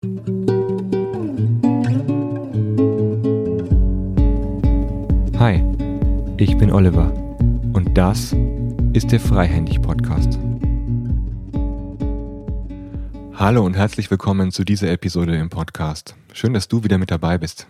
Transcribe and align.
Hi, 0.00 0.06
ich 6.36 6.56
bin 6.56 6.70
Oliver 6.70 7.12
und 7.72 7.90
das 7.94 8.32
ist 8.92 9.10
der 9.10 9.18
Freihändig 9.18 9.82
Podcast. 9.82 10.38
Hallo 13.34 13.66
und 13.66 13.74
herzlich 13.74 14.08
willkommen 14.08 14.52
zu 14.52 14.62
dieser 14.62 14.88
Episode 14.92 15.34
im 15.34 15.50
Podcast. 15.50 16.14
Schön, 16.32 16.54
dass 16.54 16.68
du 16.68 16.84
wieder 16.84 16.98
mit 16.98 17.10
dabei 17.10 17.36
bist. 17.36 17.66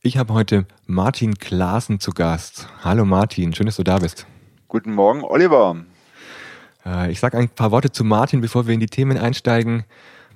Ich 0.00 0.16
habe 0.16 0.32
heute 0.32 0.64
Martin 0.86 1.34
Klaassen 1.34 2.00
zu 2.00 2.12
Gast. 2.12 2.66
Hallo 2.82 3.04
Martin, 3.04 3.52
schön, 3.52 3.66
dass 3.66 3.76
du 3.76 3.84
da 3.84 3.98
bist. 3.98 4.26
Guten 4.68 4.94
Morgen, 4.94 5.22
Oliver. 5.22 5.84
Äh, 6.86 7.12
ich 7.12 7.20
sage 7.20 7.36
ein 7.36 7.50
paar 7.50 7.72
Worte 7.72 7.92
zu 7.92 8.04
Martin, 8.04 8.40
bevor 8.40 8.66
wir 8.66 8.72
in 8.72 8.80
die 8.80 8.86
Themen 8.86 9.18
einsteigen. 9.18 9.84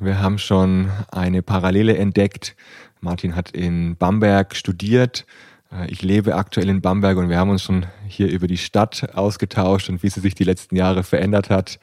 Wir 0.00 0.20
haben 0.20 0.38
schon 0.38 0.90
eine 1.10 1.42
Parallele 1.42 1.96
entdeckt. 1.96 2.54
Martin 3.00 3.34
hat 3.34 3.50
in 3.50 3.96
Bamberg 3.96 4.54
studiert. 4.54 5.26
Äh, 5.72 5.90
ich 5.90 6.02
lebe 6.02 6.36
aktuell 6.36 6.68
in 6.68 6.80
Bamberg 6.80 7.18
und 7.18 7.28
wir 7.28 7.36
haben 7.36 7.50
uns 7.50 7.64
schon 7.64 7.86
hier 8.06 8.30
über 8.30 8.46
die 8.46 8.58
Stadt 8.58 9.14
ausgetauscht 9.14 9.88
und 9.88 10.04
wie 10.04 10.08
sie 10.08 10.20
sich 10.20 10.36
die 10.36 10.44
letzten 10.44 10.76
Jahre 10.76 11.02
verändert 11.02 11.50
hat. 11.50 11.80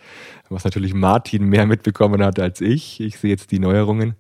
Was 0.48 0.64
natürlich 0.64 0.94
Martin 0.94 1.44
mehr 1.46 1.66
mitbekommen 1.66 2.24
hat 2.24 2.40
als 2.40 2.62
ich. 2.62 3.02
Ich 3.02 3.20
sehe 3.20 3.32
jetzt 3.32 3.52
die 3.52 3.60
Neuerungen. 3.60 4.16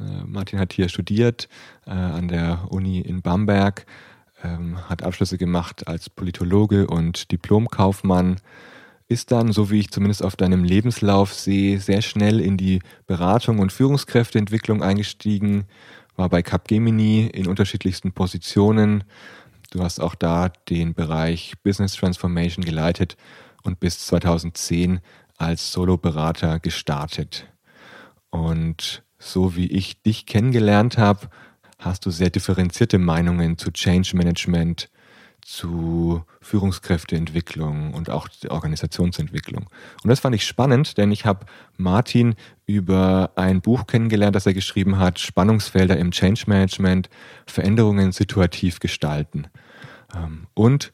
Äh, 0.00 0.24
Martin 0.26 0.58
hat 0.58 0.72
hier 0.72 0.88
studiert 0.88 1.48
äh, 1.86 1.90
an 1.90 2.26
der 2.26 2.66
Uni 2.70 2.98
in 2.98 3.22
Bamberg, 3.22 3.86
ähm, 4.42 4.76
hat 4.88 5.04
Abschlüsse 5.04 5.38
gemacht 5.38 5.86
als 5.86 6.10
Politologe 6.10 6.88
und 6.88 7.30
Diplomkaufmann, 7.30 8.38
ist 9.08 9.32
dann, 9.32 9.52
so 9.52 9.70
wie 9.70 9.80
ich 9.80 9.90
zumindest 9.90 10.22
auf 10.22 10.36
deinem 10.36 10.64
Lebenslauf 10.64 11.34
sehe, 11.34 11.78
sehr 11.78 12.02
schnell 12.02 12.40
in 12.40 12.56
die 12.56 12.80
Beratung 13.06 13.58
und 13.58 13.72
Führungskräfteentwicklung 13.72 14.82
eingestiegen, 14.82 15.66
war 16.16 16.28
bei 16.28 16.42
Capgemini 16.42 17.26
in 17.26 17.46
unterschiedlichsten 17.46 18.12
Positionen. 18.12 19.04
Du 19.70 19.82
hast 19.82 20.00
auch 20.00 20.14
da 20.14 20.48
den 20.48 20.94
Bereich 20.94 21.54
Business 21.62 21.94
Transformation 21.94 22.64
geleitet 22.64 23.16
und 23.62 23.80
bis 23.80 24.06
2010 24.06 25.00
als 25.36 25.72
Solo-Berater 25.72 26.60
gestartet. 26.60 27.46
Und 28.30 29.02
so 29.18 29.56
wie 29.56 29.66
ich 29.66 30.02
dich 30.02 30.26
kennengelernt 30.26 30.98
habe, 30.98 31.28
hast 31.78 32.06
du 32.06 32.10
sehr 32.10 32.30
differenzierte 32.30 32.98
Meinungen 32.98 33.58
zu 33.58 33.70
Change 33.70 34.16
Management, 34.16 34.90
zu 35.42 36.24
Führungskräfteentwicklung 36.44 37.94
und 37.94 38.10
auch 38.10 38.28
Organisationsentwicklung. 38.48 39.66
Und 40.02 40.10
das 40.10 40.20
fand 40.20 40.34
ich 40.34 40.46
spannend, 40.46 40.98
denn 40.98 41.10
ich 41.10 41.24
habe 41.24 41.46
Martin 41.76 42.34
über 42.66 43.32
ein 43.36 43.60
Buch 43.60 43.86
kennengelernt, 43.86 44.36
das 44.36 44.46
er 44.46 44.54
geschrieben 44.54 44.98
hat, 44.98 45.18
Spannungsfelder 45.18 45.96
im 45.96 46.10
Change 46.10 46.44
Management, 46.46 47.08
Veränderungen 47.46 48.12
situativ 48.12 48.78
gestalten. 48.80 49.46
Ähm, 50.14 50.46
und 50.54 50.92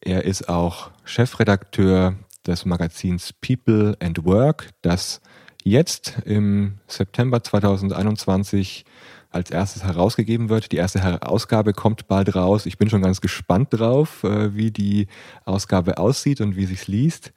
er 0.00 0.24
ist 0.24 0.48
auch 0.48 0.90
Chefredakteur 1.04 2.14
des 2.46 2.64
Magazins 2.64 3.32
People 3.32 3.96
and 4.00 4.24
Work, 4.24 4.70
das 4.82 5.20
jetzt 5.62 6.18
im 6.24 6.78
September 6.86 7.42
2021 7.42 8.84
als 9.30 9.50
erstes 9.50 9.84
herausgegeben 9.84 10.48
wird. 10.48 10.72
Die 10.72 10.76
erste 10.76 11.22
Ausgabe 11.22 11.72
kommt 11.72 12.08
bald 12.08 12.34
raus. 12.34 12.66
Ich 12.66 12.78
bin 12.78 12.90
schon 12.90 13.02
ganz 13.02 13.20
gespannt 13.20 13.68
drauf, 13.70 14.24
äh, 14.24 14.54
wie 14.54 14.70
die 14.70 15.06
Ausgabe 15.44 15.98
aussieht 15.98 16.40
und 16.40 16.56
wie 16.56 16.66
sich's 16.66 16.88
liest. 16.88 17.32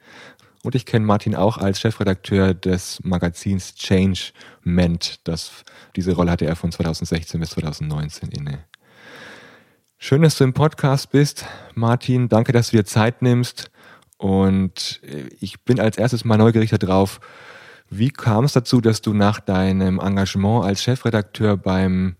Und 0.64 0.74
ich 0.74 0.86
kenne 0.86 1.04
Martin 1.04 1.34
auch 1.34 1.58
als 1.58 1.78
Chefredakteur 1.78 2.54
des 2.54 2.98
Magazins 3.04 3.74
Changement. 3.74 5.20
Das, 5.24 5.64
diese 5.94 6.14
Rolle 6.14 6.30
hatte 6.30 6.46
er 6.46 6.56
von 6.56 6.72
2016 6.72 7.38
bis 7.38 7.50
2019 7.50 8.30
inne. 8.30 8.64
Schön, 9.98 10.22
dass 10.22 10.36
du 10.36 10.44
im 10.44 10.54
Podcast 10.54 11.10
bist, 11.10 11.44
Martin. 11.74 12.28
Danke, 12.28 12.52
dass 12.52 12.70
du 12.70 12.78
dir 12.78 12.84
Zeit 12.84 13.22
nimmst. 13.22 13.70
Und 14.16 15.00
äh, 15.02 15.28
ich 15.40 15.62
bin 15.64 15.78
als 15.80 15.98
erstes 15.98 16.24
mal 16.24 16.38
neugierig 16.38 16.70
darauf, 16.70 17.20
wie 17.90 18.10
kam 18.10 18.44
es 18.44 18.52
dazu, 18.52 18.80
dass 18.80 19.02
du 19.02 19.12
nach 19.12 19.40
deinem 19.40 19.98
Engagement 20.00 20.64
als 20.64 20.82
Chefredakteur 20.82 21.56
beim 21.56 22.16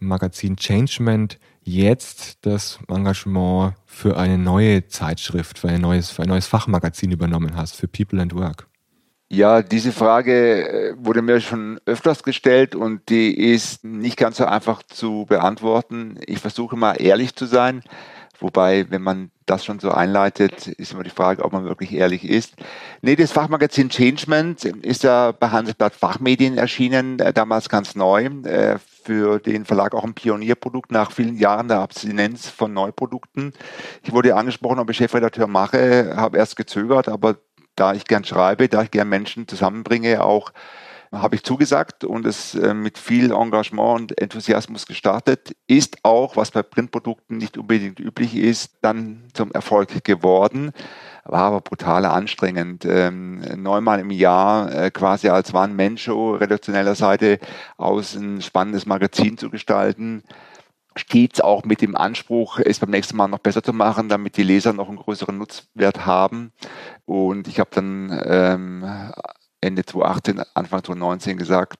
Magazin 0.00 0.56
Changement 0.56 1.38
jetzt 1.62 2.38
das 2.46 2.78
Engagement 2.88 3.74
für 3.84 4.16
eine 4.16 4.38
neue 4.38 4.86
Zeitschrift, 4.86 5.58
für 5.58 5.68
ein 5.68 5.80
neues, 5.80 6.10
für 6.10 6.22
ein 6.22 6.28
neues 6.28 6.46
Fachmagazin 6.46 7.10
übernommen 7.10 7.56
hast, 7.56 7.76
für 7.76 7.88
People 7.88 8.20
and 8.20 8.34
Work? 8.34 8.66
Ja, 9.30 9.60
diese 9.60 9.92
Frage 9.92 10.68
äh, 10.68 10.94
wurde 10.96 11.20
mir 11.20 11.40
schon 11.40 11.78
öfters 11.84 12.22
gestellt 12.22 12.74
und 12.74 13.10
die 13.10 13.52
ist 13.52 13.84
nicht 13.84 14.16
ganz 14.16 14.38
so 14.38 14.46
einfach 14.46 14.82
zu 14.82 15.26
beantworten. 15.28 16.18
Ich 16.26 16.38
versuche 16.38 16.76
mal 16.76 16.94
ehrlich 16.94 17.36
zu 17.36 17.44
sein. 17.44 17.82
Wobei, 18.40 18.86
wenn 18.90 19.02
man 19.02 19.30
das 19.46 19.64
schon 19.64 19.80
so 19.80 19.90
einleitet, 19.90 20.68
ist 20.68 20.92
immer 20.92 21.02
die 21.02 21.10
Frage, 21.10 21.44
ob 21.44 21.52
man 21.52 21.64
wirklich 21.64 21.92
ehrlich 21.92 22.28
ist. 22.28 22.54
Nee, 23.02 23.16
das 23.16 23.32
Fachmagazin 23.32 23.88
Changement 23.88 24.64
ist 24.64 25.02
ja 25.02 25.32
bei 25.32 25.48
Handelsblatt 25.50 25.94
Fachmedien 25.94 26.56
erschienen, 26.56 27.18
äh, 27.18 27.32
damals 27.32 27.68
ganz 27.68 27.94
neu. 27.94 28.26
Äh, 28.44 28.78
für 29.08 29.38
den 29.38 29.64
Verlag 29.64 29.94
auch 29.94 30.04
ein 30.04 30.12
Pionierprodukt 30.12 30.92
nach 30.92 31.12
vielen 31.12 31.38
Jahren 31.38 31.68
der 31.68 31.78
Abstinenz 31.78 32.50
von 32.50 32.74
Neuprodukten. 32.74 33.54
Ich 34.02 34.12
wurde 34.12 34.36
angesprochen, 34.36 34.78
ob 34.78 34.90
ich 34.90 34.98
Chefredakteur 34.98 35.46
mache, 35.46 36.12
habe 36.14 36.36
erst 36.36 36.56
gezögert, 36.56 37.08
aber 37.08 37.38
da 37.74 37.94
ich 37.94 38.04
gern 38.04 38.24
schreibe, 38.24 38.68
da 38.68 38.82
ich 38.82 38.90
gern 38.90 39.08
Menschen 39.08 39.48
zusammenbringe, 39.48 40.22
auch 40.22 40.52
habe 41.12 41.36
ich 41.36 41.42
zugesagt 41.42 42.04
und 42.04 42.26
es 42.26 42.54
äh, 42.54 42.74
mit 42.74 42.98
viel 42.98 43.32
Engagement 43.32 44.00
und 44.00 44.20
Enthusiasmus 44.20 44.86
gestartet. 44.86 45.56
Ist 45.66 45.98
auch, 46.02 46.36
was 46.36 46.50
bei 46.50 46.62
Printprodukten 46.62 47.38
nicht 47.38 47.56
unbedingt 47.56 48.00
üblich 48.00 48.36
ist, 48.36 48.72
dann 48.82 49.24
zum 49.32 49.50
Erfolg 49.52 50.04
geworden. 50.04 50.72
War 51.24 51.42
aber 51.42 51.60
brutal 51.60 52.04
anstrengend. 52.04 52.84
Ähm, 52.84 53.40
neunmal 53.56 54.00
im 54.00 54.10
Jahr 54.10 54.72
äh, 54.72 54.90
quasi 54.90 55.28
als 55.28 55.54
One-Man-Show 55.54 56.36
redaktioneller 56.36 56.94
Seite 56.94 57.38
aus 57.76 58.14
ein 58.14 58.42
spannendes 58.42 58.86
Magazin 58.86 59.38
zu 59.38 59.50
gestalten 59.50 60.22
stets 60.98 61.40
auch 61.40 61.64
mit 61.64 61.80
dem 61.80 61.96
Anspruch, 61.96 62.58
es 62.58 62.80
beim 62.80 62.90
nächsten 62.90 63.16
Mal 63.16 63.28
noch 63.28 63.38
besser 63.38 63.62
zu 63.62 63.72
machen, 63.72 64.08
damit 64.08 64.36
die 64.36 64.42
Leser 64.42 64.72
noch 64.72 64.88
einen 64.88 64.98
größeren 64.98 65.36
Nutzwert 65.36 66.06
haben. 66.06 66.52
Und 67.06 67.48
ich 67.48 67.60
habe 67.60 67.70
dann 67.72 68.20
ähm, 68.24 69.12
Ende 69.60 69.84
2018, 69.84 70.40
Anfang 70.54 70.84
2019 70.84 71.36
gesagt, 71.36 71.78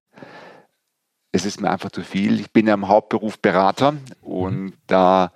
es 1.32 1.44
ist 1.44 1.60
mir 1.60 1.70
einfach 1.70 1.90
zu 1.90 2.02
viel. 2.02 2.40
Ich 2.40 2.52
bin 2.52 2.66
ja 2.66 2.74
im 2.74 2.88
Hauptberuf 2.88 3.38
Berater 3.38 3.94
und 4.22 4.56
mhm. 4.56 4.72
da 4.86 5.32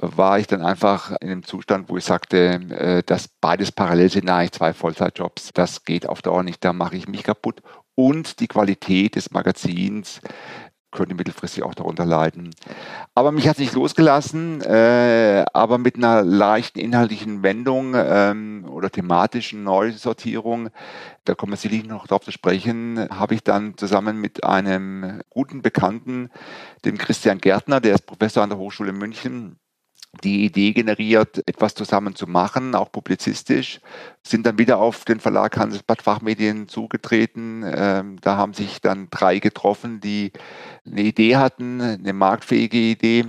war 0.00 0.38
ich 0.38 0.46
dann 0.46 0.62
einfach 0.62 1.12
in 1.20 1.30
einem 1.30 1.42
Zustand, 1.42 1.88
wo 1.88 1.96
ich 1.96 2.04
sagte, 2.04 2.60
äh, 2.70 3.02
dass 3.04 3.28
beides 3.40 3.72
parallel 3.72 4.10
sind 4.10 4.28
eigentlich 4.28 4.52
zwei 4.52 4.72
Vollzeitjobs. 4.72 5.50
Das 5.54 5.84
geht 5.84 6.08
auf 6.08 6.22
Dauer 6.22 6.42
nicht, 6.42 6.64
da 6.64 6.72
mache 6.72 6.96
ich 6.96 7.08
mich 7.08 7.22
kaputt. 7.22 7.62
Und 7.94 8.40
die 8.40 8.48
Qualität 8.48 9.16
des 9.16 9.30
Magazins 9.30 10.20
könnte 10.96 11.14
mittelfristig 11.14 11.62
auch 11.62 11.74
darunter 11.74 12.04
leiden. 12.04 12.54
Aber 13.14 13.30
mich 13.30 13.46
hat 13.46 13.56
es 13.56 13.60
nicht 13.60 13.74
losgelassen, 13.74 14.62
äh, 14.62 15.44
aber 15.52 15.78
mit 15.78 15.96
einer 15.96 16.22
leichten 16.22 16.80
inhaltlichen 16.80 17.42
Wendung 17.42 17.94
ähm, 17.94 18.66
oder 18.68 18.90
thematischen 18.90 19.62
Neusortierung, 19.62 20.70
da 21.24 21.34
kommen 21.34 21.52
wir 21.52 21.56
sicherlich 21.56 21.86
noch 21.86 22.06
darauf 22.06 22.24
zu 22.24 22.32
sprechen, 22.32 23.08
habe 23.10 23.34
ich 23.34 23.44
dann 23.44 23.76
zusammen 23.76 24.20
mit 24.20 24.42
einem 24.42 25.20
guten 25.30 25.62
Bekannten, 25.62 26.30
dem 26.84 26.98
Christian 26.98 27.38
Gärtner, 27.38 27.80
der 27.80 27.94
ist 27.94 28.06
Professor 28.06 28.42
an 28.42 28.50
der 28.50 28.58
Hochschule 28.58 28.92
München, 28.92 29.58
die 30.22 30.44
Idee 30.44 30.72
generiert, 30.72 31.42
etwas 31.46 31.74
zusammen 31.74 32.14
zu 32.14 32.26
machen, 32.26 32.74
auch 32.74 32.90
publizistisch, 32.90 33.80
sind 34.22 34.46
dann 34.46 34.58
wieder 34.58 34.78
auf 34.78 35.04
den 35.04 35.20
Verlag 35.20 35.56
Handelsblatt 35.56 36.02
Fachmedien 36.02 36.68
zugetreten. 36.68 37.64
Ähm, 37.66 38.16
da 38.20 38.36
haben 38.36 38.54
sich 38.54 38.80
dann 38.80 39.08
drei 39.10 39.38
getroffen, 39.38 40.00
die 40.00 40.32
eine 40.84 41.02
Idee 41.02 41.36
hatten, 41.36 41.80
eine 41.80 42.12
marktfähige 42.12 42.78
Idee 42.78 43.26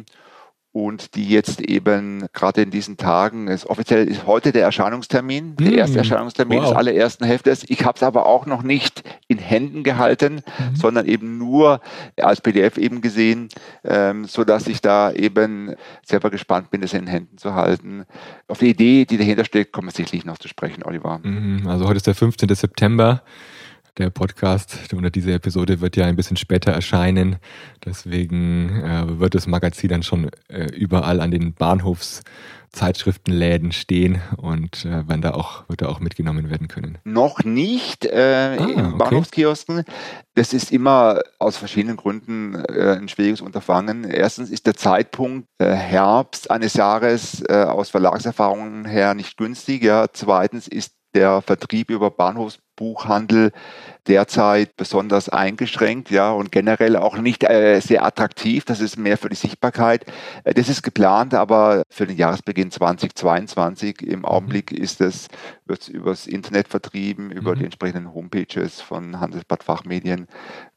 und 0.78 1.16
die 1.16 1.28
jetzt 1.28 1.60
eben 1.60 2.28
gerade 2.34 2.62
in 2.62 2.70
diesen 2.70 2.98
Tagen, 2.98 3.48
ist 3.48 3.66
offiziell 3.66 4.08
ist 4.08 4.28
heute 4.28 4.52
der 4.52 4.62
Erscheinungstermin, 4.62 5.56
der 5.56 5.70
hm. 5.70 5.78
erste 5.80 5.98
Erscheinungstermin 5.98 6.60
wow. 6.60 6.68
des 6.68 6.78
allerersten 6.78 7.26
Heftes. 7.26 7.66
Ich 7.68 7.84
habe 7.84 7.96
es 7.96 8.04
aber 8.04 8.28
auch 8.28 8.46
noch 8.46 8.62
nicht 8.62 9.02
in 9.28 9.40
Händen 9.40 9.82
gehalten, 9.82 10.36
mhm. 10.36 10.76
sondern 10.76 11.08
eben 11.08 11.40
nur 11.40 11.82
als 12.16 12.42
PDF 12.42 12.78
eben 12.78 13.02
gesehen, 13.02 13.50
ähm, 13.84 14.26
so 14.26 14.44
dass 14.44 14.68
ich 14.68 14.80
da 14.80 15.12
eben 15.12 15.74
selber 16.06 16.30
gespannt 16.30 16.70
bin, 16.70 16.84
es 16.84 16.94
in 16.94 17.08
Händen 17.08 17.40
zu 17.40 17.56
halten. 17.56 18.06
Auf 18.48 18.60
die 18.60 18.70
Idee, 18.70 19.06
die 19.06 19.18
dahinter 19.18 19.46
steckt, 19.46 19.74
kommen 19.74 19.88
wir 19.88 19.94
sicherlich 19.94 20.26
noch 20.26 20.38
zu 20.38 20.48
sprechen, 20.48 20.84
Oliver. 20.84 21.20
Mhm. 21.24 21.68
Also 21.68 21.88
heute 21.88 21.98
ist 21.98 22.06
der 22.06 22.14
15. 22.14 22.54
September. 22.54 23.24
Der 23.98 24.12
Podcast 24.12 24.94
oder 24.94 25.10
diese 25.10 25.34
Episode 25.34 25.82
wird 25.82 25.96
ja 25.96 26.06
ein 26.06 26.16
bisschen 26.16 26.38
später 26.38 26.72
erscheinen. 26.72 27.38
Deswegen 27.84 28.70
äh, 28.82 29.20
wird 29.20 29.34
das 29.34 29.48
Magazin 29.48 29.90
dann 29.90 30.04
schon 30.04 30.30
äh, 30.50 30.66
überall 30.76 31.20
an 31.20 31.32
den 31.32 31.54
Bahnhofs 31.54 32.22
Zeitschriftenläden 32.72 33.72
stehen 33.72 34.22
und 34.38 34.86
äh, 34.86 35.08
werden 35.08 35.22
da 35.22 35.32
auch, 35.32 35.68
wird 35.68 35.82
da 35.82 35.88
auch 35.88 36.00
mitgenommen 36.00 36.50
werden 36.50 36.68
können? 36.68 37.00
Noch 37.06 37.44
nicht 37.44 38.06
äh, 38.06 38.58
ah, 38.60 38.66
in 38.66 38.98
Bahnhofskiosken. 38.98 39.80
Okay. 39.80 39.92
Das 40.36 40.54
ist 40.54 40.72
immer 40.72 41.22
aus 41.40 41.58
verschiedenen 41.58 41.98
Gründen 41.98 42.56
äh, 42.56 42.98
ein 43.00 43.08
schwieriges 43.08 43.42
Unterfangen. 43.42 44.04
Erstens 44.04 44.50
ist 44.50 44.68
der 44.68 44.76
Zeitpunkt 44.76 45.48
äh, 45.58 45.72
Herbst 45.72 46.52
eines 46.52 46.76
Jahres 46.76 47.42
äh, 47.50 47.64
aus 47.64 47.90
Verlagserfahrungen 47.90 48.86
her 48.86 49.14
nicht 49.16 49.38
günstig. 49.38 49.84
Ja. 49.84 50.08
Zweitens 50.12 50.68
ist 50.68 50.94
der 51.16 51.42
Vertrieb 51.42 51.90
über 51.90 52.12
Bahnhofsbuchhandel 52.78 53.52
derzeit 54.08 54.78
besonders 54.78 55.28
eingeschränkt, 55.28 56.12
ja, 56.12 56.32
und 56.32 56.50
generell 56.52 56.96
auch 56.96 57.18
nicht 57.18 57.44
äh, 57.44 57.82
sehr 57.82 58.06
attraktiv. 58.06 58.64
Das 58.64 58.80
ist 58.80 58.98
mehr 58.98 59.18
für 59.18 59.28
die 59.28 59.36
Sichtbarkeit. 59.36 60.06
Äh, 60.46 60.54
das 60.54 60.70
ist 60.70 60.82
geplant, 60.82 61.34
aber 61.34 61.84
für 61.90 62.08
den 62.08 62.16
Jahresbeginn 62.16 62.72
2022 62.72 64.02
im 64.04 64.20
mhm. 64.20 64.26
Augenblick 64.26 64.72
ist 64.72 65.02
es, 65.02 65.28
wird 65.66 65.82
es 65.82 65.88
übers 65.90 66.26
Internet 66.26 66.70
vertrieben, 66.70 67.32
über 67.32 67.54
mhm. 67.54 67.60
die 67.60 67.66
entsprechenden 67.66 68.14
Homepages 68.14 68.80
von 68.80 69.20
Handelsblatt 69.20 69.64
Fachmedien. 69.64 70.28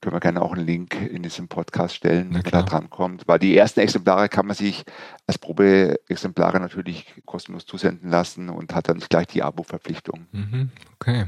Können 0.01 0.17
wir 0.17 0.21
gerne 0.21 0.43
auch 0.43 0.53
einen 0.53 0.67
Link 0.67 0.97
in 1.01 1.23
diesem 1.23 1.47
Podcast 1.47 1.95
stellen, 1.95 2.35
wenn 2.35 2.43
da 2.43 2.63
dran 2.63 2.91
kommt. 2.91 3.29
Weil 3.29 3.39
die 3.39 3.57
ersten 3.57 3.79
Exemplare 3.79 4.29
kann 4.29 4.47
man 4.47 4.57
sich 4.57 4.83
als 5.29 5.39
Probeexemplare 5.39 6.59
natürlich 6.59 7.15
kostenlos 7.27 7.65
zusenden 7.65 8.11
lassen 8.11 8.49
und 8.49 8.75
hat 8.75 8.89
dann 8.89 8.99
gleich 8.99 9.29
die 9.29 9.45
Abo-Verpflichtung. 9.45 10.27
Mhm. 10.33 10.71
Okay. 10.97 11.27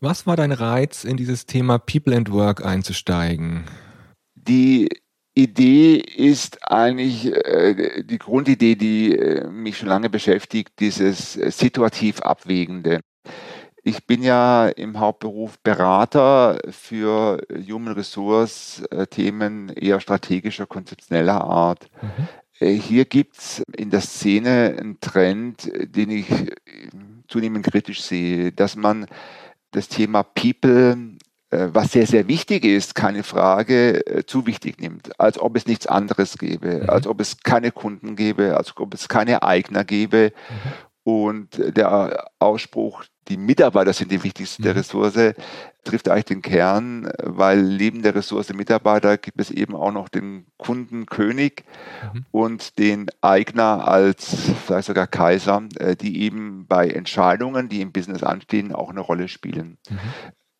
Was 0.00 0.26
war 0.26 0.36
dein 0.36 0.52
Reiz, 0.52 1.04
in 1.04 1.16
dieses 1.16 1.46
Thema 1.46 1.78
People 1.78 2.16
and 2.16 2.32
Work 2.32 2.64
einzusteigen? 2.64 3.64
Die 4.34 4.88
Idee 5.34 5.96
ist 5.96 6.58
eigentlich 6.70 7.26
äh, 7.26 8.02
die 8.02 8.18
Grundidee, 8.18 8.74
die 8.74 9.14
äh, 9.14 9.48
mich 9.48 9.78
schon 9.78 9.88
lange 9.88 10.10
beschäftigt, 10.10 10.72
dieses 10.80 11.36
äh, 11.36 11.50
situativ 11.50 12.20
Abwägende. 12.20 13.00
Ich 13.82 14.06
bin 14.06 14.22
ja 14.22 14.68
im 14.68 14.98
Hauptberuf 14.98 15.58
Berater 15.62 16.58
für 16.70 17.40
Human 17.68 17.94
Resource 17.94 18.82
äh, 18.90 19.06
Themen 19.06 19.70
eher 19.70 20.00
strategischer, 20.00 20.66
konzeptioneller 20.66 21.42
Art. 21.42 21.88
Mhm. 22.02 22.28
Äh, 22.60 22.72
hier 22.74 23.04
gibt 23.04 23.38
es 23.38 23.62
in 23.76 23.90
der 23.90 24.02
Szene 24.02 24.76
einen 24.78 25.00
Trend, 25.00 25.70
den 25.82 26.10
ich 26.10 26.26
zunehmend 27.30 27.64
kritisch 27.64 28.02
sehe, 28.02 28.52
dass 28.52 28.76
man 28.76 29.06
das 29.70 29.88
Thema 29.88 30.22
People, 30.22 31.16
äh, 31.50 31.68
was 31.72 31.92
sehr, 31.92 32.06
sehr 32.06 32.28
wichtig 32.28 32.64
ist, 32.64 32.94
keine 32.94 33.22
Frage, 33.22 34.04
äh, 34.06 34.26
zu 34.26 34.46
wichtig 34.46 34.80
nimmt, 34.80 35.18
als 35.18 35.38
ob 35.38 35.56
es 35.56 35.66
nichts 35.66 35.86
anderes 35.86 36.36
gäbe, 36.38 36.82
mhm. 36.82 36.90
als 36.90 37.06
ob 37.06 37.20
es 37.20 37.38
keine 37.42 37.70
Kunden 37.70 38.16
gäbe, 38.16 38.56
als 38.56 38.76
ob 38.76 38.92
es 38.94 39.08
keine 39.08 39.42
Eigner 39.42 39.84
gäbe. 39.84 40.32
Mhm. 40.48 40.72
Und 41.02 41.76
der 41.76 42.30
Ausspruch, 42.38 43.04
die 43.30 43.36
Mitarbeiter 43.36 43.92
sind 43.92 44.10
die 44.10 44.22
wichtigste 44.22 44.68
mhm. 44.68 44.74
Ressource, 44.74 45.34
trifft 45.84 46.08
eigentlich 46.08 46.24
den 46.26 46.42
Kern, 46.42 47.10
weil 47.22 47.62
neben 47.62 48.02
der 48.02 48.14
Ressource 48.14 48.52
Mitarbeiter 48.52 49.16
gibt 49.16 49.40
es 49.40 49.50
eben 49.50 49.74
auch 49.74 49.92
noch 49.92 50.08
den 50.08 50.46
Kundenkönig 50.58 51.64
mhm. 52.12 52.26
und 52.32 52.78
den 52.78 53.06
Eigner 53.22 53.88
als 53.88 54.50
vielleicht 54.66 54.88
sogar 54.88 55.06
Kaiser, 55.06 55.62
äh, 55.78 55.96
die 55.96 56.22
eben 56.22 56.66
bei 56.66 56.88
Entscheidungen, 56.88 57.68
die 57.68 57.80
im 57.80 57.92
Business 57.92 58.22
anstehen, 58.22 58.74
auch 58.74 58.90
eine 58.90 59.00
Rolle 59.00 59.28
spielen. 59.28 59.78
Mhm. 59.88 59.98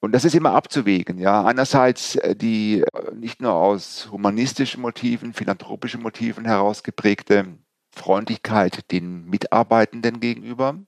Und 0.02 0.12
das 0.12 0.24
ist 0.24 0.34
immer 0.34 0.52
abzuwägen. 0.52 1.18
Ja, 1.18 1.44
einerseits 1.44 2.16
äh, 2.16 2.34
die 2.34 2.80
äh, 2.80 3.14
nicht 3.14 3.42
nur 3.42 3.52
aus 3.52 4.08
humanistischen 4.10 4.80
Motiven, 4.80 5.34
philanthropischen 5.34 6.02
Motiven 6.02 6.46
herausgeprägte 6.46 7.58
Freundlichkeit 7.92 8.90
den 8.92 9.24
Mitarbeitenden 9.26 10.20
gegenüber, 10.20 10.78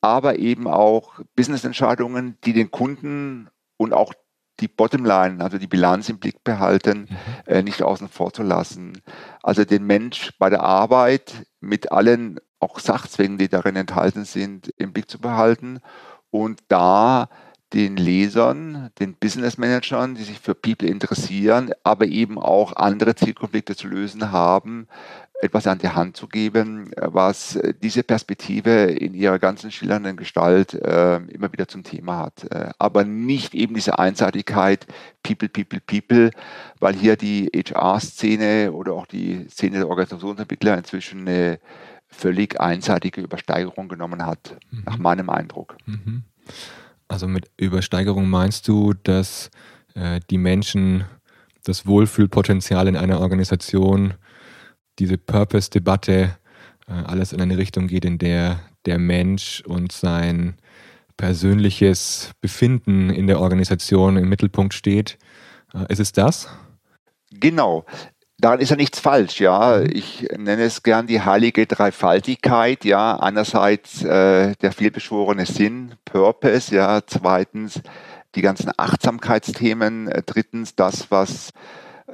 aber 0.00 0.38
eben 0.38 0.66
auch 0.66 1.20
Business-Entscheidungen, 1.36 2.38
die 2.44 2.52
den 2.52 2.70
Kunden 2.70 3.48
und 3.76 3.92
auch 3.92 4.14
die 4.60 4.68
Bottomline, 4.68 5.42
also 5.42 5.58
die 5.58 5.66
Bilanz 5.66 6.08
im 6.08 6.18
Blick 6.18 6.44
behalten, 6.44 7.08
mhm. 7.08 7.16
äh, 7.46 7.62
nicht 7.62 7.82
außen 7.82 8.08
vor 8.08 8.32
zu 8.32 8.42
lassen. 8.42 9.00
Also 9.42 9.64
den 9.64 9.84
Mensch 9.84 10.32
bei 10.38 10.50
der 10.50 10.62
Arbeit 10.62 11.46
mit 11.60 11.90
allen 11.92 12.40
auch 12.60 12.78
Sachzwängen, 12.78 13.38
die 13.38 13.48
darin 13.48 13.76
enthalten 13.76 14.24
sind, 14.24 14.72
im 14.76 14.92
Blick 14.92 15.10
zu 15.10 15.18
behalten 15.18 15.80
und 16.30 16.60
da 16.68 17.28
den 17.72 17.96
Lesern, 17.96 18.90
den 18.98 19.14
Business 19.14 19.56
Managern, 19.56 20.14
die 20.14 20.24
sich 20.24 20.40
für 20.40 20.54
People 20.54 20.88
interessieren, 20.88 21.70
aber 21.84 22.06
eben 22.06 22.38
auch 22.38 22.74
andere 22.74 23.14
Zielkonflikte 23.14 23.76
zu 23.76 23.86
lösen 23.86 24.32
haben, 24.32 24.88
etwas 25.42 25.66
an 25.66 25.78
die 25.78 25.88
Hand 25.88 26.16
zu 26.16 26.28
geben, 26.28 26.90
was 26.96 27.58
diese 27.82 28.02
Perspektive 28.02 28.70
in 28.84 29.14
ihrer 29.14 29.38
ganzen 29.38 29.70
schillernden 29.70 30.16
Gestalt 30.16 30.74
äh, 30.74 31.16
immer 31.16 31.52
wieder 31.52 31.66
zum 31.66 31.82
Thema 31.82 32.18
hat. 32.18 32.44
Äh, 32.50 32.70
aber 32.78 33.04
nicht 33.04 33.54
eben 33.54 33.74
diese 33.74 33.98
Einseitigkeit, 33.98 34.86
People, 35.22 35.48
People, 35.48 35.80
People, 35.80 36.30
weil 36.78 36.94
hier 36.94 37.16
die 37.16 37.50
HR-Szene 37.54 38.72
oder 38.72 38.92
auch 38.92 39.06
die 39.06 39.46
Szene 39.48 39.78
der 39.78 39.88
Organisationsentwickler 39.88 40.76
inzwischen 40.76 41.20
eine 41.20 41.58
völlig 42.08 42.60
einseitige 42.60 43.20
Übersteigerung 43.22 43.88
genommen 43.88 44.26
hat, 44.26 44.56
mhm. 44.70 44.82
nach 44.84 44.98
meinem 44.98 45.30
Eindruck. 45.30 45.76
Mhm. 45.86 46.24
Also 47.08 47.26
mit 47.26 47.50
Übersteigerung 47.56 48.28
meinst 48.28 48.68
du, 48.68 48.92
dass 48.92 49.50
äh, 49.94 50.20
die 50.28 50.38
Menschen 50.38 51.04
das 51.64 51.86
Wohlfühlpotenzial 51.86 52.88
in 52.88 52.96
einer 52.96 53.20
Organisation 53.20 54.14
diese 54.98 55.18
Purpose-Debatte 55.18 56.36
äh, 56.86 56.92
alles 56.92 57.32
in 57.32 57.40
eine 57.40 57.58
Richtung 57.58 57.86
geht, 57.86 58.04
in 58.04 58.18
der 58.18 58.60
der 58.86 58.98
Mensch 58.98 59.62
und 59.66 59.92
sein 59.92 60.56
persönliches 61.16 62.30
Befinden 62.40 63.10
in 63.10 63.26
der 63.26 63.40
Organisation 63.40 64.16
im 64.16 64.28
Mittelpunkt 64.28 64.74
steht. 64.74 65.18
Äh, 65.74 65.92
ist 65.92 66.00
es 66.00 66.12
das? 66.12 66.48
Genau. 67.30 67.84
Daran 68.38 68.60
ist 68.60 68.70
ja 68.70 68.76
nichts 68.76 68.98
falsch, 68.98 69.38
ja. 69.40 69.82
Ich 69.82 70.26
nenne 70.34 70.62
es 70.62 70.82
gern 70.82 71.06
die 71.06 71.20
heilige 71.20 71.66
Dreifaltigkeit, 71.66 72.86
ja. 72.86 73.16
Einerseits 73.20 74.02
äh, 74.02 74.54
der 74.56 74.72
vielbeschworene 74.72 75.44
Sinn, 75.44 75.94
Purpose, 76.06 76.74
ja. 76.74 77.02
Zweitens 77.06 77.82
die 78.34 78.40
ganzen 78.40 78.72
Achtsamkeitsthemen. 78.74 80.08
Äh, 80.08 80.22
drittens 80.24 80.74
das, 80.74 81.10
was 81.10 81.50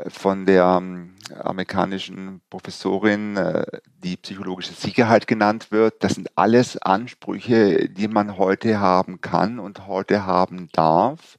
von 0.08 0.46
der 0.46 0.78
ähm, 0.81 1.14
amerikanischen 1.34 2.40
Professorin 2.50 3.37
äh, 3.37 3.64
die 4.02 4.16
psychologische 4.16 4.72
Sicherheit 4.72 5.26
genannt 5.26 5.70
wird. 5.70 6.02
Das 6.02 6.14
sind 6.14 6.28
alles 6.37 6.76
Ansprüche, 6.78 7.88
die 7.88 8.08
man 8.08 8.38
heute 8.38 8.81
haben 8.81 9.20
kann 9.20 9.58
und 9.58 9.87
heute 9.87 10.26
haben 10.26 10.69
darf, 10.72 11.37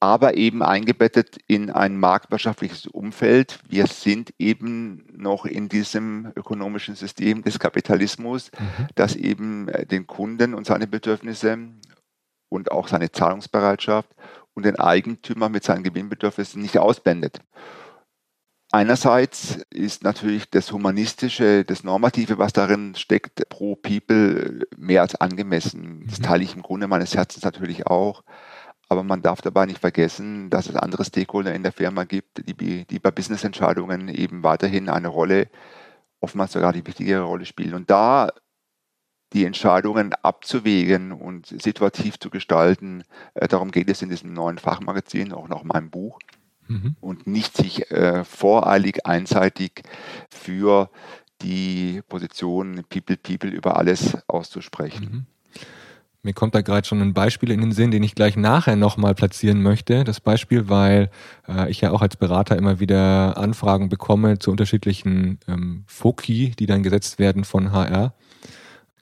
aber 0.00 0.36
eben 0.36 0.62
eingebettet 0.62 1.38
in 1.46 1.70
ein 1.70 1.98
marktwirtschaftliches 1.98 2.86
Umfeld. 2.86 3.60
Wir 3.68 3.86
sind 3.86 4.34
eben 4.38 5.06
noch 5.12 5.46
in 5.46 5.68
diesem 5.68 6.32
ökonomischen 6.36 6.94
System 6.94 7.42
des 7.42 7.58
Kapitalismus, 7.58 8.50
mhm. 8.58 8.86
das 8.94 9.16
eben 9.16 9.68
äh, 9.68 9.86
den 9.86 10.06
Kunden 10.06 10.54
und 10.54 10.66
seine 10.66 10.86
Bedürfnisse 10.86 11.58
und 12.48 12.70
auch 12.70 12.88
seine 12.88 13.10
Zahlungsbereitschaft 13.10 14.13
und 14.54 14.64
den 14.64 14.78
Eigentümer 14.78 15.48
mit 15.48 15.64
seinen 15.64 15.82
Gewinnbedürfnissen 15.82 16.62
nicht 16.62 16.78
ausblendet. 16.78 17.40
Einerseits 18.74 19.60
ist 19.70 20.02
natürlich 20.02 20.50
das 20.50 20.72
Humanistische, 20.72 21.64
das 21.64 21.84
Normative, 21.84 22.38
was 22.38 22.52
darin 22.52 22.96
steckt, 22.96 23.48
pro 23.48 23.76
People 23.76 24.66
mehr 24.76 25.02
als 25.02 25.14
angemessen. 25.14 26.04
Das 26.08 26.18
mhm. 26.18 26.22
teile 26.24 26.42
ich 26.42 26.56
im 26.56 26.62
Grunde 26.62 26.88
meines 26.88 27.14
Herzens 27.14 27.44
natürlich 27.44 27.86
auch. 27.86 28.24
Aber 28.88 29.04
man 29.04 29.22
darf 29.22 29.42
dabei 29.42 29.66
nicht 29.66 29.78
vergessen, 29.78 30.50
dass 30.50 30.68
es 30.68 30.76
andere 30.76 31.04
Stakeholder 31.04 31.54
in 31.54 31.62
der 31.62 31.70
Firma 31.72 32.02
gibt, 32.02 32.48
die, 32.48 32.84
die 32.84 32.98
bei 32.98 33.10
Businessentscheidungen 33.12 34.08
eben 34.08 34.42
weiterhin 34.42 34.88
eine 34.88 35.08
Rolle, 35.08 35.48
oftmals 36.20 36.52
sogar 36.52 36.72
die 36.72 36.84
wichtigere 36.84 37.22
Rolle 37.22 37.46
spielen. 37.46 37.74
Und 37.74 37.90
da 37.90 38.30
die 39.34 39.44
Entscheidungen 39.44 40.14
abzuwägen 40.22 41.12
und 41.12 41.46
situativ 41.60 42.18
zu 42.18 42.30
gestalten. 42.30 43.02
Äh, 43.34 43.48
darum 43.48 43.70
geht 43.70 43.90
es 43.90 44.00
in 44.00 44.08
diesem 44.08 44.32
neuen 44.32 44.58
Fachmagazin, 44.58 45.32
auch 45.32 45.48
noch 45.48 45.64
meinem 45.64 45.90
Buch. 45.90 46.18
Mhm. 46.68 46.96
Und 47.00 47.26
nicht 47.26 47.56
sich 47.56 47.90
äh, 47.90 48.24
voreilig 48.24 49.04
einseitig 49.04 49.82
für 50.30 50.88
die 51.42 52.00
Position 52.08 52.84
People, 52.88 53.16
People 53.16 53.50
über 53.50 53.76
alles 53.76 54.16
auszusprechen. 54.28 55.04
Mhm. 55.04 55.26
Mir 56.24 56.32
kommt 56.32 56.54
da 56.54 56.62
gerade 56.62 56.88
schon 56.88 57.02
ein 57.02 57.12
Beispiel 57.12 57.50
in 57.50 57.60
den 57.60 57.72
Sinn, 57.72 57.90
den 57.90 58.02
ich 58.02 58.14
gleich 58.14 58.34
nachher 58.34 58.76
nochmal 58.76 59.14
platzieren 59.14 59.62
möchte. 59.62 60.04
Das 60.04 60.20
Beispiel, 60.20 60.70
weil 60.70 61.10
äh, 61.46 61.70
ich 61.70 61.82
ja 61.82 61.90
auch 61.90 62.00
als 62.00 62.16
Berater 62.16 62.56
immer 62.56 62.80
wieder 62.80 63.36
Anfragen 63.36 63.90
bekomme 63.90 64.38
zu 64.38 64.50
unterschiedlichen 64.50 65.38
ähm, 65.46 65.84
Foki, 65.86 66.52
die 66.58 66.64
dann 66.64 66.82
gesetzt 66.82 67.18
werden 67.18 67.44
von 67.44 67.72
HR. 67.72 68.14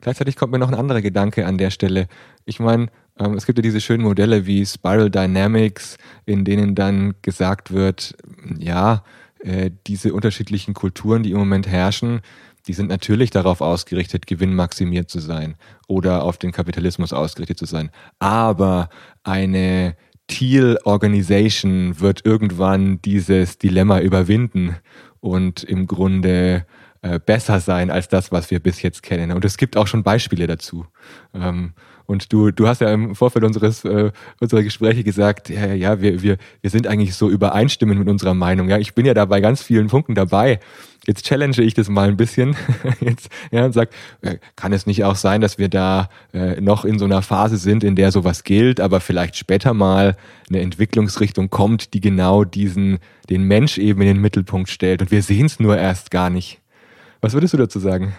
Gleichzeitig 0.03 0.37
kommt 0.37 0.53
mir 0.53 0.59
noch 0.59 0.69
ein 0.69 0.75
anderer 0.75 1.01
Gedanke 1.01 1.47
an 1.47 1.57
der 1.57 1.71
Stelle. 1.71 2.09
Ich 2.45 2.61
meine, 2.61 2.85
äh, 2.85 2.89
Ähm, 3.19 3.35
es 3.35 3.47
gibt 3.47 3.59
ja 3.59 3.63
diese 3.63 3.81
schönen 3.81 4.03
Modelle 4.03 4.47
wie 4.47 4.65
Spiral 4.65 5.11
Dynamics, 5.11 5.97
in 6.27 6.45
denen 6.45 6.75
dann 6.75 7.15
gesagt 7.23 7.73
wird, 7.73 8.17
ja, 8.59 9.05
äh, 9.41 9.71
diese 9.87 10.15
unterschiedlichen 10.15 10.75
Kulturen, 10.75 11.23
die 11.23 11.33
im 11.33 11.39
Moment 11.39 11.67
herrschen, 11.67 12.21
die 12.67 12.75
sind 12.75 12.89
natürlich 12.89 13.31
darauf 13.31 13.61
ausgerichtet, 13.61 14.27
gewinnmaximiert 14.27 15.11
zu 15.11 15.19
sein 15.19 15.57
oder 15.89 16.23
auf 16.23 16.39
den 16.39 16.53
Kapitalismus 16.53 17.13
ausgerichtet 17.13 17.59
zu 17.59 17.67
sein. 17.67 17.91
Aber 18.21 18.89
eine 19.25 19.97
Teal 20.29 20.79
Organization 20.85 21.99
wird 22.01 22.25
irgendwann 22.25 23.03
dieses 23.03 23.59
Dilemma 23.59 23.99
überwinden 24.01 24.77
und 25.19 25.65
im 25.65 25.89
Grunde 25.89 26.65
äh, 27.03 27.19
besser 27.19 27.61
sein 27.61 27.91
als 27.91 28.09
das, 28.09 28.33
was 28.33 28.51
wir 28.51 28.61
bis 28.61 28.81
jetzt 28.83 29.03
kennen. 29.03 29.33
Und 29.33 29.45
es 29.45 29.57
gibt 29.57 29.77
auch 29.77 29.87
schon 29.87 30.03
Beispiele 30.03 30.47
dazu. 30.47 30.87
Ähm, 31.35 31.75
und 32.07 32.33
du, 32.33 32.51
du 32.51 32.69
hast 32.69 32.81
ja 32.81 32.93
im 32.93 33.15
Vorfeld 33.15 33.45
unseres, 33.45 33.85
äh, 33.85 34.11
unserer 34.41 34.63
Gespräche 34.63 35.05
gesagt, 35.05 35.49
ja, 35.49 35.73
ja, 35.73 36.01
wir, 36.01 36.23
wir, 36.23 36.37
wir 36.61 36.71
sind 36.71 36.87
eigentlich 36.87 37.15
so 37.15 37.29
übereinstimmend 37.29 37.99
mit 37.99 38.09
unserer 38.09 38.35
Meinung. 38.35 38.69
Ja, 38.69 38.79
ich 38.79 38.95
bin 38.95 39.07
ja 39.07 39.15
da 39.15 39.25
bei 39.25 39.41
ganz 39.41 39.63
vielen 39.63 39.89
Punkten 39.89 40.15
dabei. 40.15 40.61
Jetzt 41.07 41.25
challenge 41.25 41.61
ich 41.61 41.75
das 41.75 41.89
mal 41.89 42.09
ein 42.09 42.17
bisschen 42.17 42.55
jetzt, 43.01 43.29
ja, 43.51 43.65
und 43.65 43.73
sag, 43.73 43.91
äh, 44.21 44.37
kann 44.55 44.73
es 44.73 44.87
nicht 44.87 45.05
auch 45.05 45.17
sein, 45.17 45.41
dass 45.41 45.59
wir 45.59 45.69
da 45.69 46.09
äh, 46.33 46.61
noch 46.61 46.85
in 46.85 46.99
so 46.99 47.05
einer 47.05 47.23
Phase 47.23 47.57
sind, 47.57 47.83
in 47.83 47.97
der 47.97 48.13
sowas 48.13 48.45
gilt, 48.45 48.81
aber 48.81 49.01
vielleicht 49.01 49.37
später 49.37 49.75
mal 49.75 50.17
eine 50.49 50.61
Entwicklungsrichtung 50.61 51.51
kommt, 51.51 51.95
die 51.95 52.01
genau 52.01 52.45
diesen, 52.45 52.99
den 53.29 53.43
Mensch 53.45 53.79
eben 53.79 54.01
in 54.03 54.07
den 54.07 54.21
Mittelpunkt 54.21 54.71
stellt 54.71 55.03
und 55.03 55.11
wir 55.11 55.23
sehen 55.23 55.47
es 55.47 55.59
nur 55.59 55.77
erst 55.77 56.13
gar 56.13 56.31
nicht. 56.31 56.62
Was 57.23 57.35
würdest 57.35 57.55
du 57.55 57.57
dazu 57.57 57.79
sagen? 57.79 58.15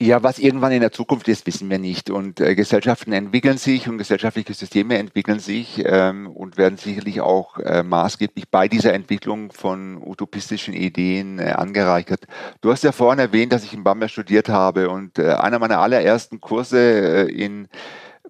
Ja, 0.00 0.22
was 0.22 0.38
irgendwann 0.38 0.70
in 0.70 0.80
der 0.80 0.92
Zukunft 0.92 1.26
ist, 1.26 1.44
wissen 1.48 1.68
wir 1.68 1.80
nicht. 1.80 2.08
Und 2.08 2.38
äh, 2.38 2.54
Gesellschaften 2.54 3.12
entwickeln 3.12 3.58
sich 3.58 3.88
und 3.88 3.98
gesellschaftliche 3.98 4.54
Systeme 4.54 4.96
entwickeln 4.96 5.40
sich 5.40 5.82
ähm, 5.84 6.28
und 6.28 6.56
werden 6.56 6.78
sicherlich 6.78 7.20
auch 7.20 7.58
äh, 7.58 7.82
maßgeblich 7.82 8.48
bei 8.48 8.68
dieser 8.68 8.94
Entwicklung 8.94 9.50
von 9.50 10.00
utopistischen 10.00 10.72
Ideen 10.72 11.40
äh, 11.40 11.50
angereichert. 11.50 12.28
Du 12.60 12.70
hast 12.70 12.84
ja 12.84 12.92
vorhin 12.92 13.18
erwähnt, 13.18 13.52
dass 13.52 13.64
ich 13.64 13.74
in 13.74 13.82
Bamberg 13.82 14.12
studiert 14.12 14.48
habe 14.48 14.88
und 14.88 15.18
äh, 15.18 15.32
einer 15.32 15.58
meiner 15.58 15.80
allerersten 15.80 16.40
Kurse 16.40 16.78
äh, 16.78 17.32
in 17.32 17.66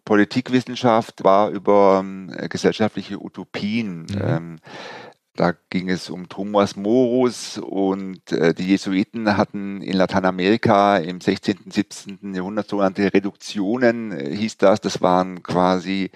Politikwissenschaft 0.07 1.23
war 1.23 1.50
über 1.50 2.00
ähm, 2.03 2.33
gesellschaftliche 2.49 3.23
Utopien. 3.23 4.07
Mhm. 4.11 4.23
Ähm, 4.23 4.57
da 5.38 5.54
ging 5.71 5.88
es 5.88 6.11
um 6.11 6.28
Thomas 6.28 6.75
Morus 6.75 7.59
und 7.59 8.33
äh, 8.33 8.52
die 8.54 8.66
Jesuiten 8.66 9.37
hatten 9.37 9.83
in 9.83 9.97
Lateinamerika 9.97 10.97
im 10.97 11.21
16., 11.21 11.71
17. 11.71 12.35
Jahrhundert 12.35 12.68
sogenannte 12.68 13.14
Reduktionen, 13.14 14.11
äh, 14.11 14.35
hieß 14.35 14.57
das. 14.57 14.80
Das 14.80 15.00
waren 15.00 15.45
quasi 15.45 16.11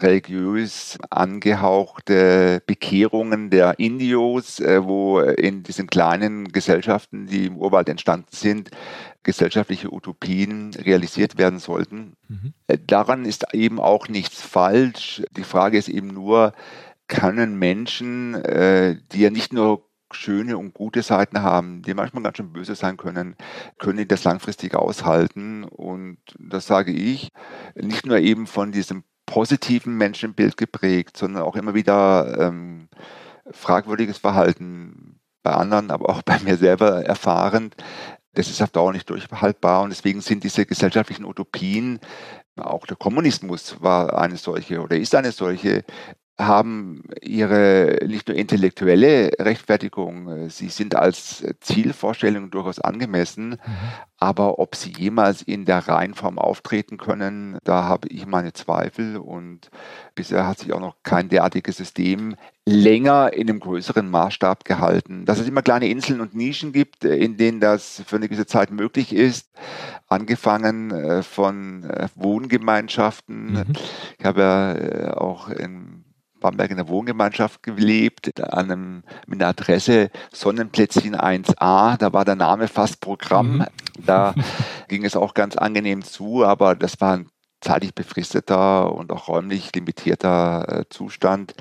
religiös 0.00 0.98
angehauchte 1.10 2.60
Bekehrungen 2.66 3.50
der 3.50 3.78
Indios, 3.78 4.58
äh, 4.58 4.84
wo 4.84 5.20
in 5.20 5.62
diesen 5.62 5.86
kleinen 5.86 6.48
Gesellschaften, 6.48 7.26
die 7.26 7.46
im 7.46 7.58
Urwald 7.58 7.88
entstanden 7.88 8.28
sind, 8.32 8.70
gesellschaftliche 9.22 9.92
Utopien 9.92 10.74
realisiert 10.74 11.38
werden 11.38 11.60
sollten. 11.60 12.14
Mhm. 12.28 12.54
Äh, 12.66 12.78
daran 12.84 13.24
ist 13.24 13.52
eben 13.52 13.78
auch 13.78 14.08
nichts 14.08 14.42
falsch. 14.42 15.22
Die 15.36 15.44
Frage 15.44 15.78
ist 15.78 15.88
eben 15.88 16.08
nur, 16.08 16.54
können 17.08 17.58
Menschen, 17.58 18.34
äh, 18.34 18.96
die 19.12 19.20
ja 19.20 19.30
nicht 19.30 19.52
nur 19.52 19.88
schöne 20.10 20.56
und 20.56 20.72
gute 20.72 21.02
Seiten 21.02 21.42
haben, 21.42 21.82
die 21.82 21.92
manchmal 21.94 22.22
ganz 22.22 22.38
schön 22.38 22.52
böse 22.52 22.74
sein 22.74 22.96
können, 22.96 23.36
können 23.78 23.98
die 23.98 24.08
das 24.08 24.24
langfristig 24.24 24.74
aushalten. 24.74 25.64
Und 25.64 26.18
das 26.38 26.66
sage 26.66 26.92
ich, 26.92 27.30
nicht 27.74 28.06
nur 28.06 28.18
eben 28.18 28.46
von 28.46 28.72
diesem 28.72 29.04
positiven 29.26 29.96
Menschenbild 29.96 30.56
geprägt, 30.56 31.16
sondern 31.16 31.42
auch 31.42 31.56
immer 31.56 31.74
wieder 31.74 32.38
ähm, 32.38 32.88
fragwürdiges 33.50 34.18
Verhalten 34.18 35.20
bei 35.42 35.52
anderen, 35.52 35.90
aber 35.90 36.08
auch 36.08 36.22
bei 36.22 36.38
mir 36.40 36.56
selber 36.56 37.04
erfahrend. 37.04 37.76
Das 38.32 38.48
ist 38.48 38.62
auf 38.62 38.70
Dauer 38.70 38.92
nicht 38.92 39.10
durchhaltbar 39.10 39.82
und 39.82 39.90
deswegen 39.90 40.20
sind 40.20 40.44
diese 40.44 40.64
gesellschaftlichen 40.64 41.24
Utopien, 41.24 42.00
auch 42.56 42.86
der 42.86 42.96
Kommunismus 42.96 43.80
war 43.80 44.18
eine 44.18 44.36
solche 44.36 44.80
oder 44.80 44.96
ist 44.96 45.14
eine 45.14 45.32
solche, 45.32 45.84
haben 46.38 47.02
ihre 47.20 47.98
nicht 48.06 48.28
nur 48.28 48.36
intellektuelle 48.36 49.30
Rechtfertigung, 49.40 50.48
sie 50.48 50.68
sind 50.68 50.94
als 50.94 51.44
Zielvorstellung 51.60 52.50
durchaus 52.50 52.78
angemessen, 52.78 53.50
mhm. 53.50 53.58
aber 54.18 54.58
ob 54.60 54.76
sie 54.76 54.92
jemals 54.96 55.42
in 55.42 55.64
der 55.64 55.88
Reihenform 55.88 56.38
auftreten 56.38 56.96
können, 56.96 57.58
da 57.64 57.84
habe 57.84 58.08
ich 58.08 58.26
meine 58.26 58.52
Zweifel 58.52 59.16
und 59.16 59.70
bisher 60.14 60.46
hat 60.46 60.60
sich 60.60 60.72
auch 60.72 60.80
noch 60.80 60.96
kein 61.02 61.28
derartiges 61.28 61.76
System 61.76 62.36
länger 62.68 63.32
in 63.32 63.48
einem 63.48 63.60
größeren 63.60 64.08
Maßstab 64.08 64.64
gehalten. 64.64 65.24
Dass 65.24 65.38
es 65.38 65.48
immer 65.48 65.62
kleine 65.62 65.88
Inseln 65.88 66.20
und 66.20 66.34
Nischen 66.34 66.72
gibt, 66.72 67.04
in 67.04 67.36
denen 67.36 67.60
das 67.60 68.02
für 68.06 68.16
eine 68.16 68.28
gewisse 68.28 68.46
Zeit 68.46 68.70
möglich 68.70 69.14
ist, 69.14 69.50
angefangen 70.06 70.90
äh, 70.90 71.22
von 71.22 71.84
äh, 71.84 72.08
Wohngemeinschaften. 72.14 73.52
Mhm. 73.52 73.72
Ich 74.18 74.24
habe 74.24 74.40
ja 74.40 74.72
äh, 74.74 75.10
auch 75.12 75.48
in 75.48 76.04
Bamberg 76.40 76.70
in 76.70 76.76
der 76.76 76.88
Wohngemeinschaft 76.88 77.62
gelebt, 77.62 78.40
an 78.40 78.70
einem, 78.70 79.02
mit 79.26 79.40
einer 79.40 79.50
Adresse 79.50 80.10
Sonnenplätzchen 80.32 81.16
1a. 81.16 81.96
Da 81.96 82.12
war 82.12 82.24
der 82.24 82.36
Name 82.36 82.68
fast 82.68 83.00
Programm. 83.00 83.58
Mhm. 83.58 83.66
Da 84.04 84.34
ging 84.88 85.04
es 85.04 85.16
auch 85.16 85.34
ganz 85.34 85.56
angenehm 85.56 86.02
zu, 86.02 86.44
aber 86.44 86.74
das 86.74 87.00
war 87.00 87.16
ein 87.16 87.28
zeitlich 87.60 87.94
befristeter 87.94 88.92
und 88.92 89.10
auch 89.12 89.28
räumlich 89.28 89.74
limitierter 89.74 90.66
äh, 90.68 90.84
Zustand. 90.88 91.54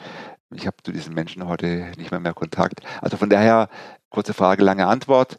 Ich 0.54 0.68
habe 0.68 0.78
zu 0.84 0.92
diesen 0.92 1.14
Menschen 1.14 1.48
heute 1.48 1.92
nicht 1.98 2.12
mehr 2.12 2.20
mehr 2.20 2.34
Kontakt. 2.34 2.82
Also 3.02 3.18
von 3.18 3.30
daher, 3.30 3.70
kurze 4.10 4.34
Frage, 4.34 4.64
lange 4.64 4.88
Antwort 4.88 5.38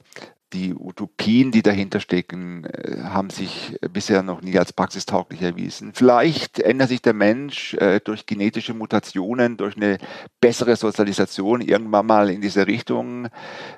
die 0.52 0.74
Utopien, 0.74 1.50
die 1.50 1.62
dahinter 1.62 2.00
stecken, 2.00 2.64
äh, 2.64 3.02
haben 3.04 3.30
sich 3.30 3.78
bisher 3.92 4.22
noch 4.22 4.40
nie 4.40 4.58
als 4.58 4.72
praxistauglich 4.72 5.42
erwiesen. 5.42 5.92
Vielleicht 5.94 6.58
ändert 6.60 6.88
sich 6.88 7.02
der 7.02 7.14
Mensch 7.14 7.74
äh, 7.74 8.00
durch 8.00 8.26
genetische 8.26 8.74
Mutationen, 8.74 9.56
durch 9.56 9.76
eine 9.76 9.98
bessere 10.40 10.76
Sozialisation 10.76 11.60
irgendwann 11.60 12.06
mal 12.06 12.30
in 12.30 12.40
diese 12.40 12.66
Richtung. 12.66 13.28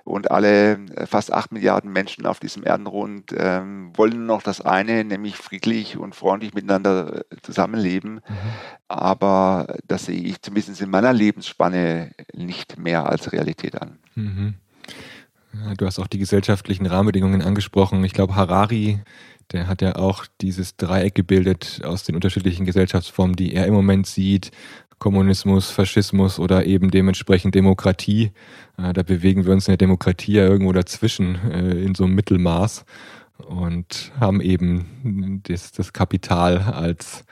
Und 0.05 0.31
alle 0.31 0.73
äh, 0.95 1.07
fast 1.07 1.33
acht 1.33 1.53
Milliarden 1.53 1.93
Menschen 1.93 2.27
auf 2.27 2.41
diesem 2.41 2.65
Erdenrund 2.65 3.35
ähm, 3.37 3.93
wollen 3.97 4.27
noch 4.27 4.43
das 4.43 4.61
eine, 4.61 5.05
nämlich 5.05 5.37
friedlich 5.37 5.97
und 5.97 6.15
freundlich 6.15 6.55
miteinander 6.55 7.25
zusammenleben. 7.43 8.15
Mhm. 8.15 8.21
Aber 8.89 9.77
das 9.87 10.07
sehe 10.07 10.21
ich 10.21 10.41
zumindest 10.43 10.81
in 10.81 10.91
meiner 10.91 11.13
Lebensspanne 11.13 12.13
nicht 12.33 12.79
mehr 12.79 13.07
als 13.07 13.33
Realität 13.33 13.81
an. 13.81 13.99
Mhm. 14.15 14.55
Du 15.77 15.87
hast 15.87 15.99
auch 15.99 16.07
die 16.07 16.19
gesellschaftlichen 16.19 16.87
Rahmenbedingungen 16.87 17.43
angesprochen. 17.43 18.05
Ich 18.05 18.13
glaube, 18.13 18.37
Harari, 18.37 19.01
der 19.53 19.67
hat 19.67 19.83
ja 19.83 19.97
auch 19.97 20.27
dieses 20.41 20.77
Dreieck 20.77 21.15
gebildet 21.15 21.81
aus 21.85 22.05
den 22.05 22.15
unterschiedlichen 22.15 22.67
Gesellschaftsformen, 22.67 23.35
die 23.35 23.55
er 23.55 23.67
im 23.67 23.75
Moment 23.75 24.07
sieht. 24.07 24.53
Kommunismus, 25.01 25.71
Faschismus 25.71 26.39
oder 26.39 26.67
eben 26.67 26.91
dementsprechend 26.91 27.55
Demokratie. 27.55 28.33
Äh, 28.77 28.93
da 28.93 29.03
bewegen 29.03 29.47
wir 29.47 29.53
uns 29.53 29.67
in 29.67 29.73
der 29.73 29.79
Demokratie 29.79 30.35
ja 30.35 30.47
irgendwo 30.47 30.73
dazwischen, 30.73 31.37
äh, 31.51 31.83
in 31.83 31.95
so 31.95 32.05
einem 32.05 32.15
Mittelmaß 32.15 32.85
und 33.39 34.13
haben 34.21 34.41
eben 34.41 35.41
das, 35.45 35.73
das 35.73 35.93
Kapital 35.93 36.59
als 36.59 37.25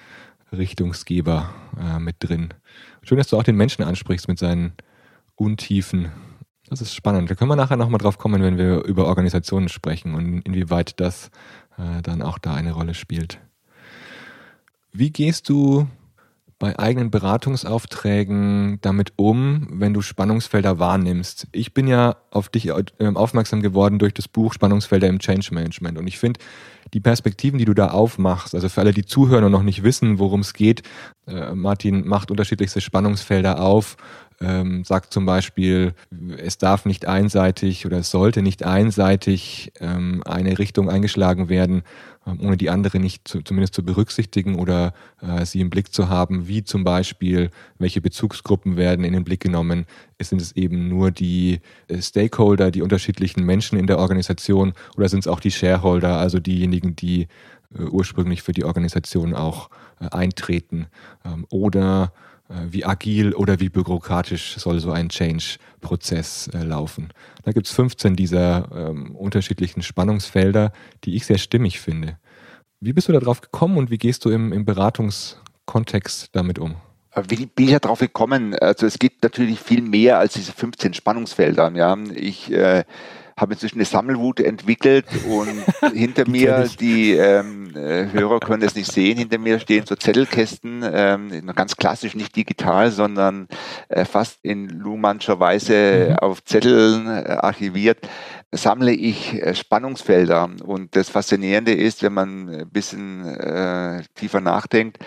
Richtungsgeber 0.50 1.50
äh, 1.78 1.98
mit 1.98 2.16
drin. 2.20 2.48
Schön, 3.02 3.18
dass 3.18 3.28
du 3.28 3.36
auch 3.36 3.42
den 3.42 3.56
Menschen 3.56 3.84
ansprichst 3.84 4.28
mit 4.28 4.38
seinen 4.38 4.72
Untiefen 5.36 6.10
das 6.70 6.80
ist 6.80 6.94
spannend. 6.94 7.30
Da 7.30 7.34
können 7.34 7.50
wir 7.50 7.56
nachher 7.56 7.76
nochmal 7.76 7.98
drauf 7.98 8.18
kommen, 8.18 8.42
wenn 8.42 8.58
wir 8.58 8.84
über 8.84 9.06
Organisationen 9.06 9.68
sprechen 9.68 10.14
und 10.14 10.40
inwieweit 10.42 11.00
das 11.00 11.30
äh, 11.76 12.02
dann 12.02 12.22
auch 12.22 12.38
da 12.38 12.54
eine 12.54 12.72
Rolle 12.72 12.94
spielt. 12.94 13.40
Wie 14.92 15.10
gehst 15.10 15.48
du 15.48 15.86
bei 16.58 16.76
eigenen 16.78 17.10
Beratungsaufträgen 17.10 18.80
damit 18.80 19.12
um, 19.16 19.68
wenn 19.70 19.94
du 19.94 20.02
Spannungsfelder 20.02 20.78
wahrnimmst? 20.78 21.46
Ich 21.52 21.72
bin 21.72 21.86
ja 21.86 22.16
auf 22.30 22.48
dich 22.48 22.68
äh, 22.68 22.84
aufmerksam 23.14 23.62
geworden 23.62 23.98
durch 23.98 24.14
das 24.14 24.28
Buch 24.28 24.52
Spannungsfelder 24.52 25.08
im 25.08 25.20
Change 25.20 25.54
Management 25.54 25.98
und 25.98 26.06
ich 26.06 26.18
finde, 26.18 26.40
die 26.94 27.00
Perspektiven, 27.00 27.58
die 27.58 27.64
du 27.64 27.74
da 27.74 27.88
aufmachst, 27.88 28.54
also 28.54 28.68
für 28.68 28.80
alle, 28.80 28.92
die 28.92 29.04
zuhören 29.04 29.44
und 29.44 29.52
noch 29.52 29.62
nicht 29.62 29.82
wissen, 29.82 30.18
worum 30.18 30.40
es 30.40 30.54
geht, 30.54 30.82
äh, 31.26 31.54
Martin 31.54 32.06
macht 32.06 32.30
unterschiedlichste 32.30 32.80
Spannungsfelder 32.80 33.62
auf 33.62 33.96
ähm, 34.40 34.84
sagt 34.84 35.12
zum 35.12 35.26
Beispiel, 35.26 35.94
es 36.36 36.58
darf 36.58 36.84
nicht 36.84 37.06
einseitig 37.06 37.86
oder 37.86 37.98
es 37.98 38.10
sollte 38.10 38.42
nicht 38.42 38.64
einseitig 38.64 39.72
ähm, 39.80 40.22
eine 40.24 40.58
Richtung 40.58 40.88
eingeschlagen 40.88 41.48
werden, 41.48 41.82
ähm, 42.26 42.38
ohne 42.40 42.56
die 42.56 42.70
andere 42.70 43.00
nicht 43.00 43.26
zu, 43.26 43.42
zumindest 43.42 43.74
zu 43.74 43.84
berücksichtigen 43.84 44.56
oder 44.56 44.92
äh, 45.20 45.44
sie 45.44 45.60
im 45.60 45.70
Blick 45.70 45.92
zu 45.92 46.08
haben, 46.08 46.46
wie 46.46 46.62
zum 46.62 46.84
Beispiel, 46.84 47.50
welche 47.78 48.00
Bezugsgruppen 48.00 48.76
werden 48.76 49.04
in 49.04 49.12
den 49.12 49.24
Blick 49.24 49.40
genommen. 49.40 49.86
Sind 50.20 50.40
es 50.40 50.52
eben 50.52 50.88
nur 50.88 51.10
die 51.10 51.60
äh, 51.88 52.00
Stakeholder, 52.00 52.70
die 52.70 52.82
unterschiedlichen 52.82 53.44
Menschen 53.44 53.78
in 53.78 53.88
der 53.88 53.98
Organisation 53.98 54.72
oder 54.96 55.08
sind 55.08 55.20
es 55.20 55.28
auch 55.28 55.40
die 55.40 55.50
Shareholder, 55.50 56.16
also 56.16 56.38
diejenigen, 56.38 56.94
die 56.94 57.26
äh, 57.76 57.82
ursprünglich 57.82 58.42
für 58.42 58.52
die 58.52 58.64
Organisation 58.64 59.34
auch 59.34 59.68
äh, 60.00 60.08
eintreten? 60.10 60.86
Ähm, 61.24 61.44
oder 61.50 62.12
wie 62.70 62.84
agil 62.84 63.34
oder 63.34 63.60
wie 63.60 63.68
bürokratisch 63.68 64.56
soll 64.56 64.80
so 64.80 64.90
ein 64.90 65.08
Change-Prozess 65.08 66.48
äh, 66.54 66.62
laufen. 66.62 67.08
Da 67.44 67.52
gibt 67.52 67.66
es 67.66 67.72
15 67.72 68.16
dieser 68.16 68.68
ähm, 68.74 69.14
unterschiedlichen 69.14 69.82
Spannungsfelder, 69.82 70.72
die 71.04 71.14
ich 71.14 71.26
sehr 71.26 71.38
stimmig 71.38 71.80
finde. 71.80 72.18
Wie 72.80 72.92
bist 72.92 73.08
du 73.08 73.12
darauf 73.12 73.40
gekommen 73.40 73.76
und 73.76 73.90
wie 73.90 73.98
gehst 73.98 74.24
du 74.24 74.30
im, 74.30 74.52
im 74.52 74.64
Beratungskontext 74.64 76.30
damit 76.32 76.58
um? 76.58 76.76
Äh, 77.12 77.24
wie 77.28 77.46
bin 77.46 77.66
ich 77.66 77.72
ja 77.72 77.80
drauf 77.80 77.98
gekommen? 77.98 78.54
Also 78.54 78.86
es 78.86 78.98
gibt 78.98 79.22
natürlich 79.22 79.60
viel 79.60 79.82
mehr 79.82 80.18
als 80.18 80.34
diese 80.34 80.52
15 80.52 80.94
Spannungsfelder. 80.94 81.72
Ja. 81.74 81.96
Ich 82.14 82.50
äh, 82.50 82.84
habe 83.38 83.54
inzwischen 83.54 83.78
eine 83.78 83.84
Sammelwut 83.84 84.40
entwickelt 84.40 85.06
und 85.28 85.48
hinter 85.94 86.28
mir, 86.28 86.68
die 86.78 87.12
ähm, 87.12 87.74
äh, 87.74 88.10
Hörer 88.12 88.40
können 88.40 88.62
das 88.62 88.74
nicht 88.74 88.90
sehen, 88.90 89.18
hinter 89.18 89.38
mir 89.38 89.60
stehen 89.60 89.86
so 89.86 89.94
Zettelkästen, 89.94 90.84
ähm, 90.84 91.46
ganz 91.54 91.76
klassisch, 91.76 92.14
nicht 92.14 92.36
digital, 92.36 92.90
sondern 92.90 93.48
äh, 93.88 94.04
fast 94.04 94.38
in 94.42 94.68
Luhmannscher 94.68 95.40
Weise 95.40 96.08
mhm. 96.10 96.18
auf 96.18 96.44
Zetteln 96.44 97.06
äh, 97.06 97.38
archiviert, 97.40 97.98
sammle 98.52 98.92
ich 98.92 99.34
äh, 99.34 99.54
Spannungsfelder. 99.54 100.50
Und 100.64 100.96
das 100.96 101.08
Faszinierende 101.08 101.72
ist, 101.72 102.02
wenn 102.02 102.14
man 102.14 102.48
ein 102.48 102.70
bisschen 102.70 103.24
äh, 103.26 104.02
tiefer 104.14 104.40
nachdenkt, 104.40 104.98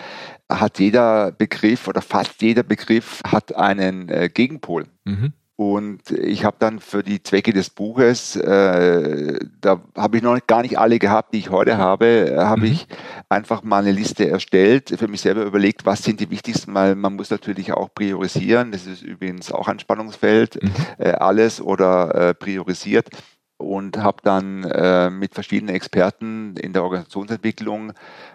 hat 0.48 0.78
jeder 0.78 1.32
Begriff 1.32 1.88
oder 1.88 2.02
fast 2.02 2.42
jeder 2.42 2.62
Begriff 2.62 3.20
hat 3.26 3.54
einen 3.54 4.08
äh, 4.08 4.28
Gegenpol. 4.32 4.86
Mhm. 5.04 5.32
Und 5.62 6.10
ich 6.10 6.44
habe 6.44 6.56
dann 6.58 6.80
für 6.80 7.02
die 7.02 7.22
Zwecke 7.22 7.52
des 7.52 7.70
Buches, 7.70 8.34
äh, 8.34 9.38
da 9.60 9.80
habe 9.96 10.16
ich 10.16 10.22
noch 10.22 10.38
gar 10.46 10.62
nicht 10.62 10.78
alle 10.78 10.98
gehabt, 10.98 11.32
die 11.32 11.38
ich 11.38 11.50
heute 11.50 11.78
habe, 11.78 12.34
habe 12.36 12.62
mhm. 12.62 12.72
ich 12.72 12.86
einfach 13.28 13.62
mal 13.62 13.82
eine 13.82 13.92
Liste 13.92 14.28
erstellt, 14.28 14.94
für 14.98 15.08
mich 15.08 15.20
selber 15.20 15.42
überlegt, 15.44 15.86
was 15.86 16.02
sind 16.02 16.20
die 16.20 16.30
wichtigsten, 16.30 16.74
weil 16.74 16.96
man 16.96 17.14
muss 17.14 17.30
natürlich 17.30 17.72
auch 17.72 17.94
priorisieren. 17.94 18.72
Das 18.72 18.86
ist 18.86 19.02
übrigens 19.02 19.52
auch 19.52 19.68
ein 19.68 19.78
Spannungsfeld, 19.78 20.62
mhm. 20.62 20.72
äh, 20.98 21.12
alles 21.12 21.60
oder 21.60 22.14
äh, 22.14 22.34
priorisiert 22.34 23.08
und 23.62 23.96
habe 23.98 24.18
dann 24.22 24.64
äh, 24.64 25.10
mit 25.10 25.34
verschiedenen 25.34 25.74
Experten 25.74 26.56
in 26.56 26.72
der 26.72 26.82
Organisationsentwicklung 26.82 27.92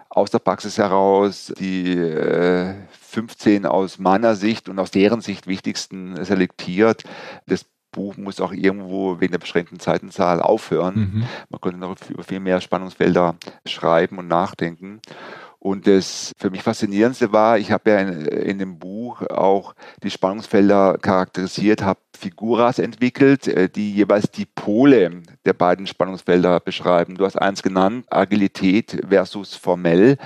aus 0.08 0.30
der 0.30 0.38
Praxis 0.38 0.78
heraus 0.78 1.52
die 1.58 1.96
äh, 1.96 2.74
15 2.90 3.66
aus 3.66 3.98
meiner 3.98 4.34
Sicht 4.34 4.68
und 4.68 4.78
aus 4.78 4.90
deren 4.90 5.20
Sicht 5.20 5.46
wichtigsten 5.46 6.24
selektiert. 6.24 7.04
Das 7.46 7.66
Buch 7.92 8.16
muss 8.16 8.40
auch 8.40 8.52
irgendwo 8.52 9.20
wegen 9.20 9.32
der 9.32 9.38
beschränkten 9.38 9.80
Zeitenzahl 9.80 10.40
aufhören. 10.40 10.94
Mhm. 10.94 11.24
Man 11.48 11.60
könnte 11.60 11.78
noch 11.78 11.96
über 12.08 12.22
viel 12.22 12.40
mehr 12.40 12.60
Spannungsfelder 12.60 13.36
schreiben 13.66 14.18
und 14.18 14.28
nachdenken. 14.28 15.00
Und 15.60 15.86
das 15.88 16.32
für 16.38 16.50
mich 16.50 16.62
Faszinierendste 16.62 17.32
war, 17.32 17.58
ich 17.58 17.72
habe 17.72 17.90
ja 17.90 17.98
in, 17.98 18.26
in, 18.26 18.58
dem 18.58 18.78
Buch 18.78 19.22
auch 19.22 19.74
die 20.04 20.10
Spannungsfelder 20.10 20.98
charakterisiert, 20.98 21.82
habe 21.82 21.98
Figuras 22.18 22.78
entwickelt, 22.78 23.48
äh, 23.48 23.68
die 23.68 23.94
jeweils 23.94 24.30
die 24.30 24.46
Pole 24.46 25.22
der 25.44 25.52
beiden 25.52 25.86
Spannungsfelder 25.86 26.60
beschreiben. 26.60 27.16
Du 27.16 27.24
hast 27.24 27.36
eins 27.36 27.62
genannt, 27.62 28.06
Agilität 28.10 29.00
versus 29.08 29.54
formell 29.54 30.18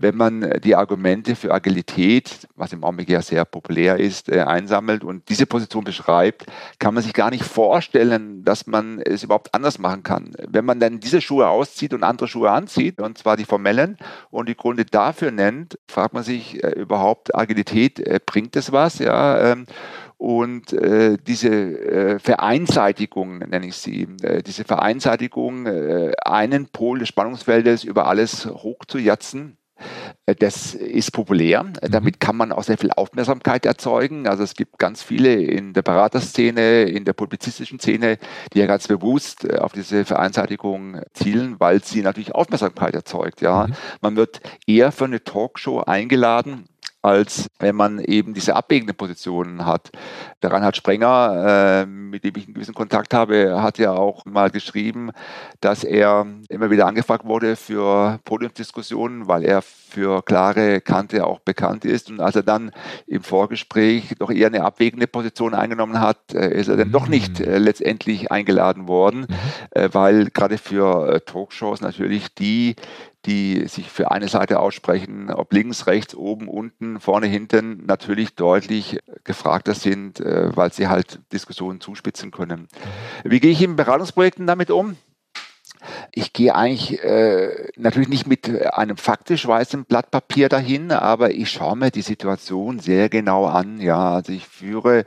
wenn 0.00 0.16
man 0.16 0.58
die 0.64 0.74
Argumente 0.74 1.36
für 1.36 1.52
Agilität, 1.52 2.48
was 2.56 2.72
im 2.72 2.82
Augenblick 2.82 3.10
ja 3.10 3.20
sehr 3.20 3.44
populär 3.44 3.98
ist, 3.98 4.30
äh, 4.30 4.40
einsammelt 4.40 5.04
und 5.04 5.28
diese 5.28 5.44
Position 5.44 5.84
beschreibt, 5.84 6.46
kann 6.78 6.94
man 6.94 7.02
sich 7.02 7.12
gar 7.12 7.30
nicht 7.30 7.44
vorstellen, 7.44 8.42
dass 8.42 8.66
man 8.66 9.00
es 9.00 9.22
überhaupt 9.22 9.54
anders 9.54 9.78
machen 9.78 10.02
kann. 10.02 10.32
Wenn 10.48 10.64
man 10.64 10.80
dann 10.80 11.00
diese 11.00 11.20
Schuhe 11.20 11.48
auszieht 11.48 11.92
und 11.92 12.02
andere 12.02 12.28
Schuhe 12.28 12.50
anzieht, 12.50 13.00
und 13.00 13.18
zwar 13.18 13.36
die 13.36 13.44
formellen, 13.44 13.98
und 14.30 14.48
die 14.48 14.56
Gründe 14.56 14.86
dafür 14.86 15.30
nennt, 15.32 15.78
fragt 15.86 16.14
man 16.14 16.22
sich 16.22 16.64
äh, 16.64 16.70
überhaupt, 16.70 17.34
Agilität, 17.34 18.02
bringt 18.24 18.56
es 18.56 18.72
was? 18.72 18.98
Ja, 18.98 19.52
ähm, 19.52 19.66
und 20.20 20.74
äh, 20.74 21.16
diese 21.16 21.48
äh, 21.48 22.18
Vereinseitigung, 22.18 23.38
nenne 23.38 23.66
ich 23.66 23.76
sie, 23.76 24.06
äh, 24.20 24.42
diese 24.42 24.64
Vereinseitigung, 24.64 25.64
äh, 25.64 26.12
einen 26.22 26.66
Pol 26.66 26.98
des 26.98 27.08
Spannungsfeldes 27.08 27.84
über 27.84 28.06
alles 28.06 28.44
hochzujatzen, 28.44 29.56
äh, 30.26 30.34
das 30.34 30.74
ist 30.74 31.12
populär. 31.12 31.62
Mhm. 31.62 31.72
Damit 31.90 32.20
kann 32.20 32.36
man 32.36 32.52
auch 32.52 32.64
sehr 32.64 32.76
viel 32.76 32.90
Aufmerksamkeit 32.92 33.64
erzeugen. 33.64 34.28
Also 34.28 34.42
es 34.42 34.52
gibt 34.52 34.78
ganz 34.78 35.02
viele 35.02 35.32
in 35.34 35.72
der 35.72 35.80
Beraterszene, 35.80 36.82
in 36.82 37.06
der 37.06 37.14
publizistischen 37.14 37.78
Szene, 37.78 38.18
die 38.52 38.58
ja 38.58 38.66
ganz 38.66 38.88
bewusst 38.88 39.44
äh, 39.44 39.56
auf 39.56 39.72
diese 39.72 40.04
Vereinseitigung 40.04 41.00
zielen, 41.14 41.56
weil 41.58 41.82
sie 41.82 42.02
natürlich 42.02 42.34
Aufmerksamkeit 42.34 42.94
erzeugt. 42.94 43.40
Ja, 43.40 43.68
mhm. 43.68 43.74
man 44.02 44.16
wird 44.16 44.40
eher 44.66 44.92
für 44.92 45.06
eine 45.06 45.24
Talkshow 45.24 45.80
eingeladen, 45.80 46.66
als 47.02 47.48
wenn 47.58 47.76
man 47.76 47.98
eben 47.98 48.34
diese 48.34 48.56
abwägende 48.56 48.94
Positionen 48.94 49.64
hat. 49.64 49.90
Der 50.42 50.52
Reinhard 50.52 50.76
Sprenger, 50.76 51.84
äh, 51.84 51.86
mit 51.86 52.24
dem 52.24 52.34
ich 52.36 52.44
einen 52.44 52.54
gewissen 52.54 52.74
Kontakt 52.74 53.14
habe, 53.14 53.62
hat 53.62 53.78
ja 53.78 53.92
auch 53.92 54.24
mal 54.24 54.50
geschrieben, 54.50 55.10
dass 55.60 55.84
er 55.84 56.26
immer 56.48 56.70
wieder 56.70 56.86
angefragt 56.86 57.24
wurde 57.24 57.56
für 57.56 58.18
Podiumsdiskussionen, 58.24 59.28
weil 59.28 59.44
er 59.44 59.62
für 59.62 60.22
klare 60.22 60.80
Kante 60.80 61.26
auch 61.26 61.40
bekannt 61.40 61.84
ist. 61.84 62.10
Und 62.10 62.20
als 62.20 62.36
er 62.36 62.42
dann 62.42 62.70
im 63.06 63.22
Vorgespräch 63.22 64.14
doch 64.18 64.30
eher 64.30 64.46
eine 64.48 64.62
abwägende 64.62 65.06
Position 65.06 65.54
eingenommen 65.54 66.00
hat, 66.00 66.34
äh, 66.34 66.52
ist 66.52 66.68
er 66.68 66.76
dann 66.76 66.92
doch 66.92 67.08
nicht 67.08 67.40
äh, 67.40 67.58
letztendlich 67.58 68.30
eingeladen 68.30 68.88
worden, 68.88 69.20
mhm. 69.20 69.34
äh, 69.70 69.88
weil 69.92 70.30
gerade 70.30 70.58
für 70.58 71.14
äh, 71.14 71.20
Talkshows 71.20 71.80
natürlich 71.80 72.34
die 72.34 72.76
die 73.26 73.66
sich 73.68 73.90
für 73.90 74.10
eine 74.10 74.28
Seite 74.28 74.60
aussprechen, 74.60 75.30
ob 75.30 75.52
links, 75.52 75.86
rechts, 75.86 76.14
oben, 76.14 76.48
unten, 76.48 77.00
vorne, 77.00 77.26
hinten, 77.26 77.84
natürlich 77.86 78.34
deutlich 78.34 78.98
gefragter 79.24 79.74
sind, 79.74 80.20
äh, 80.20 80.56
weil 80.56 80.72
sie 80.72 80.88
halt 80.88 81.20
Diskussionen 81.32 81.80
zuspitzen 81.80 82.30
können. 82.30 82.68
Wie 83.24 83.40
gehe 83.40 83.52
ich 83.52 83.62
in 83.62 83.76
Beratungsprojekten 83.76 84.46
damit 84.46 84.70
um? 84.70 84.96
Ich 86.12 86.32
gehe 86.32 86.54
eigentlich 86.54 87.02
äh, 87.02 87.68
natürlich 87.76 88.08
nicht 88.08 88.26
mit 88.26 88.48
einem 88.74 88.96
faktisch 88.96 89.46
weißen 89.46 89.84
Blatt 89.84 90.10
Papier 90.10 90.48
dahin, 90.48 90.92
aber 90.92 91.30
ich 91.30 91.50
schaue 91.50 91.76
mir 91.76 91.90
die 91.90 92.02
Situation 92.02 92.80
sehr 92.80 93.08
genau 93.08 93.46
an. 93.46 93.80
Ja, 93.80 94.14
also 94.14 94.32
ich 94.32 94.46
führe 94.46 95.04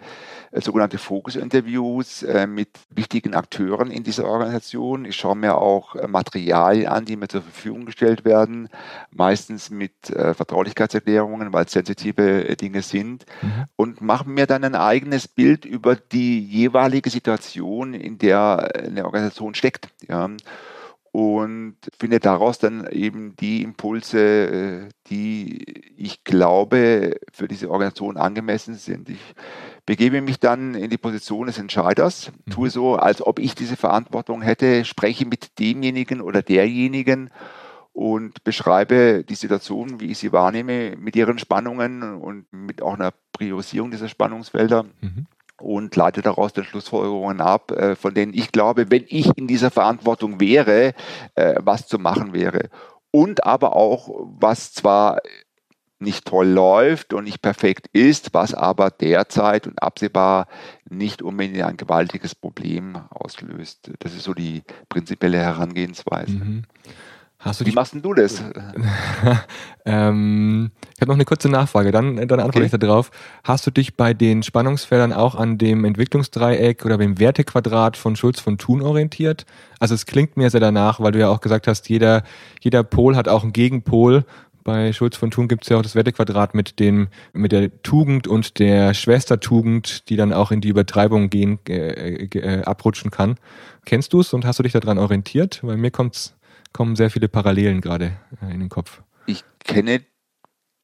sogenannte 0.61 0.97
Fokus-Interviews 0.97 2.23
äh, 2.23 2.45
mit 2.45 2.69
wichtigen 2.89 3.33
Akteuren 3.33 3.89
in 3.89 4.03
dieser 4.03 4.25
Organisation. 4.25 5.05
Ich 5.05 5.15
schaue 5.15 5.35
mir 5.35 5.57
auch 5.57 5.95
äh, 5.95 6.07
Materialien 6.07 6.87
an, 6.87 7.05
die 7.05 7.15
mir 7.15 7.27
zur 7.27 7.41
Verfügung 7.41 7.85
gestellt 7.85 8.25
werden, 8.25 8.69
meistens 9.11 9.69
mit 9.69 10.09
äh, 10.11 10.33
Vertraulichkeitserklärungen, 10.33 11.53
weil 11.53 11.65
es 11.65 11.71
sensitive 11.71 12.47
äh, 12.47 12.55
Dinge 12.55 12.81
sind, 12.81 13.25
mhm. 13.41 13.65
und 13.75 14.01
mache 14.01 14.29
mir 14.29 14.45
dann 14.45 14.63
ein 14.63 14.75
eigenes 14.75 15.27
Bild 15.27 15.65
über 15.65 15.95
die 15.95 16.39
jeweilige 16.39 17.09
Situation, 17.09 17.93
in 17.93 18.17
der 18.17 18.71
eine 18.75 19.05
Organisation 19.05 19.55
steckt. 19.55 19.89
Ja 20.07 20.29
und 21.13 21.77
finde 21.99 22.19
daraus 22.19 22.57
dann 22.57 22.87
eben 22.87 23.35
die 23.35 23.61
Impulse, 23.61 24.89
die 25.11 25.93
ich 25.95 26.23
glaube 26.23 27.17
für 27.31 27.47
diese 27.47 27.69
Organisation 27.69 28.17
angemessen 28.17 28.73
sind. 28.73 29.09
Ich 29.09 29.35
begebe 29.85 30.21
mich 30.21 30.39
dann 30.39 30.75
in 30.75 30.89
die 30.89 30.97
Position 30.97 31.47
des 31.47 31.57
Entscheiders, 31.57 32.31
mhm. 32.45 32.51
tue 32.51 32.69
so, 32.69 32.95
als 32.95 33.21
ob 33.25 33.39
ich 33.39 33.55
diese 33.55 33.75
Verantwortung 33.75 34.41
hätte, 34.41 34.85
spreche 34.85 35.25
mit 35.25 35.59
demjenigen 35.59 36.21
oder 36.21 36.41
derjenigen 36.41 37.29
und 37.91 38.43
beschreibe 38.43 39.23
die 39.23 39.35
Situation, 39.35 39.99
wie 39.99 40.11
ich 40.11 40.17
sie 40.17 40.31
wahrnehme, 40.31 40.95
mit 40.97 41.15
ihren 41.15 41.37
Spannungen 41.37 42.01
und 42.03 42.51
mit 42.51 42.81
auch 42.81 42.95
einer 42.95 43.13
Priorisierung 43.31 43.91
dieser 43.91 44.09
Spannungsfelder. 44.09 44.85
Mhm 45.01 45.27
und 45.61 45.95
leite 45.95 46.21
daraus 46.21 46.51
dann 46.51 46.65
Schlussfolgerungen 46.65 47.39
ab, 47.39 47.71
äh, 47.71 47.95
von 47.95 48.13
denen 48.13 48.33
ich 48.33 48.51
glaube, 48.51 48.91
wenn 48.91 49.05
ich 49.07 49.37
in 49.37 49.47
dieser 49.47 49.71
Verantwortung 49.71 50.39
wäre, 50.39 50.93
äh, 51.35 51.55
was 51.59 51.87
zu 51.87 51.99
machen 51.99 52.33
wäre. 52.33 52.69
Und 53.11 53.45
aber 53.45 53.75
auch, 53.75 54.09
was 54.39 54.73
zwar 54.73 55.21
nicht 56.03 56.25
toll 56.25 56.47
läuft 56.47 57.13
und 57.13 57.23
nicht 57.23 57.41
perfekt 57.41 57.87
ist, 57.93 58.33
was 58.33 58.53
aber 58.53 58.91
derzeit 58.91 59.67
und 59.67 59.81
absehbar 59.81 60.47
nicht 60.89 61.21
unbedingt 61.21 61.63
ein 61.63 61.77
gewaltiges 61.77 62.35
Problem 62.35 62.97
auslöst. 63.09 63.91
Das 63.99 64.13
ist 64.13 64.23
so 64.23 64.33
die 64.33 64.63
prinzipielle 64.89 65.39
Herangehensweise. 65.39 66.33
Mhm. 66.33 66.63
Hast 67.43 67.59
du 67.59 67.65
Wie 67.65 67.73
machst 67.73 67.93
du 67.93 68.13
das? 68.13 68.41
ähm, 69.85 70.71
ich 70.95 71.01
habe 71.01 71.09
noch 71.09 71.15
eine 71.15 71.25
kurze 71.25 71.49
Nachfrage, 71.49 71.91
dann, 71.91 72.15
dann 72.15 72.39
antworte 72.39 72.65
okay. 72.65 72.69
ich 72.73 72.79
darauf. 72.79 73.11
Hast 73.43 73.67
du 73.67 73.71
dich 73.71 73.97
bei 73.97 74.13
den 74.13 74.43
Spannungsfeldern 74.43 75.11
auch 75.11 75.35
an 75.35 75.57
dem 75.57 75.83
Entwicklungsdreieck 75.83 76.85
oder 76.85 76.97
dem 76.97 77.19
Wertequadrat 77.19 77.97
von 77.97 78.15
Schulz 78.15 78.39
von 78.39 78.57
Thun 78.57 78.81
orientiert? 78.81 79.45
Also 79.79 79.93
es 79.93 80.05
klingt 80.05 80.37
mir 80.37 80.49
sehr 80.51 80.61
danach, 80.61 81.01
weil 81.01 81.11
du 81.11 81.19
ja 81.19 81.27
auch 81.27 81.41
gesagt 81.41 81.67
hast, 81.67 81.89
jeder, 81.89 82.23
jeder 82.61 82.83
Pol 82.83 83.17
hat 83.17 83.27
auch 83.27 83.43
einen 83.43 83.51
Gegenpol. 83.51 84.23
Bei 84.63 84.93
Schulz 84.93 85.17
von 85.17 85.31
Thun 85.31 85.47
gibt 85.47 85.63
es 85.63 85.69
ja 85.69 85.77
auch 85.77 85.81
das 85.81 85.95
Wertequadrat 85.95 86.55
mit 86.55 86.79
dem, 86.79 87.09
mit 87.33 87.51
der 87.51 87.81
Tugend 87.83 88.27
und 88.27 88.59
der 88.59 88.93
Schwestertugend, 88.93 90.09
die 90.09 90.15
dann 90.15 90.31
auch 90.31 90.51
in 90.51 90.61
die 90.61 90.69
Übertreibung 90.69 91.29
gehen, 91.29 91.59
äh, 91.67 92.25
äh, 92.25 92.63
abrutschen 92.63 93.11
kann. 93.11 93.35
Kennst 93.85 94.13
du 94.13 94.21
es 94.21 94.33
und 94.33 94.45
hast 94.45 94.59
du 94.59 94.63
dich 94.63 94.73
daran 94.73 94.97
orientiert? 94.97 95.59
Weil 95.63 95.77
mir 95.77 95.91
kommt's 95.91 96.35
kommen 96.73 96.95
sehr 96.95 97.09
viele 97.09 97.29
Parallelen 97.29 97.81
gerade 97.81 98.13
äh, 98.41 98.53
in 98.53 98.59
den 98.59 98.69
Kopf. 98.69 99.01
Ich 99.25 99.43
kenne 99.63 100.01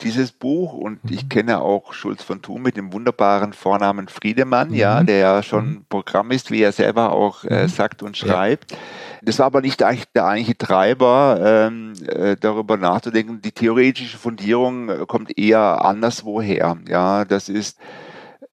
dieses 0.01 0.31
Buch 0.31 0.73
und 0.73 1.03
mhm. 1.03 1.13
ich 1.13 1.29
kenne 1.29 1.61
auch 1.61 1.93
Schulz 1.93 2.23
von 2.23 2.41
Thun 2.41 2.61
mit 2.61 2.77
dem 2.77 2.93
wunderbaren 2.93 3.53
Vornamen 3.53 4.07
Friedemann, 4.07 4.69
mhm. 4.69 4.75
ja, 4.75 5.03
der 5.03 5.17
ja 5.17 5.43
schon 5.43 5.69
mhm. 5.69 5.85
Programm 5.89 6.31
ist, 6.31 6.51
wie 6.51 6.61
er 6.61 6.71
selber 6.71 7.11
auch 7.11 7.43
äh, 7.43 7.63
mhm. 7.63 7.67
sagt 7.67 8.03
und 8.03 8.17
schreibt. 8.17 8.71
Ja. 8.71 8.77
Das 9.21 9.39
war 9.39 9.47
aber 9.47 9.61
nicht 9.61 9.81
der 9.81 9.87
eigentliche 9.87 10.57
Treiber, 10.57 11.39
ähm, 11.43 11.93
äh, 12.07 12.37
darüber 12.39 12.77
nachzudenken. 12.77 13.41
Die 13.41 13.51
theoretische 13.51 14.17
Fundierung 14.17 14.89
äh, 14.89 15.05
kommt 15.07 15.37
eher 15.37 15.83
anderswoher. 15.83 16.77
Ja, 16.87 17.25
das 17.25 17.49
ist 17.49 17.77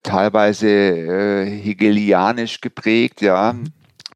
teilweise 0.02 0.68
äh, 0.68 1.46
hegelianisch 1.46 2.60
geprägt, 2.60 3.20
ja. 3.20 3.52
Mhm. 3.52 3.72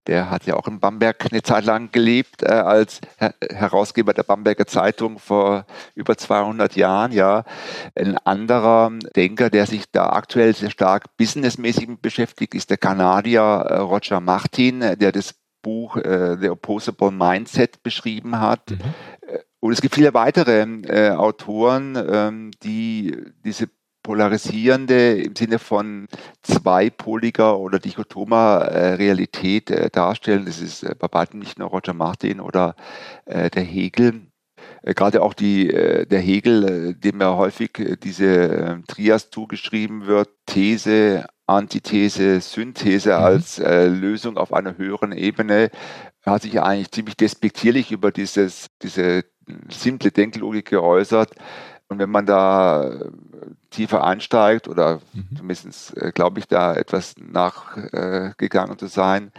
Der 0.06 0.30
hat 0.30 0.46
ja 0.46 0.56
auch 0.56 0.66
in 0.66 0.80
Bamberg 0.80 1.26
eine 1.30 1.42
Zeit 1.42 1.64
lang 1.64 1.90
gelebt, 1.92 2.42
äh, 2.42 2.48
als 2.48 3.00
Her 3.18 3.34
Herausgeber 3.50 4.14
der 4.14 4.22
Bamberger 4.22 4.66
Zeitung 4.66 5.18
vor 5.18 5.66
über 5.94 6.16
200 6.16 6.74
Jahren. 6.76 7.12
Ja, 7.12 7.44
ein 7.94 8.16
anderer 8.18 8.90
Denker, 9.14 9.50
der 9.50 9.66
sich 9.66 9.90
da 9.92 10.10
aktuell 10.10 10.54
sehr 10.54 10.70
stark 10.70 11.16
businessmäßig 11.16 11.88
beschäftigt, 12.00 12.54
ist 12.54 12.70
der 12.70 12.78
Kanadier 12.78 13.40
äh, 13.40 13.76
Roger 13.78 14.20
Martin, 14.20 14.80
der 14.80 15.12
das 15.12 15.34
Buch 15.62 15.96
äh, 15.96 16.36
The 16.40 16.50
Opposable 16.50 17.10
Mindset 17.10 17.82
beschrieben 17.82 18.40
hat. 18.40 18.70
Mhm. 18.70 18.78
Äh, 19.26 19.38
und 19.60 19.72
es 19.72 19.82
gibt 19.82 19.94
viele 19.94 20.14
weitere 20.14 20.62
äh, 20.62 21.10
Autoren, 21.10 21.96
ähm, 21.96 22.50
die 22.62 23.14
diese 23.44 23.68
polarisierende 24.02 25.20
im 25.22 25.36
Sinne 25.36 25.58
von 25.58 26.08
zweipoliger 26.42 27.58
oder 27.58 27.78
dichotomer 27.78 28.62
äh, 28.62 28.94
Realität 28.94 29.70
äh, 29.70 29.90
darstellen. 29.90 30.46
Das 30.46 30.60
ist 30.60 30.82
äh, 30.82 30.94
bei 30.98 31.08
beiden 31.08 31.40
nicht 31.40 31.58
nur 31.58 31.68
Roger 31.68 31.94
Martin 31.94 32.40
oder 32.40 32.74
äh, 33.26 33.50
der 33.50 33.62
Hegel. 33.62 34.22
Äh, 34.82 34.94
gerade 34.94 35.22
auch 35.22 35.34
die, 35.34 35.70
äh, 35.70 36.06
der 36.06 36.20
Hegel, 36.20 36.94
dem 36.94 37.20
ja 37.20 37.36
häufig 37.36 37.72
diese 38.02 38.82
Trias 38.88 39.30
zugeschrieben 39.30 40.06
wird, 40.06 40.30
These, 40.46 41.26
Antithese, 41.46 42.40
Synthese 42.40 43.10
mhm. 43.10 43.24
als 43.24 43.58
Lösung 43.58 44.36
auf 44.36 44.52
einer 44.52 44.78
höheren 44.78 45.12
Ebene, 45.12 45.70
hat 46.24 46.42
sich 46.42 46.60
eigentlich 46.60 46.92
ziemlich 46.92 47.16
despektierlich 47.16 47.90
über 47.90 48.12
dieses, 48.12 48.68
diese 48.82 49.24
simple 49.68 50.10
Denklogik 50.12 50.70
geäußert. 50.70 51.32
Und 51.90 51.98
wenn 51.98 52.10
man 52.10 52.24
da 52.24 52.84
äh, 52.84 53.10
tiefer 53.70 54.04
einsteigt, 54.04 54.68
oder 54.68 55.00
mhm. 55.12 55.36
zumindest 55.36 55.96
äh, 55.96 56.12
glaube 56.12 56.38
ich 56.38 56.46
da 56.46 56.74
etwas 56.74 57.16
nachgegangen 57.18 58.74
äh, 58.74 58.78
zu 58.78 58.86
sein, 58.86 59.32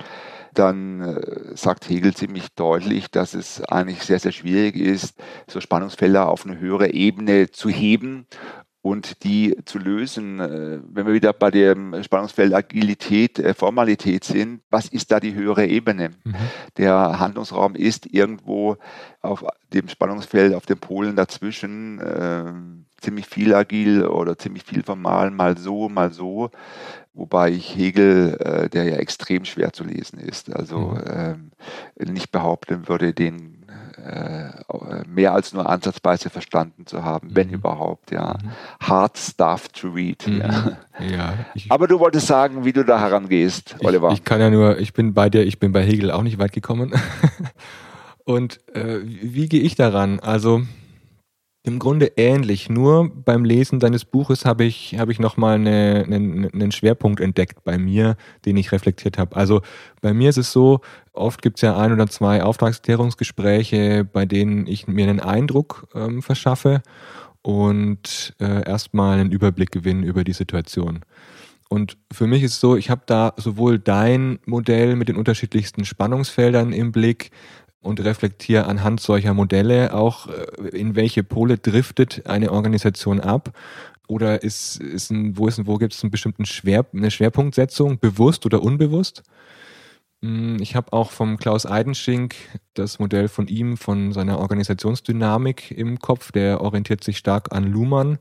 dann 0.54 1.18
sagt 1.56 1.90
Hegel 1.90 2.14
ziemlich 2.14 2.50
deutlich, 2.56 3.10
dass 3.10 3.34
es 3.34 3.64
eigentlich 3.64 4.04
sehr, 4.04 4.20
sehr 4.20 4.34
schwierig 4.34 4.76
ist, 4.76 5.18
so 5.48 5.62
Spannungsfelder 5.62 6.28
auf 6.28 6.46
eine 6.46 6.60
höhere 6.60 6.92
Ebene 6.92 7.52
zu 7.52 7.70
heben 7.70 8.28
und 8.82 9.24
die 9.24 9.56
zu 9.65 9.78
lösen. 9.78 10.39
Äh, 10.39 10.80
wenn 10.89 11.06
wir 11.06 11.13
wieder 11.13 11.34
bei 11.34 11.52
dem 11.52 12.02
Spannungsfeld 12.04 12.54
Agilität, 12.54 13.39
äh, 13.39 13.54
Formalität 13.54 14.24
sind, 14.24 14.62
was 14.70 14.88
ist 14.88 15.12
da 15.12 15.20
die 15.20 15.36
höhere 15.36 15.67
Ebene? 15.67 16.12
Mhm. 16.24 16.36
Der 16.78 17.20
Handlungsraum 17.20 17.76
ist 17.76 18.08
irgendwo 18.08 18.78
auf 19.22 19.46
dem 19.74 19.88
Spannungsfeld, 19.88 20.56
auf 20.56 20.65
den 20.65 20.80
Polen 20.80 21.15
dazwischen, 21.15 22.00
äh, 22.00 22.52
ziemlich 23.02 23.28
viel 23.28 23.54
agil 23.54 24.06
oder 24.06 24.38
ziemlich 24.38 24.63
viel 24.63 24.84
formal, 24.84 25.32
mal 25.32 25.58
so, 25.58 25.89
mal 25.89 26.12
so. 26.12 26.50
Wobei 27.13 27.52
ich 27.52 27.76
Hegel, 27.76 28.38
äh, 28.39 28.70
der 28.70 28.86
ja 28.86 28.96
extrem 28.96 29.44
schwer 29.44 29.74
zu 29.74 29.84
lesen 29.84 30.17
ist, 30.17 30.54
also 30.56 30.96
mhm. 30.96 31.52
ähm, 32.00 32.13
nicht 32.13 32.32
behaupten 32.32 32.88
würde, 32.88 33.13
den 33.13 33.61
äh, 34.02 35.08
mehr 35.08 35.34
als 35.34 35.54
nur 35.54 35.70
ansatzweise 35.70 36.30
verstanden 36.30 36.86
zu 36.86 37.04
haben, 37.04 37.30
mhm. 37.30 37.36
wenn 37.36 37.50
überhaupt, 37.50 38.12
ja. 38.12 38.38
Mhm. 38.42 38.52
Hard 38.88 39.18
stuff 39.18 39.70
to 39.70 39.90
read. 39.90 40.26
Mhm. 40.28 40.40
Ja. 40.40 40.78
ja 41.00 41.34
Aber 41.70 41.88
du 41.88 42.00
wolltest 42.00 42.28
sagen, 42.28 42.66
wie 42.66 42.74
du 42.74 42.84
da 42.84 43.00
herangehst, 43.00 43.76
Oliver. 43.80 44.10
Ich, 44.10 44.20
ich 44.20 44.24
kann 44.24 44.40
ja 44.40 44.50
nur, 44.50 44.80
ich 44.80 44.94
bin 44.94 45.14
bei 45.14 45.30
dir, 45.30 45.44
ich 45.44 45.60
bin 45.60 45.72
bei 45.72 45.84
Hegel 45.84 46.12
auch 46.12 46.24
nicht 46.24 46.40
weit 46.40 46.54
gekommen. 46.54 46.94
Und 48.24 48.60
äh, 48.76 49.00
wie 49.04 49.48
gehe 49.50 49.62
ich 49.62 49.76
daran? 49.76 50.20
Also 50.20 50.62
im 51.63 51.78
Grunde 51.78 52.13
ähnlich, 52.17 52.69
nur 52.69 53.12
beim 53.13 53.45
Lesen 53.45 53.80
deines 53.80 54.04
Buches 54.04 54.45
habe 54.45 54.63
ich, 54.63 54.95
hab 54.97 55.10
ich 55.10 55.19
nochmal 55.19 55.56
eine, 55.56 56.04
eine, 56.08 56.50
einen 56.52 56.71
Schwerpunkt 56.71 57.19
entdeckt 57.19 57.63
bei 57.63 57.78
mir, 57.78 58.17
den 58.45 58.58
ich 58.58 58.71
reflektiert 58.71 59.19
habe. 59.19 59.36
Also 59.36 59.62
bei 60.02 60.13
mir 60.13 60.30
ist 60.30 60.38
es 60.38 60.52
so, 60.52 60.82
oft 61.13 61.41
gibt 61.43 61.58
es 61.58 61.62
ja 61.62 61.78
ein 61.78 61.91
oder 61.93 62.08
zwei 62.08 62.41
Auftragsklärungsgespräche, 62.41 64.06
bei 64.12 64.26
denen 64.26 64.65
ich 64.65 64.88
mir 64.88 65.08
einen 65.08 65.19
Eindruck 65.19 65.88
ähm, 65.93 66.24
verschaffe 66.24 66.82
und 67.43 68.34
äh, 68.39 68.67
erstmal 68.67 69.19
einen 69.19 69.32
Überblick 69.32 69.71
gewinne 69.71 70.06
über 70.06 70.24
die 70.24 70.34
Situation. 70.34 71.02
Und 71.71 71.97
für 72.12 72.28
mich 72.28 72.43
ist 72.43 72.56
es 72.56 72.60
so, 72.60 72.76
ich 72.76 72.89
habe 72.89 73.04
da 73.06 73.34
sowohl 73.38 73.80
dein 73.80 74.39
Modell 74.45 74.97
mit 74.97 75.08
den 75.08 75.15
unterschiedlichsten 75.15 75.86
Spannungsfeldern 75.86 76.74
im 76.74 76.91
Blick, 76.91 77.32
und 77.82 78.04
reflektiere 78.04 78.65
anhand 78.65 79.00
solcher 79.02 79.34
Modelle 79.34 79.94
auch, 79.94 80.28
äh, 80.28 80.70
in 80.70 80.96
welche 80.96 81.24
Pole 81.24 81.58
driftet 81.58 82.26
eine 82.28 82.52
Organisation 82.52 83.20
ab 83.20 83.52
oder 84.08 84.44
ist, 84.44 84.80
ist 84.80 85.10
ein, 85.12 85.38
wo, 85.38 85.48
ist, 85.48 85.65
wo 85.65 85.78
gibt 85.78 85.94
es 85.94 86.04
einen 86.04 86.12
bestimmten 86.12 86.46
Schwer, 86.46 86.86
eine 86.94 87.12
Schwerpunktsetzung, 87.12 88.00
bewusst 88.00 88.46
oder 88.46 88.62
unbewusst? 88.62 89.24
Hm, 90.24 90.58
ich 90.62 90.76
habe 90.76 90.94
auch 90.94 91.12
vom 91.12 91.38
Klaus 91.38 91.66
Eidenschink 91.66 92.36
das 92.76 93.00
Modell 93.00 93.28
von 93.28 93.48
ihm, 93.48 93.78
von 93.78 94.12
seiner 94.14 94.40
Organisationsdynamik 94.40 95.72
im 95.72 96.00
Kopf. 96.00 96.32
Der 96.32 96.62
orientiert 96.62 97.04
sich 97.04 97.18
stark 97.18 97.52
an 97.52 97.72
Luhmann 97.72 98.20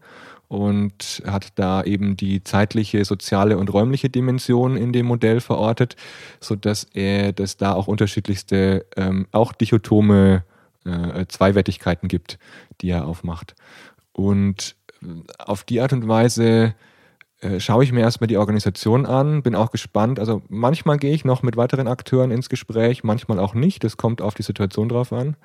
und 0.48 1.22
hat 1.26 1.52
da 1.56 1.82
eben 1.84 2.16
die 2.16 2.42
zeitliche, 2.42 3.04
soziale 3.04 3.58
und 3.58 3.72
räumliche 3.72 4.08
Dimension 4.08 4.76
in 4.76 4.92
dem 4.92 5.06
Modell 5.06 5.40
verortet, 5.40 5.94
so 6.40 6.56
dass 6.56 6.84
er, 6.84 7.32
dass 7.32 7.56
da 7.56 7.74
auch 7.74 7.86
unterschiedlichste, 7.86 8.86
ähm, 8.96 9.26
auch 9.30 9.52
dichotome 9.52 10.44
äh, 10.84 11.26
Zweiwertigkeiten 11.28 12.08
gibt, 12.08 12.38
die 12.80 12.88
er 12.88 13.06
aufmacht. 13.06 13.54
Und 14.12 14.74
äh, 15.02 15.06
auf 15.38 15.64
die 15.64 15.80
Art 15.80 15.92
und 15.92 16.08
Weise 16.08 16.74
äh, 17.40 17.58
schaue 17.58 17.84
ich 17.84 17.92
mir 17.92 18.00
erstmal 18.00 18.28
die 18.28 18.36
Organisation 18.36 19.06
an, 19.06 19.42
bin 19.42 19.54
auch 19.54 19.70
gespannt. 19.70 20.18
Also 20.18 20.42
manchmal 20.48 20.98
gehe 20.98 21.14
ich 21.14 21.24
noch 21.24 21.42
mit 21.42 21.56
weiteren 21.56 21.88
Akteuren 21.88 22.30
ins 22.30 22.48
Gespräch, 22.48 23.02
manchmal 23.04 23.38
auch 23.38 23.54
nicht. 23.54 23.82
Das 23.84 23.96
kommt 23.96 24.20
auf 24.20 24.34
die 24.34 24.42
Situation 24.42 24.88
drauf 24.88 25.12
an. 25.12 25.36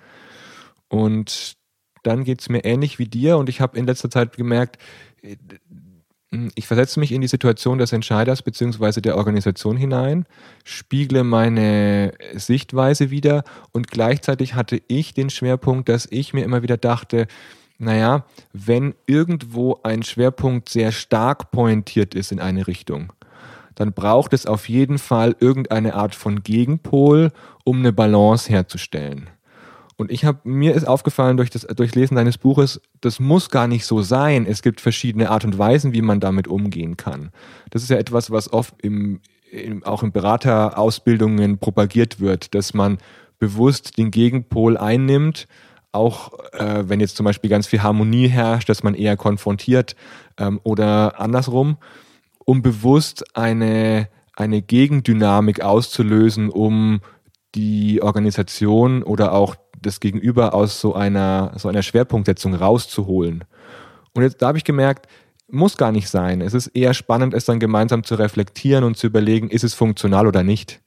Und 0.89 1.55
dann 2.03 2.23
geht 2.23 2.41
es 2.41 2.49
mir 2.49 2.65
ähnlich 2.65 2.99
wie 2.99 3.07
dir 3.07 3.37
und 3.37 3.49
ich 3.49 3.61
habe 3.61 3.77
in 3.77 3.87
letzter 3.87 4.09
Zeit 4.09 4.35
gemerkt, 4.35 4.77
äh, 5.21 5.37
ich 6.55 6.67
versetze 6.67 6.99
mich 6.99 7.13
in 7.13 7.21
die 7.21 7.27
Situation 7.27 7.77
des 7.77 7.93
Entscheiders 7.93 8.41
bzw. 8.41 8.99
der 8.99 9.15
Organisation 9.15 9.77
hinein, 9.77 10.25
spiegle 10.65 11.23
meine 11.23 12.13
Sichtweise 12.33 13.09
wieder 13.09 13.43
und 13.71 13.87
gleichzeitig 13.87 14.53
hatte 14.53 14.81
ich 14.87 15.13
den 15.13 15.29
Schwerpunkt, 15.29 15.87
dass 15.87 16.07
ich 16.09 16.33
mir 16.33 16.43
immer 16.43 16.61
wieder 16.61 16.77
dachte, 16.77 17.27
naja, 17.77 18.25
wenn 18.53 18.95
irgendwo 19.05 19.79
ein 19.83 20.03
Schwerpunkt 20.03 20.69
sehr 20.69 20.91
stark 20.91 21.51
pointiert 21.51 22.15
ist 22.15 22.31
in 22.31 22.39
eine 22.39 22.67
Richtung, 22.67 23.11
dann 23.75 23.91
braucht 23.91 24.33
es 24.33 24.45
auf 24.45 24.69
jeden 24.69 24.97
Fall 24.97 25.35
irgendeine 25.39 25.95
Art 25.95 26.15
von 26.15 26.43
Gegenpol, 26.43 27.31
um 27.65 27.79
eine 27.79 27.91
Balance 27.91 28.49
herzustellen. 28.49 29.29
Und 29.97 30.11
ich 30.11 30.25
habe 30.25 30.39
mir 30.43 30.73
ist 30.73 30.87
aufgefallen 30.87 31.37
durch 31.37 31.49
das 31.49 31.61
Durchlesen 31.63 32.15
deines 32.15 32.37
Buches, 32.37 32.81
das 32.99 33.19
muss 33.19 33.49
gar 33.49 33.67
nicht 33.67 33.85
so 33.85 34.01
sein. 34.01 34.45
Es 34.45 34.61
gibt 34.61 34.81
verschiedene 34.81 35.29
Art 35.29 35.45
und 35.45 35.57
Weisen, 35.57 35.93
wie 35.93 36.01
man 36.01 36.19
damit 36.19 36.47
umgehen 36.47 36.97
kann. 36.97 37.31
Das 37.69 37.81
ist 37.81 37.89
ja 37.89 37.97
etwas, 37.97 38.29
was 38.29 38.51
oft 38.51 38.75
im, 38.81 39.21
im, 39.51 39.83
auch 39.85 40.03
in 40.03 40.11
Beraterausbildungen 40.11 41.59
propagiert 41.59 42.19
wird, 42.19 42.55
dass 42.55 42.73
man 42.73 42.97
bewusst 43.39 43.97
den 43.97 44.11
Gegenpol 44.11 44.77
einnimmt, 44.77 45.47
auch 45.95 46.31
äh, 46.53 46.83
wenn 46.87 46.99
jetzt 46.99 47.15
zum 47.15 47.23
Beispiel 47.23 47.49
ganz 47.49 47.67
viel 47.67 47.83
Harmonie 47.83 48.27
herrscht, 48.27 48.69
dass 48.69 48.83
man 48.83 48.93
eher 48.93 49.17
konfrontiert 49.17 49.95
ähm, 50.37 50.59
oder 50.63 51.19
andersrum, 51.19 51.77
um 52.45 52.61
bewusst 52.61 53.35
eine, 53.35 54.09
eine 54.35 54.61
Gegendynamik 54.61 55.61
auszulösen, 55.61 56.49
um 56.49 57.01
die 57.55 58.01
Organisation 58.01 59.03
oder 59.03 59.33
auch 59.33 59.55
das 59.81 59.99
Gegenüber 59.99 60.53
aus 60.53 60.79
so 60.79 60.93
einer, 60.93 61.53
so 61.57 61.69
einer 61.69 61.83
Schwerpunktsetzung 61.83 62.53
rauszuholen. 62.53 63.43
Und 64.13 64.23
jetzt 64.23 64.41
da 64.41 64.47
habe 64.47 64.57
ich 64.57 64.63
gemerkt, 64.63 65.07
muss 65.49 65.77
gar 65.77 65.91
nicht 65.91 66.09
sein. 66.09 66.41
Es 66.41 66.53
ist 66.53 66.67
eher 66.67 66.93
spannend, 66.93 67.33
es 67.33 67.45
dann 67.45 67.59
gemeinsam 67.59 68.03
zu 68.03 68.15
reflektieren 68.15 68.83
und 68.83 68.97
zu 68.97 69.07
überlegen, 69.07 69.49
ist 69.49 69.63
es 69.63 69.73
funktional 69.73 70.27
oder 70.27 70.43
nicht. 70.43 70.81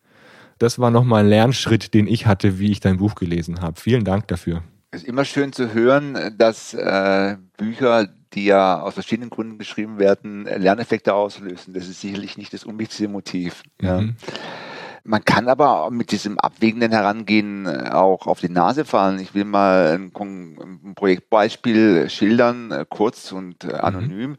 Das 0.58 0.80
war 0.80 0.90
nochmal 0.90 1.22
ein 1.22 1.28
Lernschritt, 1.28 1.94
den 1.94 2.08
ich 2.08 2.26
hatte, 2.26 2.58
wie 2.58 2.72
ich 2.72 2.80
dein 2.80 2.96
Buch 2.96 3.14
gelesen 3.14 3.60
habe. 3.60 3.80
Vielen 3.80 4.04
Dank 4.04 4.26
dafür. 4.26 4.62
Es 4.90 5.02
ist 5.02 5.08
immer 5.08 5.26
schön 5.26 5.52
zu 5.52 5.74
hören, 5.74 6.34
dass 6.38 6.72
äh, 6.72 7.36
Bücher, 7.58 8.08
die 8.32 8.46
ja 8.46 8.80
aus 8.80 8.94
verschiedenen 8.94 9.28
Gründen 9.28 9.58
geschrieben 9.58 9.98
werden, 9.98 10.44
Lerneffekte 10.44 11.12
auslösen. 11.12 11.74
Das 11.74 11.88
ist 11.88 12.00
sicherlich 12.00 12.38
nicht 12.38 12.54
das 12.54 12.64
unwichtigste 12.64 13.08
Motiv. 13.08 13.62
Mhm. 13.80 13.86
Ja. 13.86 14.02
Man 15.04 15.24
kann 15.24 15.48
aber 15.48 15.90
mit 15.90 16.10
diesem 16.10 16.38
abwägenden 16.38 16.92
Herangehen 16.92 17.66
auch 17.66 18.26
auf 18.26 18.40
die 18.40 18.50
Nase 18.50 18.84
fallen. 18.84 19.18
Ich 19.20 19.34
will 19.34 19.44
mal 19.44 19.94
ein, 19.94 20.12
ein 20.14 20.94
Projektbeispiel 20.94 22.10
schildern, 22.10 22.70
äh, 22.70 22.86
kurz 22.88 23.32
und 23.32 23.64
äh, 23.64 23.68
mhm. 23.68 23.74
anonym. 23.74 24.30
Mhm. 24.30 24.36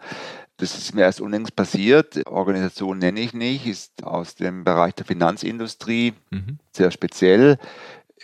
Das 0.57 0.77
ist 0.77 0.93
mir 0.93 1.03
erst 1.03 1.21
unlängst 1.21 1.55
passiert. 1.55 2.27
Organisation 2.27 2.97
nenne 2.97 3.19
ich 3.21 3.33
nicht, 3.33 3.65
ist 3.65 4.03
aus 4.03 4.35
dem 4.35 4.63
Bereich 4.63 4.93
der 4.93 5.05
Finanzindustrie, 5.05 6.13
mhm. 6.31 6.59
sehr 6.71 6.91
speziell 6.91 7.57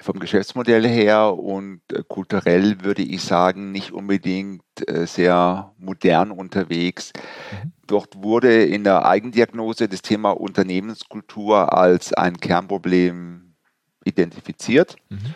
vom 0.01 0.19
Geschäftsmodell 0.19 0.87
her 0.87 1.33
und 1.37 1.81
kulturell 2.07 2.83
würde 2.83 3.01
ich 3.01 3.21
sagen, 3.21 3.71
nicht 3.71 3.91
unbedingt 3.91 4.63
sehr 4.87 5.73
modern 5.77 6.31
unterwegs. 6.31 7.13
Mhm. 7.51 7.71
Dort 7.87 8.21
wurde 8.21 8.63
in 8.63 8.83
der 8.83 9.05
Eigendiagnose 9.05 9.87
das 9.87 10.01
Thema 10.01 10.31
Unternehmenskultur 10.31 11.77
als 11.77 12.13
ein 12.13 12.37
Kernproblem 12.37 13.55
identifiziert. 14.03 14.95
Mhm. 15.09 15.35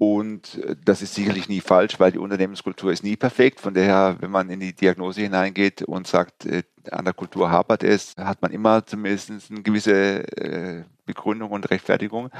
Und 0.00 0.56
äh, 0.64 0.76
das 0.82 1.02
ist 1.02 1.14
sicherlich 1.14 1.50
nie 1.50 1.60
falsch, 1.60 2.00
weil 2.00 2.10
die 2.10 2.18
Unternehmenskultur 2.18 2.90
ist 2.90 3.04
nie 3.04 3.16
perfekt. 3.16 3.60
Von 3.60 3.74
daher, 3.74 4.16
wenn 4.20 4.30
man 4.30 4.48
in 4.48 4.58
die 4.60 4.74
Diagnose 4.74 5.20
hineingeht 5.20 5.82
und 5.82 6.06
sagt, 6.06 6.46
äh, 6.46 6.62
an 6.90 7.04
der 7.04 7.12
Kultur 7.12 7.50
hapert 7.50 7.84
es, 7.84 8.14
hat 8.16 8.40
man 8.40 8.50
immer 8.50 8.86
zumindest 8.86 9.50
eine 9.50 9.62
gewisse 9.62 10.26
äh, 10.38 10.84
Begründung 11.04 11.50
und 11.50 11.68
Rechtfertigung. 11.70 12.30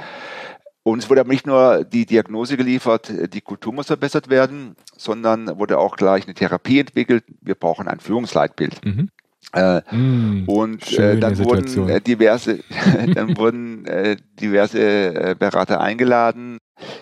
Und 0.83 1.03
es 1.03 1.09
wurde 1.09 1.21
aber 1.21 1.31
nicht 1.31 1.45
nur 1.45 1.83
die 1.83 2.05
Diagnose 2.05 2.57
geliefert, 2.57 3.11
die 3.33 3.41
Kultur 3.41 3.71
muss 3.71 3.87
verbessert 3.87 4.29
werden, 4.29 4.75
sondern 4.97 5.59
wurde 5.59 5.77
auch 5.77 5.95
gleich 5.95 6.25
eine 6.25 6.33
Therapie 6.33 6.79
entwickelt. 6.79 7.23
Wir 7.41 7.55
brauchen 7.55 7.87
ein 7.87 7.99
Führungsleitbild. 7.99 8.83
Mhm. 8.83 9.09
Äh, 9.53 9.81
mm, 9.93 10.45
und 10.47 10.97
äh, 10.97 11.19
dann 11.19 11.37
wurden 11.39 11.89
äh, 11.89 11.99
diverse, 11.99 12.59
dann 13.13 13.37
wurden 13.37 13.85
äh, 13.85 14.15
diverse 14.39 14.79
äh, 14.79 15.35
Berater 15.37 15.81
eingeladen, 15.81 16.57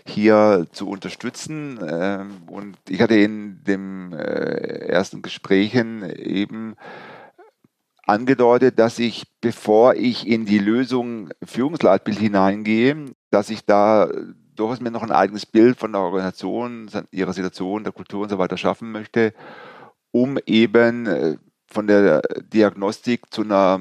hier 0.05 0.65
zu 0.71 0.89
unterstützen. 0.89 1.79
Ähm, 1.87 2.29
und 2.47 2.77
ich 2.87 3.01
hatte 3.01 3.15
in 3.15 3.63
dem 3.65 4.13
äh, 4.13 4.87
ersten 4.87 5.21
Gesprächen 5.21 6.09
eben 6.09 6.75
angedeutet, 8.09 8.79
dass 8.79 8.99
ich, 8.99 9.25
bevor 9.41 9.95
ich 9.95 10.27
in 10.27 10.45
die 10.45 10.59
Lösung 10.59 11.29
Führungsleitbild 11.43 12.19
hineingehe, 12.19 13.05
dass 13.29 13.49
ich 13.49 13.65
da 13.65 14.09
durchaus 14.55 14.81
mir 14.81 14.91
noch 14.91 15.03
ein 15.03 15.11
eigenes 15.11 15.45
Bild 15.45 15.77
von 15.77 15.93
der 15.93 16.01
Organisation, 16.01 16.89
ihrer 17.11 17.33
Situation, 17.33 17.83
der 17.83 17.93
Kultur 17.93 18.23
und 18.23 18.29
so 18.29 18.37
weiter 18.37 18.57
schaffen 18.57 18.91
möchte, 18.91 19.33
um 20.11 20.37
eben 20.45 21.37
von 21.67 21.87
der 21.87 22.21
Diagnostik 22.51 23.31
zu 23.31 23.43
einer 23.43 23.79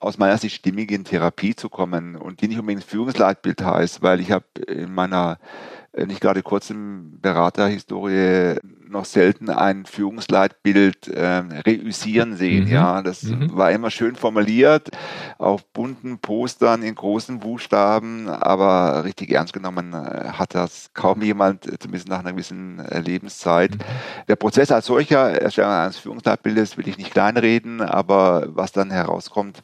aus 0.00 0.18
meiner 0.18 0.38
Sicht 0.38 0.56
stimmigen 0.56 1.04
Therapie 1.04 1.56
zu 1.56 1.68
kommen. 1.68 2.16
Und 2.16 2.40
die 2.40 2.48
nicht 2.48 2.58
unbedingt 2.58 2.84
Führungsleitbild 2.84 3.62
heißt, 3.62 4.02
weil 4.02 4.20
ich 4.20 4.30
habe 4.30 4.44
in 4.66 4.92
meiner 4.94 5.38
äh, 5.40 5.77
nicht 6.06 6.20
gerade 6.20 6.42
kurzen 6.42 7.18
Beraterhistorie 7.20 8.56
noch 8.88 9.04
selten 9.04 9.50
ein 9.50 9.84
Führungsleitbild 9.84 11.08
äh, 11.08 11.42
reüssieren 11.66 12.36
sehen. 12.36 12.64
Mhm. 12.64 12.70
Ja, 12.70 13.02
das 13.02 13.22
mhm. 13.22 13.56
war 13.56 13.70
immer 13.70 13.90
schön 13.90 14.16
formuliert, 14.16 14.90
auf 15.38 15.64
bunten 15.66 16.18
Postern 16.18 16.82
in 16.82 16.94
großen 16.94 17.38
Buchstaben, 17.38 18.28
aber 18.28 19.04
richtig 19.04 19.30
ernst 19.30 19.52
genommen 19.52 19.92
äh, 19.92 20.30
hat 20.32 20.54
das 20.54 20.90
kaum 20.94 21.22
jemand, 21.22 21.66
äh, 21.66 21.78
zumindest 21.78 22.08
nach 22.08 22.20
einer 22.20 22.32
gewissen 22.32 22.80
äh, 22.80 23.00
Lebenszeit. 23.00 23.72
Mhm. 23.72 23.80
Der 24.28 24.36
Prozess 24.36 24.70
als 24.72 24.86
solcher, 24.86 25.40
Erstellung 25.40 25.70
eines 25.70 25.98
Führungsleitbildes, 25.98 26.76
will 26.76 26.88
ich 26.88 26.98
nicht 26.98 27.12
kleinreden, 27.12 27.80
aber 27.80 28.46
was 28.48 28.72
dann 28.72 28.90
herauskommt, 28.90 29.62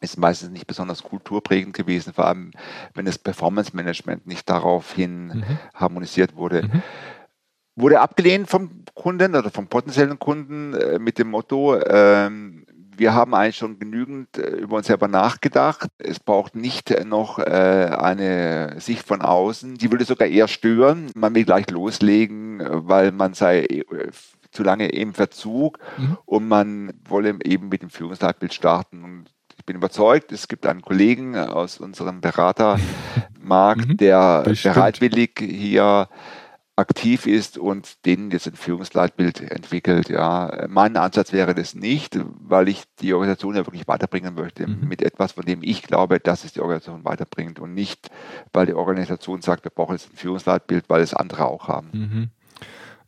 ist 0.00 0.18
meistens 0.18 0.50
nicht 0.50 0.66
besonders 0.66 1.02
kulturprägend 1.02 1.74
gewesen, 1.74 2.12
vor 2.12 2.26
allem 2.26 2.52
wenn 2.94 3.04
das 3.04 3.18
Performance 3.18 3.74
Management 3.74 4.26
nicht 4.26 4.48
daraufhin 4.48 5.28
mhm. 5.28 5.58
harmonisiert 5.74 6.36
wurde. 6.36 6.62
Mhm. 6.62 6.82
Wurde 7.76 8.00
abgelehnt 8.00 8.48
vom 8.48 8.84
Kunden 8.94 9.36
oder 9.36 9.50
vom 9.50 9.68
potenziellen 9.68 10.18
Kunden 10.18 10.74
äh, 10.74 10.98
mit 10.98 11.18
dem 11.18 11.30
Motto, 11.30 11.80
ähm, 11.80 12.66
wir 12.98 13.14
haben 13.14 13.34
eigentlich 13.34 13.56
schon 13.56 13.78
genügend 13.78 14.36
äh, 14.36 14.56
über 14.56 14.76
uns 14.76 14.88
selber 14.88 15.08
nachgedacht. 15.08 15.88
Es 15.98 16.18
braucht 16.18 16.56
nicht 16.56 16.92
noch 17.04 17.38
äh, 17.38 17.42
eine 17.42 18.74
Sicht 18.80 19.06
von 19.06 19.22
außen. 19.22 19.76
Die 19.76 19.90
würde 19.90 20.04
sogar 20.04 20.28
eher 20.28 20.48
stören. 20.48 21.10
Man 21.14 21.34
will 21.34 21.44
gleich 21.44 21.70
loslegen, 21.70 22.60
weil 22.88 23.12
man 23.12 23.34
sei 23.34 23.60
äh, 23.60 23.84
zu 24.50 24.62
lange 24.62 24.88
im 24.88 25.14
Verzug 25.14 25.78
mhm. 25.96 26.18
und 26.24 26.48
man 26.48 26.92
wolle 27.08 27.38
eben 27.44 27.68
mit 27.68 27.82
dem 27.82 27.90
Führungsleitbild 27.90 28.52
starten. 28.52 29.04
Und 29.04 29.26
bin 29.64 29.76
überzeugt, 29.76 30.32
es 30.32 30.48
gibt 30.48 30.66
einen 30.66 30.82
Kollegen 30.82 31.36
aus 31.36 31.78
unserem 31.78 32.20
Beratermarkt, 32.20 33.88
mhm, 33.88 33.96
der 33.96 34.42
bestimmt. 34.42 34.74
bereitwillig 34.74 35.38
hier 35.38 36.08
aktiv 36.78 37.26
ist 37.26 37.58
und 37.58 38.06
denen 38.06 38.30
jetzt 38.30 38.46
ein 38.46 38.54
Führungsleitbild 38.54 39.40
entwickelt. 39.50 40.08
Ja, 40.08 40.66
mein 40.68 40.96
Ansatz 40.96 41.32
wäre 41.32 41.54
das 41.54 41.74
nicht, 41.74 42.18
weil 42.22 42.68
ich 42.68 42.84
die 43.00 43.12
Organisation 43.14 43.56
ja 43.56 43.66
wirklich 43.66 43.88
weiterbringen 43.88 44.34
möchte 44.34 44.66
mhm. 44.66 44.86
mit 44.86 45.02
etwas, 45.02 45.32
von 45.32 45.44
dem 45.44 45.62
ich 45.62 45.82
glaube, 45.82 46.20
dass 46.20 46.44
es 46.44 46.52
die 46.52 46.60
Organisation 46.60 47.04
weiterbringt 47.04 47.58
und 47.58 47.74
nicht, 47.74 48.10
weil 48.52 48.66
die 48.66 48.74
Organisation 48.74 49.42
sagt, 49.42 49.64
wir 49.64 49.72
brauchen 49.72 49.94
jetzt 49.94 50.12
ein 50.12 50.16
Führungsleitbild, 50.16 50.84
weil 50.88 51.02
es 51.02 51.14
andere 51.14 51.46
auch 51.46 51.66
haben. 51.66 51.88
Mhm. 51.92 52.28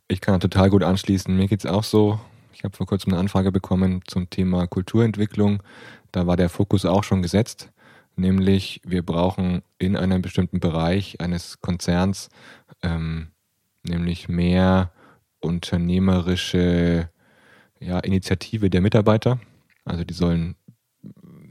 Ich 0.09 0.19
kann 0.19 0.41
total 0.41 0.69
gut 0.69 0.83
anschließen. 0.83 1.33
Mir 1.33 1.47
geht 1.47 1.63
es 1.63 1.65
auch 1.65 1.85
so. 1.85 2.19
Ich 2.51 2.65
habe 2.65 2.75
vor 2.75 2.85
kurzem 2.85 3.13
eine 3.13 3.21
Anfrage 3.21 3.53
bekommen 3.53 4.01
zum 4.05 4.29
Thema 4.29 4.67
Kulturentwicklung. 4.67 5.63
Da 6.11 6.27
war 6.27 6.37
der 6.37 6.49
Fokus 6.49 6.85
auch 6.85 7.03
schon 7.03 7.21
gesetzt, 7.21 7.71
nämlich 8.15 8.81
wir 8.85 9.03
brauchen 9.03 9.61
in 9.77 9.95
einem 9.95 10.21
bestimmten 10.21 10.59
Bereich 10.59 11.19
eines 11.21 11.61
Konzerns 11.61 12.29
ähm, 12.81 13.27
nämlich 13.83 14.29
mehr 14.29 14.91
unternehmerische 15.39 17.09
ja, 17.79 17.99
Initiative 17.99 18.69
der 18.69 18.81
Mitarbeiter. 18.81 19.39
Also 19.85 20.03
die 20.03 20.13
sollen 20.13 20.55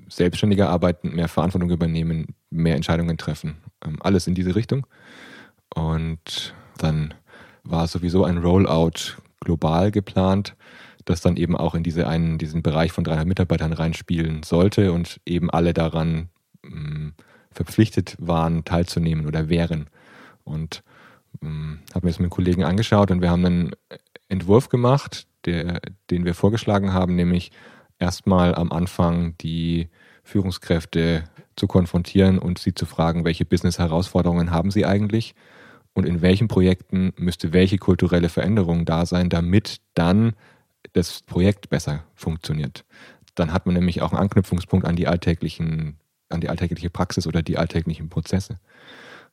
selbstständiger 0.08 0.68
arbeiten, 0.68 1.14
mehr 1.14 1.28
Verantwortung 1.28 1.70
übernehmen, 1.70 2.34
mehr 2.50 2.76
Entscheidungen 2.76 3.18
treffen. 3.18 3.56
Ähm, 3.84 3.98
alles 4.00 4.26
in 4.26 4.34
diese 4.34 4.54
Richtung. 4.54 4.86
Und 5.74 6.54
dann 6.78 7.14
war 7.62 7.86
sowieso 7.86 8.24
ein 8.24 8.38
Rollout 8.38 9.16
global 9.40 9.90
geplant 9.90 10.56
das 11.04 11.20
dann 11.20 11.36
eben 11.36 11.56
auch 11.56 11.74
in 11.74 11.82
diese 11.82 12.06
einen, 12.06 12.38
diesen 12.38 12.62
Bereich 12.62 12.92
von 12.92 13.04
300 13.04 13.26
Mitarbeitern 13.26 13.72
reinspielen 13.72 14.42
sollte 14.42 14.92
und 14.92 15.20
eben 15.26 15.50
alle 15.50 15.72
daran 15.72 16.28
mh, 16.62 16.80
mm, 16.80 17.14
verpflichtet 17.52 18.16
waren, 18.18 18.64
teilzunehmen 18.64 19.26
oder 19.26 19.48
wären. 19.48 19.88
Und 20.44 20.82
mm, 21.40 21.74
habe 21.94 22.06
mir 22.06 22.10
das 22.10 22.18
mit 22.18 22.26
einem 22.26 22.30
Kollegen 22.30 22.64
angeschaut 22.64 23.10
und 23.10 23.20
wir 23.20 23.30
haben 23.30 23.44
einen 23.44 23.70
Entwurf 24.28 24.68
gemacht, 24.68 25.26
der, 25.44 25.80
den 26.10 26.24
wir 26.24 26.34
vorgeschlagen 26.34 26.92
haben, 26.92 27.16
nämlich 27.16 27.50
erstmal 27.98 28.54
am 28.54 28.72
Anfang 28.72 29.36
die 29.38 29.88
Führungskräfte 30.22 31.24
zu 31.56 31.66
konfrontieren 31.66 32.38
und 32.38 32.58
sie 32.58 32.74
zu 32.74 32.86
fragen, 32.86 33.24
welche 33.24 33.44
Business-Herausforderungen 33.44 34.50
haben 34.50 34.70
sie 34.70 34.86
eigentlich 34.86 35.34
und 35.92 36.06
in 36.06 36.22
welchen 36.22 36.48
Projekten 36.48 37.12
müsste 37.16 37.52
welche 37.52 37.78
kulturelle 37.78 38.28
Veränderung 38.28 38.84
da 38.84 39.06
sein, 39.06 39.28
damit 39.28 39.80
dann 39.94 40.32
das 40.92 41.22
Projekt 41.22 41.70
besser 41.70 42.04
funktioniert. 42.14 42.84
Dann 43.34 43.52
hat 43.52 43.66
man 43.66 43.74
nämlich 43.74 44.02
auch 44.02 44.12
einen 44.12 44.20
Anknüpfungspunkt 44.20 44.86
an 44.86 44.96
die 44.96 45.06
alltäglichen, 45.06 45.98
an 46.28 46.40
die 46.40 46.48
alltägliche 46.48 46.90
Praxis 46.90 47.26
oder 47.26 47.42
die 47.42 47.58
alltäglichen 47.58 48.08
Prozesse. 48.08 48.58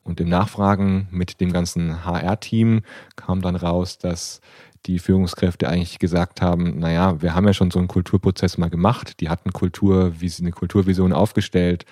Und 0.03 0.21
im 0.21 0.29
Nachfragen 0.29 1.07
mit 1.11 1.41
dem 1.41 1.51
ganzen 1.51 2.05
HR-Team 2.05 2.81
kam 3.17 3.41
dann 3.41 3.57
raus, 3.57 3.97
dass 3.97 4.39
die 4.85 4.99
Führungskräfte 4.99 5.67
eigentlich 5.67 5.99
gesagt 5.99 6.41
haben, 6.41 6.79
naja, 6.79 7.21
wir 7.21 7.35
haben 7.35 7.45
ja 7.45 7.53
schon 7.53 7.71
so 7.71 7.79
einen 7.79 7.89
Kulturprozess 7.89 8.57
mal 8.57 8.69
gemacht, 8.69 9.19
die 9.19 9.27
hatten 9.27 9.51
Kultur, 9.51 10.13
eine 10.21 10.51
Kulturvision 10.51 11.11
aufgestellt, 11.11 11.85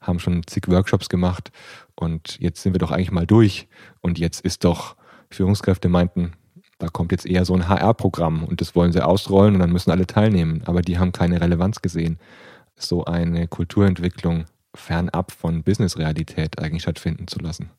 haben 0.00 0.18
schon 0.18 0.44
zig 0.46 0.66
Workshops 0.66 1.08
gemacht 1.08 1.52
und 1.94 2.40
jetzt 2.40 2.62
sind 2.62 2.74
wir 2.74 2.78
doch 2.78 2.90
eigentlich 2.90 3.12
mal 3.12 3.26
durch. 3.26 3.68
Und 4.00 4.18
jetzt 4.18 4.40
ist 4.40 4.64
doch, 4.64 4.96
Führungskräfte 5.30 5.88
meinten, 5.88 6.32
da 6.80 6.88
kommt 6.88 7.12
jetzt 7.12 7.26
eher 7.26 7.44
so 7.44 7.54
ein 7.54 7.68
HR-Programm 7.68 8.42
und 8.42 8.60
das 8.60 8.74
wollen 8.74 8.90
sie 8.90 9.04
ausrollen 9.04 9.54
und 9.54 9.60
dann 9.60 9.70
müssen 9.70 9.90
alle 9.90 10.06
teilnehmen. 10.06 10.62
Aber 10.64 10.80
die 10.80 10.98
haben 10.98 11.12
keine 11.12 11.40
Relevanz 11.40 11.82
gesehen. 11.82 12.18
So 12.74 13.04
eine 13.04 13.46
Kulturentwicklung 13.46 14.46
fernab 14.74 15.30
von 15.30 15.62
Business-Realität 15.62 16.58
eigentlich 16.58 16.82
stattfinden 16.82 17.28
zu 17.28 17.38
lassen. 17.38 17.70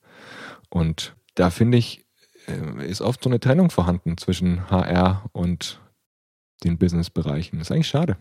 Und 0.70 1.16
da 1.34 1.50
finde 1.50 1.80
ich, 1.80 2.06
äh, 2.48 2.88
ist 2.88 3.02
oft 3.02 3.24
so 3.24 3.30
eine 3.30 3.40
Trennung 3.40 3.72
vorhanden 3.72 4.18
zwischen 4.18 4.70
HR 4.70 5.26
und 5.32 5.82
den 6.64 6.78
Businessbereichen. 6.78 7.58
Das 7.58 7.70
ist 7.70 7.72
eigentlich 7.72 7.88
schade. 7.88 8.18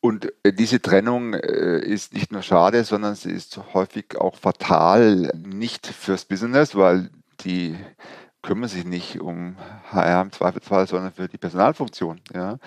Und 0.00 0.32
äh, 0.42 0.54
diese 0.54 0.80
Trennung 0.80 1.34
äh, 1.34 1.80
ist 1.80 2.14
nicht 2.14 2.32
nur 2.32 2.42
schade, 2.42 2.84
sondern 2.84 3.14
sie 3.14 3.30
ist 3.30 3.60
häufig 3.74 4.16
auch 4.16 4.36
fatal, 4.36 5.32
nicht 5.36 5.86
fürs 5.86 6.24
Business, 6.24 6.74
weil 6.74 7.10
die 7.40 7.76
kümmern 8.44 8.68
sich 8.68 8.84
nicht 8.84 9.20
um 9.20 9.56
HR 9.90 10.22
im 10.22 10.32
Zweifelsfall, 10.32 10.86
sondern 10.86 11.12
für 11.12 11.28
die 11.28 11.38
Personalfunktion. 11.38 12.20
Ja. 12.32 12.58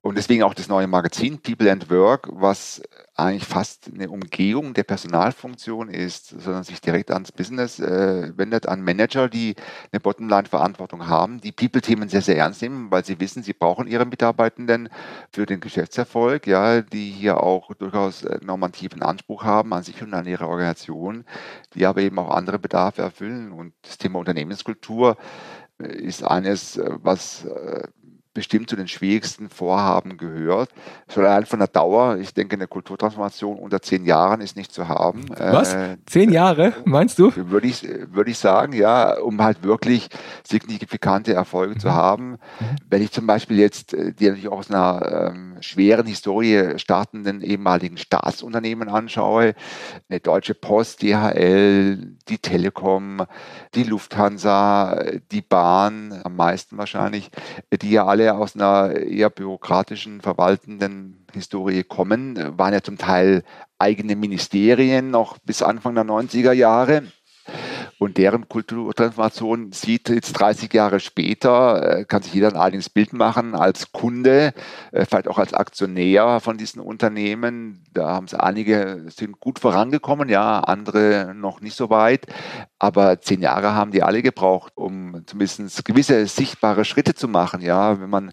Und 0.00 0.16
deswegen 0.16 0.42
auch 0.42 0.54
das 0.54 0.68
neue 0.68 0.86
Magazin 0.86 1.38
People 1.38 1.70
and 1.70 1.90
Work, 1.90 2.28
was 2.32 2.80
eigentlich 3.16 3.46
fast 3.46 3.90
eine 3.92 4.10
Umgehung 4.10 4.74
der 4.74 4.84
Personalfunktion 4.84 5.88
ist, 5.88 6.28
sondern 6.28 6.64
sich 6.64 6.82
direkt 6.82 7.10
ans 7.10 7.32
Business 7.32 7.80
äh, 7.80 8.36
wendet, 8.36 8.68
an 8.68 8.82
Manager, 8.82 9.28
die 9.30 9.56
eine 9.90 10.00
Bottomline-Verantwortung 10.00 11.06
haben, 11.06 11.40
die 11.40 11.50
People-Themen 11.52 12.10
sehr, 12.10 12.20
sehr 12.20 12.36
ernst 12.36 12.60
nehmen, 12.60 12.90
weil 12.90 13.06
sie 13.06 13.18
wissen, 13.18 13.42
sie 13.42 13.54
brauchen 13.54 13.86
ihre 13.86 14.04
Mitarbeitenden 14.04 14.90
für 15.32 15.46
den 15.46 15.60
Geschäftserfolg, 15.60 16.46
ja, 16.46 16.82
die 16.82 17.10
hier 17.10 17.42
auch 17.42 17.72
durchaus 17.74 18.22
äh, 18.24 18.38
normativen 18.44 19.02
Anspruch 19.02 19.44
haben 19.44 19.72
an 19.72 19.82
sich 19.82 20.02
und 20.02 20.12
an 20.12 20.26
ihre 20.26 20.46
Organisation, 20.46 21.24
die 21.74 21.86
aber 21.86 22.02
eben 22.02 22.18
auch 22.18 22.30
andere 22.30 22.58
Bedarfe 22.58 23.00
erfüllen. 23.00 23.50
Und 23.50 23.72
das 23.80 23.96
Thema 23.96 24.18
Unternehmenskultur 24.18 25.16
äh, 25.80 25.86
ist 25.86 26.22
eines, 26.22 26.76
äh, 26.76 26.90
was 27.02 27.46
bestimmt 28.36 28.68
zu 28.68 28.76
den 28.76 28.86
schwierigsten 28.86 29.48
Vorhaben 29.48 30.18
gehört. 30.18 30.68
Schon 31.08 31.24
allein 31.24 31.46
von 31.46 31.58
der 31.58 31.68
Dauer, 31.68 32.18
ich 32.18 32.34
denke, 32.34 32.54
eine 32.54 32.68
Kulturtransformation 32.68 33.58
unter 33.58 33.80
zehn 33.80 34.04
Jahren 34.04 34.42
ist 34.42 34.56
nicht 34.56 34.72
zu 34.72 34.88
haben. 34.88 35.24
Was? 35.30 35.72
Äh, 35.72 35.96
zehn 36.04 36.30
Jahre, 36.30 36.74
meinst 36.84 37.18
du? 37.18 37.32
Würde 37.34 37.66
ich, 37.66 37.82
würde 37.82 38.30
ich 38.30 38.38
sagen, 38.38 38.74
ja, 38.74 39.18
um 39.18 39.42
halt 39.42 39.62
wirklich 39.62 40.08
signifikante 40.46 41.32
Erfolge 41.32 41.76
mhm. 41.76 41.80
zu 41.80 41.94
haben. 41.94 42.32
Mhm. 42.32 42.36
Wenn 42.90 43.02
ich 43.02 43.10
zum 43.10 43.26
Beispiel 43.26 43.58
jetzt, 43.58 43.94
äh, 43.94 44.12
die 44.12 44.26
natürlich 44.26 44.48
auch 44.48 44.58
aus 44.58 44.70
einer 44.70 45.30
ähm, 45.32 45.56
schweren 45.60 46.06
Historie 46.06 46.78
startenden 46.78 47.40
ehemaligen 47.40 47.96
Staatsunternehmen 47.96 48.90
anschaue, 48.90 49.54
eine 50.10 50.20
Deutsche 50.20 50.52
Post, 50.52 51.00
DHL, 51.02 52.16
die 52.28 52.38
Telekom, 52.38 53.22
die 53.74 53.84
Lufthansa, 53.84 55.00
die 55.32 55.40
Bahn, 55.40 56.20
am 56.22 56.36
meisten 56.36 56.76
wahrscheinlich, 56.76 57.30
die 57.72 57.92
ja 57.92 58.04
alle 58.04 58.25
aus 58.34 58.54
einer 58.54 58.94
eher 58.96 59.30
bürokratischen, 59.30 60.20
verwaltenden 60.20 61.24
Historie 61.32 61.84
kommen, 61.84 62.58
waren 62.58 62.72
ja 62.72 62.82
zum 62.82 62.98
Teil 62.98 63.44
eigene 63.78 64.16
Ministerien 64.16 65.10
noch 65.10 65.38
bis 65.38 65.62
Anfang 65.62 65.94
der 65.94 66.04
90er 66.04 66.52
Jahre. 66.52 67.04
Und 67.98 68.18
deren 68.18 68.48
Kulturtransformation 68.48 69.72
sieht 69.72 70.08
jetzt 70.08 70.32
30 70.34 70.72
Jahre 70.72 71.00
später, 71.00 72.00
äh, 72.00 72.04
kann 72.04 72.22
sich 72.22 72.34
jeder 72.34 72.48
ein 72.48 72.56
eigenes 72.56 72.90
Bild 72.90 73.12
machen 73.12 73.54
als 73.54 73.92
Kunde, 73.92 74.52
äh, 74.92 75.04
vielleicht 75.06 75.28
auch 75.28 75.38
als 75.38 75.54
Aktionär 75.54 76.40
von 76.40 76.58
diesen 76.58 76.80
Unternehmen. 76.80 77.84
Da 77.94 78.10
haben 78.10 78.26
es 78.26 78.34
einige, 78.34 79.04
sind 79.08 79.40
gut 79.40 79.58
vorangekommen, 79.58 80.28
ja, 80.28 80.60
andere 80.60 81.34
noch 81.34 81.60
nicht 81.60 81.76
so 81.76 81.90
weit. 81.90 82.26
Aber 82.78 83.20
zehn 83.20 83.40
Jahre 83.40 83.74
haben 83.74 83.90
die 83.90 84.02
alle 84.02 84.22
gebraucht, 84.22 84.72
um 84.74 85.22
zumindest 85.26 85.84
gewisse 85.84 86.26
sichtbare 86.26 86.84
Schritte 86.84 87.14
zu 87.14 87.28
machen. 87.28 87.62
Ja, 87.62 88.00
wenn 88.00 88.10
man 88.10 88.32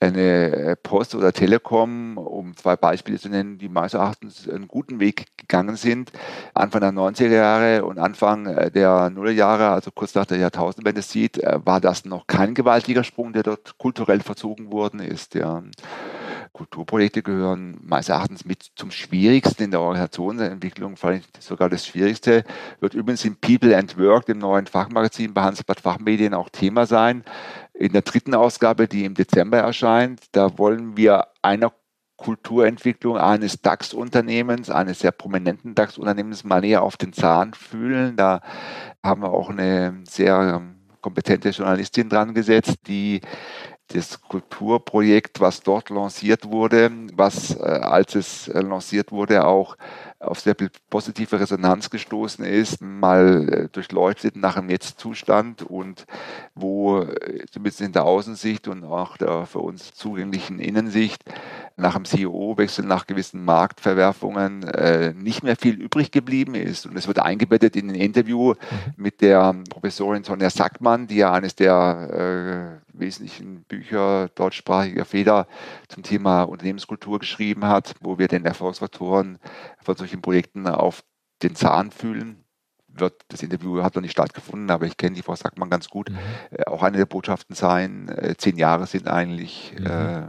eine 0.00 0.76
Post 0.82 1.14
oder 1.14 1.32
Telekom, 1.32 2.18
um 2.18 2.56
zwei 2.56 2.76
Beispiele 2.76 3.18
zu 3.18 3.28
nennen, 3.28 3.58
die 3.58 3.68
meines 3.68 3.94
Erachtens 3.94 4.48
einen 4.48 4.68
guten 4.68 5.00
Weg 5.00 5.26
gegangen 5.36 5.76
sind, 5.76 6.12
Anfang 6.54 6.80
der 6.80 6.92
90er 6.92 7.28
Jahre 7.28 7.84
und 7.84 7.98
Anfang 7.98 8.46
der 8.70 9.10
Nullerjahre, 9.10 9.68
also 9.68 9.90
kurz 9.90 10.14
nach 10.14 10.26
der 10.26 10.38
Jahrtausendwende 10.38 11.02
sieht, 11.02 11.38
äh, 11.38 11.58
war 11.64 11.80
das 11.80 12.04
noch 12.04 12.26
kein 12.26 12.54
gewaltiger 12.54 13.04
Sprung, 13.04 13.32
der 13.32 13.42
dort 13.42 13.78
kulturell 13.78 14.20
verzogen 14.20 14.72
worden 14.72 15.00
ist. 15.00 15.34
Ja. 15.34 15.62
Kulturprojekte 16.52 17.22
gehören 17.22 17.78
meines 17.82 18.08
Erachtens 18.08 18.44
mit 18.44 18.70
zum 18.74 18.90
Schwierigsten 18.90 19.64
in 19.64 19.70
der 19.70 19.80
Organisationsentwicklung, 19.80 20.96
vielleicht 20.96 21.40
sogar 21.40 21.68
das 21.68 21.86
Schwierigste, 21.86 22.44
wird 22.80 22.94
übrigens 22.94 23.24
in 23.24 23.36
People 23.36 23.76
and 23.76 23.96
Work, 23.98 24.26
dem 24.26 24.38
neuen 24.38 24.66
Fachmagazin 24.66 25.34
bei 25.34 25.42
Hansbad 25.42 25.80
Fachmedien 25.80 26.34
auch 26.34 26.48
Thema 26.48 26.86
sein. 26.86 27.24
In 27.74 27.92
der 27.92 28.02
dritten 28.02 28.34
Ausgabe, 28.34 28.88
die 28.88 29.04
im 29.04 29.14
Dezember 29.14 29.58
erscheint, 29.58 30.20
da 30.32 30.58
wollen 30.58 30.96
wir 30.96 31.28
einer 31.42 31.72
Kulturentwicklung 32.18 33.16
eines 33.16 33.62
DAX-Unternehmens, 33.62 34.68
eines 34.68 34.98
sehr 34.98 35.12
prominenten 35.12 35.74
DAX-Unternehmens 35.74 36.44
mal 36.44 36.60
näher 36.60 36.82
auf 36.82 36.96
den 36.98 37.14
Zahn 37.14 37.54
fühlen. 37.54 38.16
Da 38.16 38.40
haben 39.02 39.22
wir 39.22 39.30
auch 39.30 39.48
eine 39.48 40.02
sehr 40.06 40.60
kompetente 41.00 41.50
Journalistin 41.50 42.08
dran 42.10 42.34
gesetzt, 42.34 42.76
die 42.88 43.22
das 43.88 44.20
Kulturprojekt, 44.20 45.40
was 45.40 45.62
dort 45.62 45.90
lanciert 45.90 46.44
wurde, 46.46 46.90
was 47.14 47.56
äh, 47.56 47.62
als 47.62 48.14
es 48.14 48.48
äh, 48.48 48.60
lanciert 48.60 49.12
wurde 49.12 49.46
auch 49.46 49.76
auf 50.20 50.40
sehr 50.40 50.56
positive 50.90 51.38
Resonanz 51.38 51.90
gestoßen 51.90 52.44
ist, 52.44 52.80
mal 52.80 53.48
äh, 53.48 53.68
durchleuchtet 53.68 54.34
nach 54.34 54.56
dem 54.56 54.66
Netzzustand 54.66 55.62
und 55.62 56.06
wo 56.56 57.02
äh, 57.02 57.46
zumindest 57.50 57.80
in 57.82 57.92
der 57.92 58.04
Außensicht 58.04 58.66
und 58.66 58.82
auch 58.82 59.16
der 59.16 59.46
für 59.46 59.60
uns 59.60 59.94
zugänglichen 59.94 60.58
Innensicht 60.58 61.22
nach 61.76 61.94
dem 61.94 62.04
CEO-Wechsel, 62.04 62.84
nach 62.84 63.06
gewissen 63.06 63.44
Marktverwerfungen 63.44 64.64
äh, 64.64 65.14
nicht 65.14 65.44
mehr 65.44 65.54
viel 65.54 65.80
übrig 65.80 66.10
geblieben 66.10 66.56
ist. 66.56 66.86
Und 66.86 66.96
es 66.96 67.06
wird 67.06 67.20
eingebettet 67.20 67.76
in 67.76 67.88
ein 67.90 67.94
Interview 67.94 68.54
mhm. 68.54 68.54
mit 68.96 69.20
der 69.20 69.54
Professorin 69.70 70.24
Sonja 70.24 70.50
Sackmann, 70.50 71.06
die 71.06 71.16
ja 71.16 71.32
eines 71.32 71.54
der 71.54 72.80
äh, 72.82 72.87
wesentlichen 73.00 73.64
Bücher 73.64 74.28
deutschsprachiger 74.34 75.04
Feder 75.04 75.46
zum 75.88 76.02
Thema 76.02 76.42
Unternehmenskultur 76.42 77.18
geschrieben 77.18 77.64
hat, 77.64 77.94
wo 78.00 78.18
wir 78.18 78.28
den 78.28 78.44
Erfolgsfaktoren 78.44 79.38
von 79.82 79.96
solchen 79.96 80.22
Projekten 80.22 80.66
auf 80.66 81.04
den 81.42 81.54
Zahn 81.54 81.90
fühlen 81.90 82.44
wird, 83.00 83.22
das 83.28 83.42
Interview 83.42 83.82
hat 83.82 83.94
noch 83.94 84.02
nicht 84.02 84.12
stattgefunden, 84.12 84.70
aber 84.70 84.86
ich 84.86 84.96
kenne 84.96 85.14
die 85.14 85.22
Frau 85.22 85.34
Sackmann 85.34 85.70
ganz 85.70 85.88
gut, 85.88 86.10
mhm. 86.10 86.18
äh, 86.50 86.64
auch 86.64 86.82
eine 86.82 86.96
der 86.96 87.06
Botschaften 87.06 87.54
sein. 87.54 88.08
Äh, 88.08 88.34
zehn 88.36 88.56
Jahre 88.56 88.86
sind 88.86 89.08
eigentlich 89.08 89.74
mhm. 89.78 89.86
äh, 89.86 90.26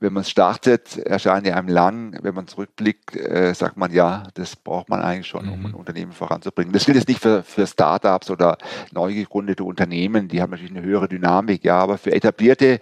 wenn 0.00 0.12
man 0.12 0.24
startet, 0.24 0.98
erscheint 0.98 1.46
ja 1.46 1.54
einem 1.54 1.68
lang. 1.68 2.18
Wenn 2.22 2.34
man 2.34 2.46
zurückblickt, 2.46 3.16
äh, 3.16 3.54
sagt 3.54 3.76
man, 3.76 3.92
ja, 3.92 4.24
das 4.34 4.56
braucht 4.56 4.88
man 4.88 5.00
eigentlich 5.00 5.26
schon, 5.26 5.48
um 5.48 5.60
mhm. 5.60 5.66
ein 5.66 5.74
Unternehmen 5.74 6.12
voranzubringen. 6.12 6.72
Das 6.72 6.84
gilt 6.84 6.96
jetzt 6.96 7.08
nicht 7.08 7.20
für, 7.20 7.42
für 7.42 7.66
Startups 7.66 8.30
oder 8.30 8.58
neu 8.92 9.14
gegründete 9.14 9.64
Unternehmen, 9.64 10.28
die 10.28 10.42
haben 10.42 10.50
natürlich 10.50 10.76
eine 10.76 10.82
höhere 10.82 11.08
Dynamik, 11.08 11.64
ja, 11.64 11.78
aber 11.78 11.96
für 11.96 12.12
etablierte 12.12 12.80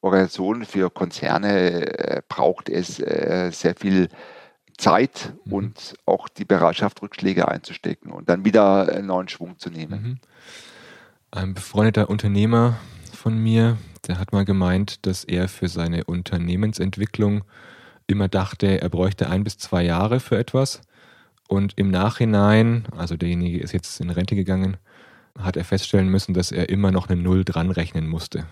Organisationen, 0.00 0.64
für 0.64 0.90
Konzerne 0.90 1.98
äh, 1.98 2.22
braucht 2.28 2.68
es 2.68 2.98
äh, 2.98 3.50
sehr 3.52 3.74
viel 3.76 4.08
Zeit 4.76 5.32
mhm. 5.44 5.52
und 5.52 5.94
auch 6.06 6.28
die 6.28 6.44
Bereitschaft, 6.44 7.00
Rückschläge 7.02 7.46
einzustecken 7.46 8.10
und 8.10 8.28
dann 8.28 8.44
wieder 8.44 8.92
einen 8.92 9.06
neuen 9.06 9.28
Schwung 9.28 9.58
zu 9.58 9.70
nehmen. 9.70 10.02
Mhm. 10.02 10.18
Ein 11.30 11.54
befreundeter 11.54 12.10
Unternehmer 12.10 12.76
von 13.24 13.38
mir, 13.38 13.78
der 14.06 14.18
hat 14.18 14.34
mal 14.34 14.44
gemeint, 14.44 15.06
dass 15.06 15.24
er 15.24 15.48
für 15.48 15.68
seine 15.68 16.04
Unternehmensentwicklung 16.04 17.44
immer 18.06 18.28
dachte, 18.28 18.82
er 18.82 18.90
bräuchte 18.90 19.30
ein 19.30 19.44
bis 19.44 19.56
zwei 19.56 19.82
Jahre 19.82 20.20
für 20.20 20.36
etwas. 20.36 20.82
Und 21.48 21.72
im 21.76 21.90
Nachhinein, 21.90 22.84
also 22.94 23.16
derjenige 23.16 23.60
ist 23.60 23.72
jetzt 23.72 23.98
in 23.98 24.10
Rente 24.10 24.36
gegangen, 24.36 24.76
hat 25.38 25.56
er 25.56 25.64
feststellen 25.64 26.10
müssen, 26.10 26.34
dass 26.34 26.52
er 26.52 26.68
immer 26.68 26.90
noch 26.92 27.08
eine 27.08 27.18
Null 27.18 27.46
dran 27.46 27.70
rechnen 27.70 28.06
musste. 28.06 28.44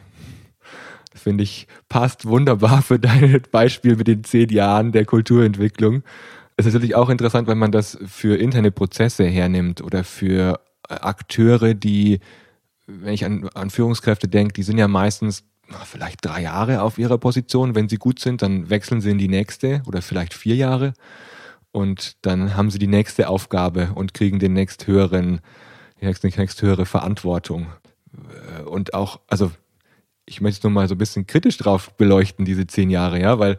Finde 1.15 1.45
ich, 1.45 1.67
passt 1.91 2.25
wunderbar 2.25 2.81
für 2.81 2.99
dein 2.99 3.43
Beispiel 3.51 3.97
mit 3.97 4.09
den 4.09 4.25
zehn 4.25 4.49
Jahren 4.49 4.91
der 4.91 5.05
Kulturentwicklung. 5.05 6.03
Es 6.57 6.65
ist 6.65 6.73
natürlich 6.73 6.97
auch 6.97 7.11
interessant, 7.11 7.47
wenn 7.47 7.59
man 7.59 7.73
das 7.73 7.99
für 8.07 8.39
interne 8.39 8.71
Prozesse 8.71 9.27
hernimmt 9.27 9.83
oder 9.83 10.03
für 10.03 10.61
Akteure, 10.89 11.75
die 11.75 12.21
wenn 13.01 13.15
ich 13.15 13.25
an, 13.25 13.49
an 13.55 13.71
Führungskräfte 13.71 14.29
denke, 14.29 14.53
die 14.55 14.63
sind 14.63 14.79
ja 14.79 14.89
meistens 14.89 15.45
vielleicht 15.85 16.25
drei 16.25 16.43
Jahre 16.43 16.83
auf 16.83 16.99
ihrer 16.99 17.19
Position. 17.19 17.75
Wenn 17.75 17.89
sie 17.89 17.97
gut 17.97 18.19
sind, 18.19 18.43
dann 18.43 18.69
wechseln 18.71 19.01
sie 19.01 19.11
in 19.11 19.19
die 19.19 19.29
nächste 19.29 19.83
oder 19.87 20.03
vielleicht 20.03 20.35
vier 20.35 20.57
Jahre. 20.57 20.93
Und 21.71 22.17
dann 22.23 22.57
haben 22.57 22.71
sie 22.71 22.79
die 22.79 22.87
nächste 22.87 23.29
Aufgabe 23.29 23.93
und 23.95 24.13
kriegen 24.13 24.39
den 24.39 24.53
nächsthöheren, 24.53 25.41
die 26.01 26.07
nächste, 26.07 26.29
nächsthöhere 26.29 26.85
Verantwortung. 26.85 27.69
Und 28.67 28.93
auch, 28.93 29.21
also 29.29 29.51
ich 30.27 30.41
möchte 30.41 30.59
es 30.59 30.63
nur 30.63 30.73
mal 30.73 30.89
so 30.89 30.95
ein 30.95 30.99
bisschen 30.99 31.27
kritisch 31.27 31.57
drauf 31.57 31.95
beleuchten, 31.95 32.45
diese 32.45 32.67
zehn 32.67 32.91
Jahre, 32.91 33.21
ja, 33.21 33.39
weil 33.39 33.59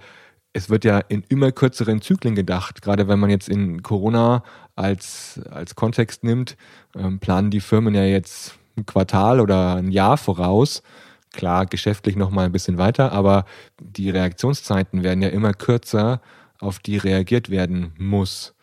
es 0.54 0.70
wird 0.70 0.86
ja 0.86 1.00
in 1.00 1.24
immer 1.30 1.52
kürzeren 1.52 2.02
Zyklen 2.02 2.36
gedacht. 2.36 2.84
Gerade 2.84 3.08
wenn 3.08 3.20
man 3.20 3.32
jetzt 3.32 3.50
in 3.50 3.82
Corona 3.82 4.44
als, 4.76 5.42
als 5.50 5.74
Kontext 5.74 6.24
nimmt, 6.24 6.56
ähm, 6.96 7.20
planen 7.20 7.50
die 7.50 7.60
Firmen 7.60 7.96
ja 7.96 8.04
jetzt 8.04 8.60
ein 8.78 8.86
Quartal 8.86 9.40
oder 9.40 9.76
ein 9.76 9.92
Jahr 9.92 10.18
voraus. 10.18 10.84
Klar, 11.32 11.66
geschäftlich 11.66 12.16
noch 12.16 12.30
mal 12.30 12.46
ein 12.46 12.52
bisschen 12.52 12.78
weiter, 12.78 13.12
aber 13.12 13.46
die 13.80 14.10
Reaktionszeiten 14.10 15.04
werden 15.04 15.22
ja 15.22 15.30
immer 15.30 15.54
kürzer, 15.54 16.22
auf 16.60 16.80
die 16.80 16.98
reagiert 16.98 17.50
werden 17.50 17.94
muss. 17.98 18.54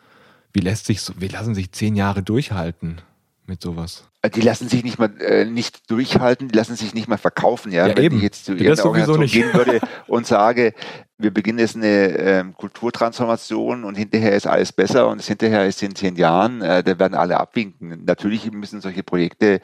Wie 0.52 0.60
lässt 0.60 0.86
sich, 0.86 1.00
wie 1.16 1.28
lassen 1.28 1.54
sich 1.54 1.72
zehn 1.72 1.96
Jahre 1.96 2.22
durchhalten 2.22 3.02
mit 3.50 3.60
sowas? 3.60 4.04
Äh, 4.22 4.30
die 4.30 4.40
lassen 4.40 4.68
sich 4.68 4.84
nicht 4.84 4.98
mal 4.98 5.10
äh, 5.20 5.44
nicht 5.44 5.90
durchhalten, 5.90 6.48
die 6.48 6.56
lassen 6.56 6.76
sich 6.76 6.94
nicht 6.94 7.08
mal 7.08 7.18
verkaufen. 7.18 7.72
Ja, 7.72 7.88
ja 7.88 7.96
Wenn 7.96 8.04
eben. 8.04 8.16
ich 8.16 8.22
jetzt 8.22 8.44
zu 8.44 8.53
irgendeiner 8.53 8.86
Organisation 8.86 9.26
gehen 9.26 9.53
würde 9.53 9.80
und 10.07 10.24
sage, 10.24 10.72
wir 11.18 11.32
beginnen 11.32 11.59
jetzt 11.59 11.74
eine 11.74 12.16
ähm, 12.18 12.55
Kulturtransformation 12.55 13.84
und 13.84 13.96
hinterher 13.96 14.36
ist 14.36 14.46
alles 14.46 14.72
besser 14.72 15.09
und 15.09 15.20
hinterher 15.20 15.66
ist 15.66 15.82
in 15.82 15.96
zehn 15.96 16.14
Jahren, 16.14 16.62
äh, 16.62 16.82
da 16.84 16.98
werden 16.98 17.14
alle 17.14 17.38
abwinken. 17.38 18.05
Natürlich 18.05 18.51
müssen 18.53 18.80
solche 18.80 19.03
Projekte, 19.03 19.61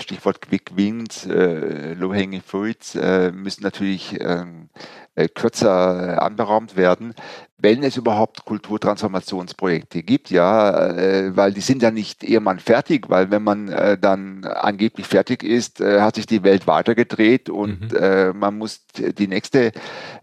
Stichwort 0.00 0.42
Quick 0.42 0.76
Wins, 0.76 1.26
äh, 1.26 1.94
Low-Hanging 1.94 2.42
Fruits, 2.42 2.94
äh, 2.94 3.32
müssen 3.32 3.62
natürlich 3.62 4.20
ähm, 4.20 4.68
äh, 4.74 5.01
kürzer 5.14 6.14
äh, 6.14 6.16
anberaumt 6.16 6.76
werden, 6.76 7.14
wenn 7.58 7.82
es 7.82 7.96
überhaupt 7.96 8.44
Kulturtransformationsprojekte 8.44 10.02
gibt, 10.02 10.30
ja, 10.30 10.88
äh, 10.88 11.36
weil 11.36 11.52
die 11.52 11.60
sind 11.60 11.82
ja 11.82 11.90
nicht 11.90 12.24
irgendwann 12.24 12.58
fertig, 12.58 13.08
weil 13.08 13.30
wenn 13.30 13.44
man 13.44 13.68
äh, 13.68 13.98
dann 13.98 14.44
angeblich 14.44 15.06
fertig 15.06 15.44
ist, 15.44 15.80
äh, 15.80 16.00
hat 16.00 16.16
sich 16.16 16.26
die 16.26 16.42
Welt 16.42 16.66
weitergedreht 16.66 17.48
und 17.48 17.92
mhm. 17.92 17.96
Äh, 17.96 18.32
man 18.32 18.56
muss 18.56 18.86
die 18.96 19.28
nächste, 19.28 19.72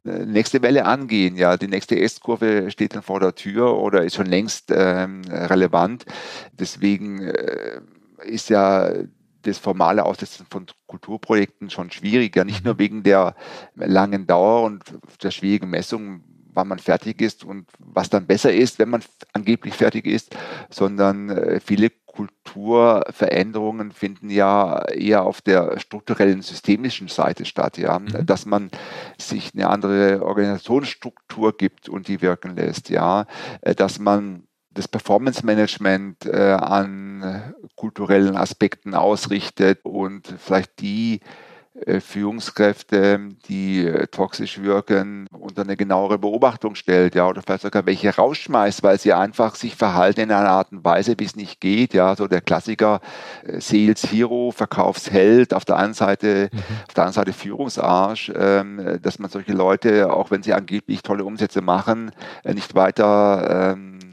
nächste 0.04 0.62
Welle 0.62 0.86
angehen, 0.86 1.38
ja, 1.38 1.56
die 1.56 1.68
nächste 1.68 2.00
S-Kurve 2.00 2.72
steht 2.72 2.96
dann 2.96 3.04
vor 3.04 3.20
der 3.20 3.36
Tür 3.36 3.78
oder 3.78 4.04
ist 4.04 4.16
schon 4.16 4.26
längst 4.26 4.72
ähm, 4.72 5.22
relevant. 5.30 6.06
Deswegen 6.52 7.32
ist 8.24 8.50
ja 8.50 8.92
das 9.44 9.58
formale 9.58 10.06
Aussetzen 10.06 10.46
von 10.50 10.66
Kulturprojekten 10.88 11.70
schon 11.70 11.92
schwieriger, 11.92 12.44
nicht 12.44 12.66
nur 12.66 12.76
mhm. 12.76 12.80
wegen 12.80 13.04
der 13.04 13.36
langen 13.76 14.28
Dauer 14.28 14.64
und 14.64 14.84
der 15.24 15.32
schwierigen 15.32 15.70
Messung, 15.70 16.24
wann 16.54 16.68
man 16.68 16.80
fertig 16.80 17.22
ist 17.22 17.44
und 17.44 17.68
was 17.78 18.10
dann 18.10 18.26
besser 18.26 18.52
ist, 18.52 18.80
wenn 18.80 18.90
man 18.90 19.04
angeblich 19.34 19.74
fertig 19.74 20.06
ist, 20.06 20.36
sondern 20.70 21.30
äh, 21.30 21.60
viele 21.60 21.92
Kulturveränderungen 22.06 23.92
finden 23.94 24.30
ja 24.30 24.84
eher 24.90 25.24
auf 25.24 25.42
der 25.42 25.80
strukturellen 25.80 26.42
systemischen 26.42 27.08
Seite 27.08 27.46
statt, 27.46 27.78
ja, 27.78 27.98
mhm. 28.00 28.26
dass 28.26 28.46
man 28.46 28.72
sich 29.18 29.52
eine 29.54 29.70
andere 29.70 30.26
Organisationsstruktur 30.26 31.56
gibt 31.56 31.88
und 31.88 32.08
die 32.08 32.22
wirken 32.22 32.56
lässt, 32.56 32.90
ja, 32.90 33.26
äh, 33.62 33.74
dass 33.76 34.00
man 34.00 34.49
das 34.80 34.88
Performance 34.88 35.46
Management 35.46 36.26
äh, 36.26 36.54
an 36.54 37.54
kulturellen 37.76 38.38
Aspekten 38.38 38.96
ausrichtet 38.96 39.82
und 39.84 40.34
vielleicht 40.38 40.80
die 40.80 41.20
äh, 41.86 42.00
Führungskräfte, 42.00 43.30
die 43.48 43.86
äh, 43.86 44.08
toxisch 44.08 44.62
wirken, 44.62 45.28
unter 45.32 45.64
eine 45.64 45.76
genauere 45.76 46.18
Beobachtung 46.18 46.76
stellt, 46.76 47.14
ja, 47.14 47.28
oder 47.28 47.42
vielleicht 47.42 47.64
sogar 47.64 47.86
welche 47.86 48.16
rausschmeißt, 48.16 48.82
weil 48.84 49.00
sie 49.00 49.12
einfach 49.12 49.56
sich 49.56 49.76
verhalten 49.76 50.22
in 50.22 50.32
einer 50.32 50.50
Art 50.50 50.72
und 50.72 50.86
Weise, 50.86 51.16
wie 51.18 51.26
es 51.26 51.36
nicht 51.36 51.60
geht, 51.60 51.94
ja, 51.94 52.16
so 52.16 52.28
der 52.28 52.40
Klassiker 52.40 53.02
äh, 53.46 53.60
Sales 53.60 54.12
Hero, 54.12 54.52
Verkaufsheld, 54.52 55.54
auf 55.54 55.66
der 55.66 55.76
einen 55.76 55.94
Seite, 55.94 56.50
mhm. 56.52 56.60
auf 56.88 56.94
der 56.94 57.04
anderen 57.04 57.14
Seite 57.14 57.34
Führungsarsch, 57.34 58.32
ähm, 58.34 59.00
dass 59.02 59.20
man 59.20 59.30
solche 59.30 59.54
Leute, 59.54 60.12
auch 60.14 60.32
wenn 60.32 60.42
sie 60.42 60.54
angeblich 60.54 61.02
tolle 61.02 61.26
Umsätze 61.26 61.62
machen, 61.62 62.12
nicht 62.46 62.76
weiter 62.76 63.74
ähm, 63.74 64.00
äh, 64.00 64.09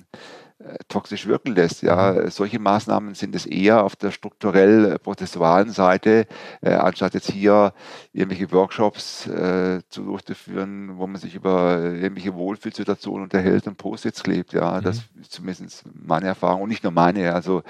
toxisch 0.88 1.26
wirken 1.26 1.54
lässt. 1.54 1.82
Ja, 1.82 2.12
mhm. 2.12 2.30
solche 2.30 2.58
Maßnahmen 2.58 3.14
sind 3.14 3.34
es 3.34 3.46
eher 3.46 3.84
auf 3.84 3.96
der 3.96 4.10
strukturell 4.10 4.98
prozessualen 4.98 5.70
Seite, 5.70 6.26
äh, 6.60 6.72
anstatt 6.72 7.14
jetzt 7.14 7.30
hier 7.30 7.72
irgendwelche 8.12 8.50
Workshops 8.52 9.26
äh, 9.26 9.80
zu 9.88 10.04
durchzuführen, 10.04 10.96
wo 10.96 11.06
man 11.06 11.20
sich 11.20 11.34
über 11.34 11.78
irgendwelche 11.82 12.34
Wohlfühlsituationen 12.34 13.24
unterhält 13.24 13.66
und 13.66 13.76
Post-its 13.76 14.22
klebt. 14.22 14.52
Ja, 14.52 14.78
mhm. 14.78 14.84
das 14.84 15.02
ist 15.20 15.32
zumindest 15.32 15.84
meine 15.92 16.26
Erfahrung 16.26 16.62
und 16.62 16.68
nicht 16.68 16.82
nur 16.82 16.92
meine. 16.92 17.34
Also 17.34 17.62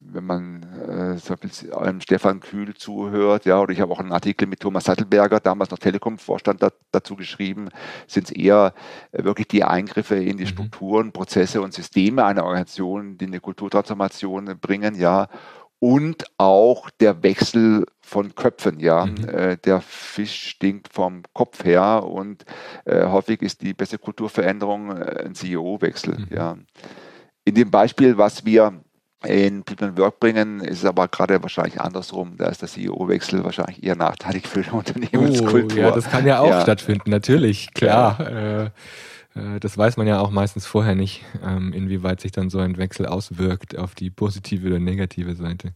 wenn 0.00 0.24
man 0.24 0.62
äh, 0.88 1.16
zum 1.20 1.36
Beispiel 1.36 1.72
einem 1.74 2.00
Stefan 2.00 2.40
Kühl 2.40 2.74
zuhört, 2.74 3.44
ja, 3.44 3.60
oder 3.60 3.72
ich 3.72 3.80
habe 3.80 3.92
auch 3.92 4.00
einen 4.00 4.12
Artikel 4.12 4.46
mit 4.46 4.60
Thomas 4.60 4.84
Sattelberger, 4.84 5.40
damals 5.40 5.70
noch 5.70 5.78
Telekom-Vorstand, 5.78 6.62
da, 6.62 6.70
dazu 6.92 7.16
geschrieben, 7.16 7.68
sind 8.06 8.30
es 8.30 8.30
eher 8.30 8.74
äh, 9.12 9.24
wirklich 9.24 9.48
die 9.48 9.64
Eingriffe 9.64 10.16
in 10.16 10.36
die 10.36 10.44
mhm. 10.44 10.48
Strukturen, 10.48 11.12
Prozesse 11.12 11.60
und 11.60 11.74
Systeme 11.74 12.24
einer 12.24 12.37
Organisation, 12.44 13.18
die 13.18 13.26
eine 13.26 13.40
Kulturtransformation 13.40 14.58
bringen, 14.60 14.94
ja, 14.94 15.28
und 15.80 16.24
auch 16.38 16.90
der 16.90 17.22
Wechsel 17.22 17.86
von 18.00 18.34
Köpfen, 18.34 18.80
ja. 18.80 19.06
Mhm. 19.06 19.28
Äh, 19.28 19.56
der 19.58 19.80
Fisch 19.80 20.50
stinkt 20.50 20.92
vom 20.92 21.22
Kopf 21.32 21.64
her 21.64 22.04
und 22.04 22.44
äh, 22.84 23.06
häufig 23.06 23.42
ist 23.42 23.62
die 23.62 23.74
beste 23.74 23.98
Kulturveränderung 23.98 24.96
äh, 24.96 25.24
ein 25.26 25.34
CEO-Wechsel, 25.34 26.18
mhm. 26.18 26.26
ja. 26.30 26.56
In 27.44 27.54
dem 27.54 27.70
Beispiel, 27.70 28.18
was 28.18 28.44
wir 28.44 28.80
in 29.24 29.64
People 29.64 29.88
and 29.88 29.98
Work 29.98 30.20
bringen, 30.20 30.60
ist 30.60 30.78
es 30.78 30.84
aber 30.84 31.08
gerade 31.08 31.42
wahrscheinlich 31.42 31.80
andersrum. 31.80 32.36
Da 32.36 32.46
ist 32.48 32.62
der 32.62 32.68
CEO-Wechsel 32.68 33.42
wahrscheinlich 33.42 33.82
eher 33.82 33.96
nachteilig 33.96 34.46
für 34.46 34.62
die 34.62 34.70
Unternehmenskultur. 34.70 35.68
Oh, 35.78 35.80
ja, 35.80 35.90
das 35.90 36.10
kann 36.10 36.26
ja 36.26 36.40
auch 36.40 36.50
ja. 36.50 36.60
stattfinden, 36.60 37.10
natürlich, 37.10 37.72
klar. 37.74 38.16
Ja. 38.20 38.64
Äh, 38.64 38.70
das 39.60 39.76
weiß 39.76 39.96
man 39.96 40.06
ja 40.06 40.20
auch 40.20 40.30
meistens 40.30 40.66
vorher 40.66 40.94
nicht, 40.94 41.24
ähm, 41.44 41.72
inwieweit 41.72 42.20
sich 42.20 42.32
dann 42.32 42.50
so 42.50 42.58
ein 42.58 42.76
Wechsel 42.76 43.06
auswirkt 43.06 43.76
auf 43.78 43.94
die 43.94 44.10
positive 44.10 44.66
oder 44.66 44.78
negative 44.78 45.34
Seite. 45.34 45.74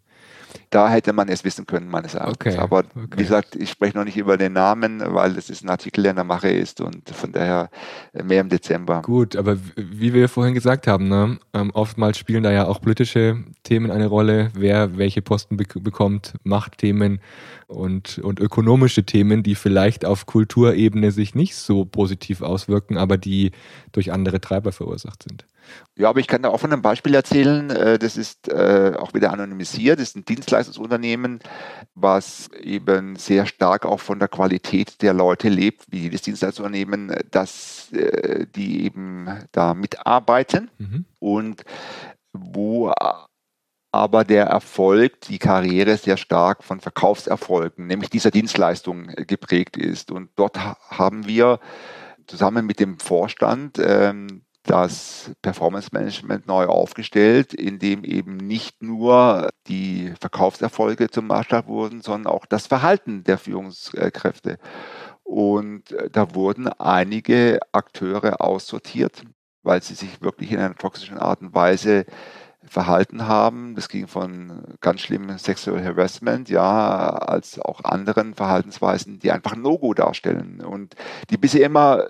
Da 0.70 0.88
hätte 0.88 1.12
man 1.12 1.28
es 1.28 1.44
wissen 1.44 1.66
können, 1.66 1.88
meines 1.88 2.14
Erachtens. 2.14 2.54
Okay, 2.54 2.56
Aber 2.56 2.78
okay. 2.78 3.06
wie 3.16 3.22
gesagt, 3.22 3.56
ich 3.56 3.70
spreche 3.70 3.96
noch 3.96 4.04
nicht 4.04 4.16
über 4.16 4.36
den 4.36 4.54
Namen, 4.54 5.02
weil 5.04 5.36
es 5.36 5.50
ist 5.50 5.64
ein 5.64 5.70
Artikel, 5.70 6.02
der 6.02 6.10
in 6.10 6.16
der 6.16 6.24
Mache 6.24 6.48
ist 6.48 6.80
und 6.80 7.08
von 7.10 7.32
daher 7.32 7.70
äh, 8.12 8.22
mehr 8.22 8.40
im 8.40 8.48
Dezember. 8.48 9.02
Gut, 9.02 9.36
aber 9.36 9.58
wie 9.76 10.14
wir 10.14 10.28
vorhin 10.28 10.54
gesagt 10.54 10.86
haben, 10.86 11.08
ne, 11.08 11.38
ähm, 11.52 11.70
oftmals 11.74 12.18
spielen 12.18 12.42
da 12.42 12.50
ja 12.50 12.66
auch 12.66 12.80
politische 12.80 13.44
Themen 13.62 13.90
eine 13.90 14.06
Rolle, 14.06 14.50
wer 14.54 14.96
welche 14.96 15.22
Posten 15.22 15.56
be 15.56 15.64
bekommt, 15.74 16.34
Machtthemen 16.42 17.20
und, 17.66 18.18
und 18.18 18.40
ökonomische 18.40 19.04
Themen, 19.04 19.42
die 19.42 19.54
vielleicht 19.54 20.04
auf 20.04 20.26
Kulturebene 20.26 21.10
sich 21.12 21.34
nicht 21.34 21.56
so 21.56 21.84
positiv 21.84 22.42
auswirken, 22.42 22.98
aber 22.98 23.16
die 23.16 23.52
durch 23.92 24.12
andere 24.12 24.40
Treiber 24.40 24.72
verursacht 24.72 25.22
sind. 25.22 25.46
Ja, 25.96 26.08
aber 26.08 26.20
ich 26.20 26.26
kann 26.26 26.42
da 26.42 26.48
auch 26.48 26.60
von 26.60 26.72
einem 26.72 26.82
Beispiel 26.82 27.14
erzählen. 27.14 27.70
Äh, 27.70 27.98
das 27.98 28.16
ist 28.16 28.48
äh, 28.48 28.94
auch 28.98 29.14
wieder 29.14 29.32
anonymisiert. 29.32 29.98
Das 29.98 30.08
ist 30.08 30.16
ein 30.16 30.24
Dienstleistungsunternehmen, 30.24 31.40
was 31.94 32.48
eben 32.60 33.16
sehr 33.16 33.46
stark 33.46 33.84
auch 33.84 34.00
von 34.00 34.18
der 34.18 34.28
Qualität 34.28 35.02
der 35.02 35.12
Leute 35.12 35.48
lebt, 35.48 35.84
wie 35.90 36.00
jedes 36.00 36.22
Dienstleistungsunternehmen, 36.22 37.14
dass 37.30 37.92
äh, 37.92 38.46
die 38.54 38.84
eben 38.84 39.28
da 39.52 39.74
mitarbeiten 39.74 40.70
mhm. 40.78 41.04
und 41.18 41.64
wo 42.32 42.92
aber 43.92 44.24
der 44.24 44.46
Erfolg, 44.46 45.20
die 45.20 45.38
Karriere 45.38 45.98
sehr 45.98 46.16
stark 46.16 46.64
von 46.64 46.80
Verkaufserfolgen, 46.80 47.86
nämlich 47.86 48.08
dieser 48.08 48.30
Dienstleistung 48.30 49.08
geprägt 49.26 49.76
ist. 49.76 50.10
Und 50.10 50.30
dort 50.36 50.58
haben 50.58 51.26
wir 51.26 51.60
zusammen 52.26 52.64
mit 52.64 52.80
dem 52.80 52.98
Vorstand 52.98 53.78
ähm, 53.78 54.42
das 54.64 55.32
Performance 55.42 55.90
Management 55.92 56.46
neu 56.46 56.66
aufgestellt, 56.66 57.52
in 57.52 57.78
dem 57.78 58.04
eben 58.04 58.36
nicht 58.36 58.82
nur 58.82 59.50
die 59.66 60.12
Verkaufserfolge 60.20 61.10
zum 61.10 61.26
Maßstab 61.26 61.66
wurden, 61.66 62.00
sondern 62.00 62.32
auch 62.32 62.46
das 62.46 62.66
Verhalten 62.66 63.24
der 63.24 63.38
Führungskräfte. 63.38 64.58
Und 65.24 65.92
äh, 65.92 66.10
da 66.10 66.34
wurden 66.34 66.68
einige 66.68 67.60
Akteure 67.72 68.40
aussortiert, 68.40 69.24
weil 69.62 69.82
sie 69.82 69.94
sich 69.94 70.20
wirklich 70.22 70.52
in 70.52 70.58
einer 70.58 70.76
toxischen 70.76 71.18
Art 71.18 71.40
und 71.40 71.54
Weise 71.54 72.06
verhalten 72.64 73.26
haben. 73.26 73.74
Das 73.74 73.88
ging 73.88 74.06
von 74.06 74.76
ganz 74.80 75.00
schlimmem 75.00 75.38
Sexual 75.38 75.84
Harassment, 75.84 76.48
ja, 76.48 77.08
als 77.08 77.58
auch 77.58 77.82
anderen 77.84 78.34
Verhaltensweisen, 78.34 79.18
die 79.18 79.32
einfach 79.32 79.54
ein 79.54 79.62
No-Go 79.62 79.94
darstellen 79.94 80.60
und 80.60 80.94
die 81.30 81.36
bisher 81.36 81.66
immer 81.66 82.08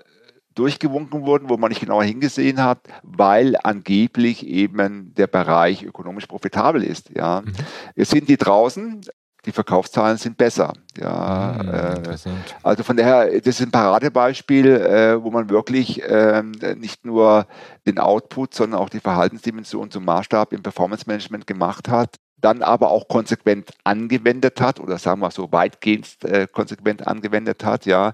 durchgewunken 0.55 1.25
wurden, 1.25 1.49
wo 1.49 1.57
man 1.57 1.69
nicht 1.69 1.81
genauer 1.81 2.03
hingesehen 2.03 2.63
hat, 2.63 2.79
weil 3.03 3.55
angeblich 3.61 4.45
eben 4.45 5.13
der 5.15 5.27
Bereich 5.27 5.83
ökonomisch 5.83 6.27
profitabel 6.27 6.83
ist. 6.83 7.09
Ja. 7.15 7.41
Mhm. 7.41 7.53
Jetzt 7.95 8.11
sind 8.11 8.29
die 8.29 8.37
draußen, 8.37 9.01
die 9.45 9.51
Verkaufszahlen 9.51 10.17
sind 10.17 10.37
besser. 10.37 10.73
Ja, 10.97 11.59
mhm, 11.61 11.69
äh, 11.69 12.17
also 12.61 12.83
von 12.83 12.95
daher, 12.95 13.27
das 13.41 13.59
ist 13.59 13.61
ein 13.61 13.71
Paradebeispiel, 13.71 14.67
äh, 14.67 15.23
wo 15.23 15.31
man 15.31 15.49
wirklich 15.49 16.01
äh, 16.01 16.43
nicht 16.75 17.05
nur 17.05 17.45
den 17.85 17.99
Output, 17.99 18.53
sondern 18.53 18.79
auch 18.79 18.89
die 18.89 19.01
Verhaltensdimension 19.01 19.91
zum 19.91 20.05
Maßstab 20.05 20.53
im 20.53 20.63
Performance 20.63 21.05
Management 21.07 21.45
gemacht 21.47 21.89
hat 21.89 22.17
dann 22.43 22.61
aber 22.61 22.91
auch 22.91 23.07
konsequent 23.07 23.71
angewendet 23.83 24.59
hat 24.59 24.79
oder 24.79 24.97
sagen 24.97 25.21
wir 25.21 25.31
so 25.31 25.51
weitgehend 25.51 26.23
äh, 26.25 26.45
konsequent 26.45 27.07
angewendet 27.07 27.63
hat. 27.63 27.85
Ja, 27.85 28.13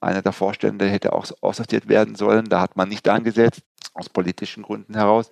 einer 0.00 0.20
der 0.20 0.32
Vorstände 0.32 0.88
hätte 0.88 1.12
auch 1.12 1.26
aussortiert 1.40 1.88
werden 1.88 2.16
sollen, 2.16 2.46
da 2.46 2.60
hat 2.60 2.76
man 2.76 2.88
nicht 2.88 3.08
angesetzt, 3.08 3.62
aus 3.94 4.08
politischen 4.08 4.64
Gründen 4.64 4.94
heraus. 4.94 5.30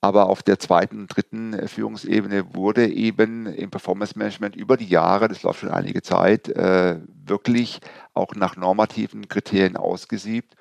Aber 0.00 0.28
auf 0.28 0.42
der 0.42 0.58
zweiten 0.58 1.00
und 1.00 1.16
dritten 1.16 1.66
Führungsebene 1.66 2.54
wurde 2.54 2.86
eben 2.88 3.46
im 3.46 3.70
Performance 3.70 4.18
Management 4.18 4.56
über 4.56 4.76
die 4.76 4.88
Jahre, 4.88 5.28
das 5.28 5.42
läuft 5.42 5.60
schon 5.60 5.70
einige 5.70 6.02
Zeit, 6.02 6.48
äh, 6.48 7.00
wirklich 7.06 7.80
auch 8.12 8.34
nach 8.34 8.56
normativen 8.56 9.28
Kriterien 9.28 9.76
ausgesiebt 9.76 10.54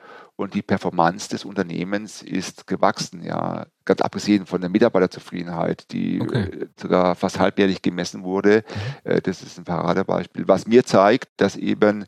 und 0.44 0.54
die 0.54 0.62
Performance 0.62 1.30
des 1.30 1.46
Unternehmens 1.46 2.22
ist 2.22 2.68
gewachsen, 2.68 3.24
ja. 3.24 3.66
Ganz 3.86 4.00
abgesehen 4.02 4.46
von 4.46 4.62
der 4.62 4.70
Mitarbeiterzufriedenheit, 4.70 5.92
die 5.92 6.22
okay. 6.22 6.44
Äh, 6.44 6.68
sogar 6.80 7.16
fast 7.16 7.38
halbjährlich 7.40 7.82
gemessen 7.82 8.24
wurde. 8.24 8.64
Mhm. 9.04 9.12
Äh, 9.12 9.22
das 9.22 9.42
ist 9.42 9.58
ein 9.58 9.66
Paradebeispiel. 9.66 10.48
Was 10.48 10.68
mir 10.68 10.86
zeigt, 10.86 11.30
dass 11.38 11.58
eben 11.58 12.06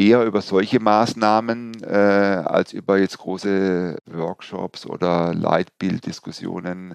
eher 0.00 0.24
über 0.24 0.40
solche 0.40 0.80
Maßnahmen 0.80 1.82
äh, 1.82 1.86
als 1.86 2.72
über 2.72 2.98
jetzt 2.98 3.18
große 3.18 3.98
Workshops 4.06 4.86
oder 4.86 5.34
Leitbilddiskussionen 5.34 6.94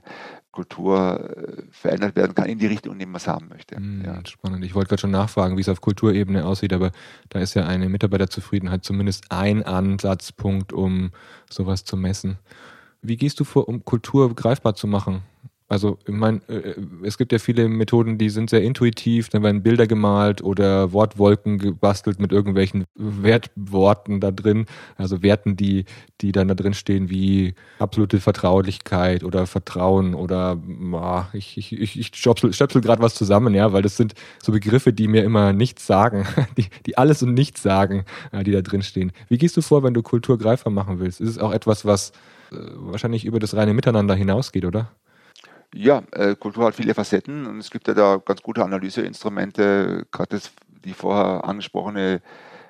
Kultur 0.51 1.20
äh, 1.38 1.64
verändert 1.70 2.16
werden 2.16 2.34
kann 2.34 2.45
in 2.45 2.58
die 2.58 2.68
Richtung, 2.68 2.93
in 2.93 2.99
die 2.99 3.06
man 3.06 3.18
es 3.18 3.28
haben 3.28 3.49
möchte. 3.49 3.80
Mhm, 3.80 4.03
ja. 4.06 4.20
Spannend. 4.26 4.64
Ich 4.66 4.74
wollte 4.74 4.89
gerade 4.89 5.01
schon 5.01 5.12
nachfragen, 5.12 5.58
wie 5.58 5.62
es 5.62 5.70
auf 5.70 5.82
Kulturebene 5.82 6.45
aussieht, 6.45 6.74
aber 6.74 6.91
da 7.30 7.39
ist 7.39 7.53
ja 7.53 7.66
eine 7.66 7.89
Mitarbeiterzufriedenheit 7.89 8.84
zumindest 8.84 9.32
ein 9.32 9.64
Ansatzpunkt, 9.64 10.74
um 10.74 11.12
sowas 11.49 11.84
zu 11.84 11.97
messen. 11.97 12.39
Wie 13.01 13.18
gehst 13.18 13.39
du 13.39 13.43
vor, 13.43 13.68
um 13.68 13.86
Kultur 13.86 14.34
greifbar 14.34 14.74
zu 14.74 14.88
machen? 14.88 15.22
Also, 15.68 15.97
ich 16.05 16.13
meine, 16.13 16.41
äh, 16.47 16.76
es 17.03 17.18
gibt 17.18 17.32
ja 17.32 17.39
viele 17.39 17.68
Methoden, 17.68 18.20
die 18.20 18.30
sind 18.30 18.51
sehr 18.51 18.61
intuitiv, 18.61 19.30
dann 19.30 19.41
werden 19.41 19.63
Bilder 19.63 19.88
gemalt 19.88 20.43
oder 20.43 20.93
Wortwolken 20.93 21.57
gebastelt 21.57 22.20
mit 22.20 22.32
irgendwelchen 22.32 22.86
Wertworten 22.93 24.20
da 24.20 24.30
drin, 24.30 24.68
also 24.95 25.24
Werten, 25.24 25.55
die, 25.55 25.86
die 26.22 26.32
dann 26.32 26.49
da 26.49 26.53
drin 26.53 26.76
stehen, 26.76 27.09
wie 27.09 27.55
absolute 27.80 28.20
Vertraulichkeit 28.20 29.24
oder 29.24 29.47
Vertrauen 29.47 30.13
oder 30.13 30.61
ah, 30.93 31.30
ich, 31.34 31.57
ich, 31.57 31.74
ich, 31.74 31.99
ich 31.99 32.07
stöpsel, 32.13 32.53
stöpsel 32.53 32.82
gerade 32.82 33.01
was 33.01 33.16
zusammen, 33.16 33.55
ja, 33.55 33.74
weil 33.74 33.82
das 33.82 33.97
sind 33.97 34.13
so 34.43 34.51
Begriffe, 34.51 34.93
die 34.93 35.07
mir 35.07 35.24
immer 35.24 35.51
nichts 35.51 35.88
sagen, 35.88 36.28
die, 36.57 36.68
die 36.86 36.95
alles 36.99 37.24
und 37.24 37.34
nichts 37.34 37.63
sagen, 37.63 38.05
äh, 38.32 38.43
die 38.43 38.51
da 38.51 38.61
drin 38.61 38.84
stehen. 38.84 39.11
Wie 39.30 39.39
gehst 39.39 39.57
du 39.57 39.61
vor, 39.61 39.82
wenn 39.82 39.95
du 39.95 40.03
Kultur 40.03 40.38
greifbar 40.38 40.72
machen 40.72 40.99
willst? 40.99 41.20
Ist 41.20 41.30
es 41.30 41.39
auch 41.39 41.51
etwas, 41.51 41.86
was 41.86 42.11
äh, 42.51 42.57
wahrscheinlich 42.76 43.26
über 43.26 43.39
das 43.39 43.55
reine 43.55 43.74
Miteinander 43.74 44.13
hinausgeht, 44.13 44.66
oder? 44.66 44.91
Ja, 45.78 46.04
äh, 46.14 46.36
Kultur 46.36 46.66
hat 46.66 46.76
viele 46.76 46.94
Facetten 46.94 47.46
und 47.46 47.60
es 47.60 47.70
gibt 47.70 47.90
ja 47.90 47.94
da 47.94 48.16
ganz 48.24 48.42
gute 48.42 48.64
Analyseinstrumente, 48.64 50.08
gerade 50.10 50.40
die 50.86 50.94
vorher 50.94 51.44
angesprochene 51.44 52.22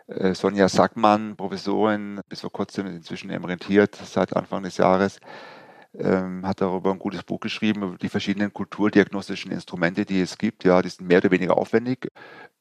äh, 0.07 0.33
Sonja 0.33 0.67
Sackmann, 0.69 1.35
Professorin, 1.35 2.21
bis 2.29 2.41
vor 2.41 2.51
kurzem 2.51 2.87
inzwischen 2.87 3.29
emeritiert 3.29 3.95
seit 3.95 4.35
Anfang 4.35 4.63
des 4.63 4.77
Jahres, 4.77 5.19
ähm, 5.93 6.47
hat 6.47 6.61
darüber 6.61 6.91
ein 6.91 6.99
gutes 6.99 7.23
Buch 7.23 7.39
geschrieben, 7.39 7.83
über 7.83 7.97
die 7.97 8.09
verschiedenen 8.09 8.51
kulturdiagnostischen 8.51 9.51
Instrumente, 9.51 10.05
die 10.05 10.21
es 10.21 10.39
gibt. 10.39 10.63
Ja, 10.63 10.81
die 10.81 10.89
sind 10.89 11.07
mehr 11.07 11.19
oder 11.19 11.31
weniger 11.31 11.57
aufwendig, 11.57 12.07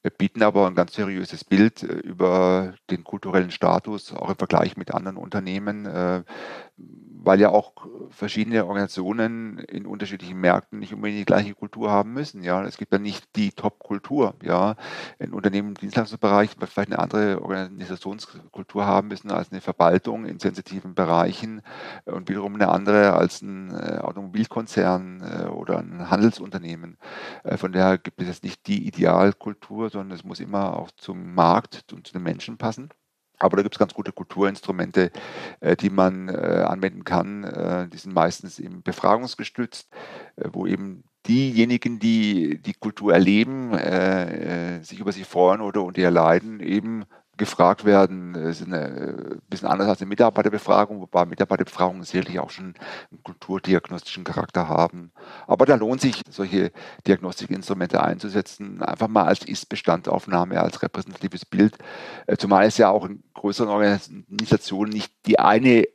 äh, 0.03 0.11
bieten 0.15 0.43
aber 0.43 0.67
ein 0.67 0.75
ganz 0.75 0.93
seriöses 0.93 1.43
Bild 1.43 1.81
äh, 1.81 1.87
über 1.87 2.75
den 2.91 3.03
kulturellen 3.03 3.51
Status, 3.51 4.13
auch 4.13 4.29
im 4.29 4.35
Vergleich 4.37 4.77
mit 4.77 4.93
anderen 4.93 5.17
Unternehmen, 5.17 5.87
äh, 5.87 6.23
weil 7.25 7.39
ja 7.39 7.49
auch 7.49 7.73
verschiedene 8.11 8.65
Organisationen 8.65 9.57
in 9.57 9.85
unterschiedlichen 9.85 10.39
Märkten 10.39 10.79
nicht 10.79 10.93
unbedingt 10.93 11.19
die 11.19 11.25
gleiche 11.25 11.55
Kultur 11.55 11.91
haben 11.91 12.13
müssen. 12.13 12.43
Ja, 12.43 12.63
es 12.63 12.77
gibt 12.77 12.93
ja 12.93 12.99
nicht 12.99 13.35
die 13.35 13.51
Top-Kultur. 13.51 14.35
Ja, 14.43 14.75
ein 15.19 15.33
Unternehmen 15.33 15.69
im 15.69 15.75
Dienstleistungsbereich 15.75 16.51
vielleicht 16.59 16.91
eine 16.91 16.99
andere 16.99 17.41
Organisationskultur 17.41 18.85
haben 18.85 19.07
müssen 19.07 19.31
als 19.31 19.51
eine 19.51 19.61
Verwaltung 19.61 20.25
in 20.25 20.39
sensitiven 20.39 20.93
Bereichen 20.95 21.61
und 22.05 22.29
wiederum 22.29 22.55
eine 22.55 22.69
andere 22.69 23.13
als 23.13 23.41
ein 23.41 23.75
Automobilkonzern 23.75 25.49
oder 25.49 25.79
ein 25.79 26.09
Handelsunternehmen. 26.09 26.97
Von 27.55 27.71
daher 27.71 27.97
gibt 27.97 28.21
es 28.21 28.27
jetzt 28.27 28.43
nicht 28.43 28.67
die 28.67 28.87
Idealkultur, 28.87 29.89
sondern 29.89 30.15
es 30.15 30.23
muss 30.23 30.39
immer 30.39 30.77
auch 30.77 30.91
zum 30.91 31.33
Markt 31.33 31.91
und 31.91 32.07
zu 32.07 32.13
den 32.13 32.23
Menschen 32.23 32.57
passen. 32.57 32.89
Aber 33.39 33.57
da 33.57 33.63
gibt 33.63 33.75
es 33.75 33.79
ganz 33.79 33.93
gute 33.93 34.11
Kulturinstrumente, 34.11 35.11
äh, 35.59 35.75
die 35.75 35.89
man 35.89 36.29
äh, 36.29 36.63
anwenden 36.67 37.03
kann. 37.03 37.43
Äh, 37.43 37.87
die 37.89 37.97
sind 37.97 38.13
meistens 38.13 38.59
eben 38.59 38.81
befragungsgestützt, 38.81 39.89
wo 40.51 40.65
eben 40.65 41.03
diejenigen, 41.27 41.99
die 41.99 42.61
die 42.61 42.73
Kultur 42.73 43.13
erleben, 43.13 43.71
sich 44.83 44.99
über 44.99 45.11
sie 45.11 45.23
freuen 45.23 45.61
oder 45.61 45.81
unter 45.81 46.01
ihr 46.01 46.11
leiden, 46.11 46.59
eben 46.59 47.05
gefragt 47.37 47.85
werden, 47.85 48.35
ist 48.35 48.61
ein 48.61 48.73
äh, 48.73 49.35
bisschen 49.49 49.67
anders 49.67 49.89
als 49.89 50.01
eine 50.01 50.09
Mitarbeiterbefragung, 50.09 51.01
wobei 51.01 51.25
Mitarbeiterbefragungen 51.25 52.03
sicherlich 52.03 52.39
auch 52.39 52.49
schon 52.49 52.75
einen 53.11 53.23
kulturdiagnostischen 53.23 54.23
Charakter 54.23 54.69
haben. 54.69 55.11
Aber 55.47 55.65
da 55.65 55.75
lohnt 55.75 56.01
sich, 56.01 56.21
solche 56.29 56.71
Diagnostikinstrumente 57.07 58.01
einzusetzen, 58.01 58.81
einfach 58.81 59.07
mal 59.07 59.25
als 59.25 59.45
Ist-Bestandaufnahme, 59.45 60.59
als 60.59 60.81
repräsentatives 60.81 61.45
Bild, 61.45 61.77
äh, 62.27 62.37
zumal 62.37 62.65
es 62.65 62.77
ja 62.77 62.89
auch 62.89 63.05
in 63.05 63.23
größeren 63.33 63.69
Organisationen 63.69 64.91
nicht 64.91 65.13
die 65.25 65.39
eine 65.39 65.85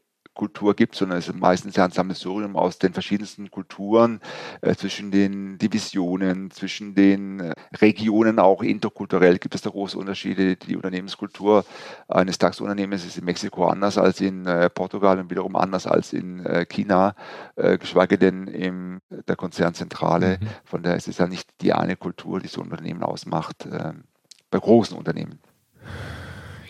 Kultur 0.41 0.74
gibt, 0.74 0.95
sondern 0.95 1.18
es 1.18 1.28
ist 1.28 1.38
meistens 1.38 1.76
ja 1.76 1.84
ein 1.84 1.91
Sammelsurium 1.91 2.57
aus 2.57 2.78
den 2.78 2.95
verschiedensten 2.95 3.51
Kulturen, 3.51 4.20
äh, 4.62 4.74
zwischen 4.74 5.11
den 5.11 5.59
Divisionen, 5.59 6.51
zwischen 6.51 6.95
den 6.95 7.41
äh, 7.41 7.53
Regionen, 7.76 8.38
auch 8.38 8.62
interkulturell 8.62 9.36
gibt 9.36 9.55
es 9.55 9.61
da 9.61 9.68
große 9.68 9.99
Unterschiede. 9.99 10.57
Die 10.57 10.76
Unternehmenskultur 10.76 11.66
eines 12.09 12.38
DAX-Unternehmens 12.38 13.05
ist 13.05 13.18
in 13.18 13.26
Mexiko 13.26 13.66
anders 13.66 13.99
als 13.99 14.22
in 14.22 14.47
äh, 14.47 14.70
Portugal 14.70 15.18
und 15.18 15.28
wiederum 15.28 15.57
anders 15.57 15.86
als 15.86 16.14
in 16.14 16.47
äh, 16.47 16.64
China, 16.64 17.14
äh, 17.57 17.76
geschweige 17.76 18.16
denn 18.16 18.47
in 18.47 19.01
der 19.28 19.36
Konzernzentrale. 19.36 20.38
Mhm. 20.41 20.47
Von 20.64 20.82
daher 20.82 20.97
ist 20.97 21.09
es 21.09 21.18
ja 21.18 21.26
nicht 21.26 21.51
die 21.61 21.74
eine 21.74 21.97
Kultur, 21.97 22.41
die 22.41 22.49
so 22.49 22.62
ein 22.62 22.70
Unternehmen 22.70 23.03
ausmacht, 23.03 23.68
ähm, 23.70 24.05
bei 24.51 24.59
großen 24.59 24.97
Unternehmen. 24.97 25.38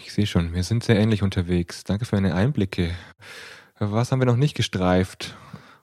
Ich 0.04 0.12
sehe 0.12 0.26
schon, 0.26 0.54
wir 0.54 0.64
sind 0.64 0.82
sehr 0.82 0.98
ähnlich 0.98 1.22
unterwegs. 1.22 1.84
Danke 1.84 2.04
für 2.04 2.16
deine 2.16 2.34
Einblicke. 2.34 2.90
Was 3.82 4.12
haben 4.12 4.20
wir 4.20 4.26
noch 4.26 4.36
nicht 4.36 4.54
gestreift? 4.54 5.38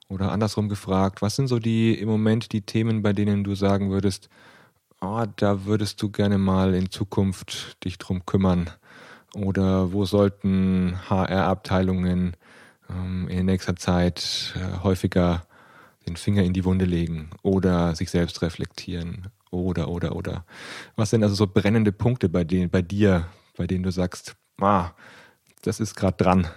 Oder 0.07 0.31
andersrum 0.31 0.69
gefragt, 0.69 1.23
was 1.23 1.35
sind 1.35 1.47
so 1.47 1.57
die 1.57 1.99
im 1.99 2.07
Moment 2.07 2.51
die 2.51 2.61
Themen, 2.61 3.01
bei 3.01 3.11
denen 3.11 3.43
du 3.43 3.55
sagen 3.55 3.89
würdest, 3.89 4.29
oh, 5.01 5.25
da 5.35 5.65
würdest 5.65 5.99
du 6.03 6.11
gerne 6.11 6.37
mal 6.37 6.75
in 6.75 6.91
Zukunft 6.91 7.83
dich 7.83 7.97
drum 7.97 8.23
kümmern? 8.27 8.69
Oder 9.33 9.93
wo 9.93 10.05
sollten 10.05 10.99
HR-Abteilungen 11.09 12.37
ähm, 12.87 13.27
in 13.29 13.47
nächster 13.47 13.75
Zeit 13.75 14.53
äh, 14.55 14.83
häufiger 14.83 15.47
den 16.05 16.17
Finger 16.17 16.43
in 16.43 16.53
die 16.53 16.65
Wunde 16.65 16.85
legen 16.85 17.31
oder 17.41 17.95
sich 17.95 18.11
selbst 18.11 18.43
reflektieren? 18.43 19.29
Oder, 19.49 19.87
oder, 19.87 20.15
oder. 20.15 20.45
Was 20.95 21.09
sind 21.09 21.23
also 21.23 21.33
so 21.33 21.47
brennende 21.47 21.91
Punkte 21.91 22.29
bei, 22.29 22.43
denen, 22.43 22.69
bei 22.69 22.83
dir, 22.83 23.25
bei 23.57 23.65
denen 23.65 23.81
du 23.81 23.91
sagst, 23.91 24.35
ah, 24.61 24.91
das 25.63 25.79
ist 25.79 25.95
gerade 25.95 26.23
dran? 26.23 26.47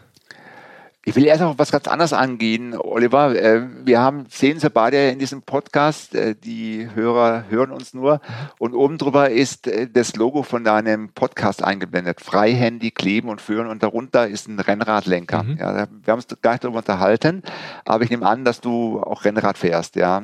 Ich 1.07 1.17
will 1.17 1.25
erst 1.25 1.41
noch 1.41 1.59
was 1.59 1.73
ganz 1.73 1.89
anderes 1.89 2.13
angehen, 2.13 2.77
Oliver. 2.77 3.35
Äh, 3.35 3.67
wir 3.87 4.01
haben, 4.01 4.27
sehen 4.29 4.61
Sie 4.61 4.69
beide 4.69 5.09
in 5.09 5.19
diesem 5.19 5.41
Podcast, 5.41 6.15
äh, 6.15 6.35
die 6.35 6.91
Hörer 6.95 7.45
hören 7.49 7.71
uns 7.71 7.95
nur. 7.95 8.21
Und 8.59 8.75
oben 8.75 8.99
drüber 8.99 9.31
ist 9.31 9.67
äh, 9.67 9.89
das 9.91 10.15
Logo 10.17 10.43
von 10.43 10.63
deinem 10.63 11.09
Podcast 11.09 11.65
eingeblendet. 11.65 12.21
Freihändig 12.21 12.97
kleben 12.97 13.31
und 13.31 13.41
führen. 13.41 13.67
Und 13.69 13.83
darunter 13.83 14.29
ist 14.29 14.47
ein 14.47 14.61
Rennradlenker. 14.61 15.43
Mhm. 15.43 15.57
Ja, 15.57 15.75
wir 15.75 16.13
haben 16.13 16.19
uns 16.19 16.27
gar 16.43 16.53
nicht 16.53 16.65
darüber 16.65 16.81
unterhalten, 16.81 17.45
aber 17.87 18.05
ich 18.05 18.11
nehme 18.11 18.27
an, 18.27 18.45
dass 18.45 18.61
du 18.61 19.01
auch 19.01 19.25
Rennrad 19.25 19.57
fährst. 19.57 19.97
Ja. 19.97 20.23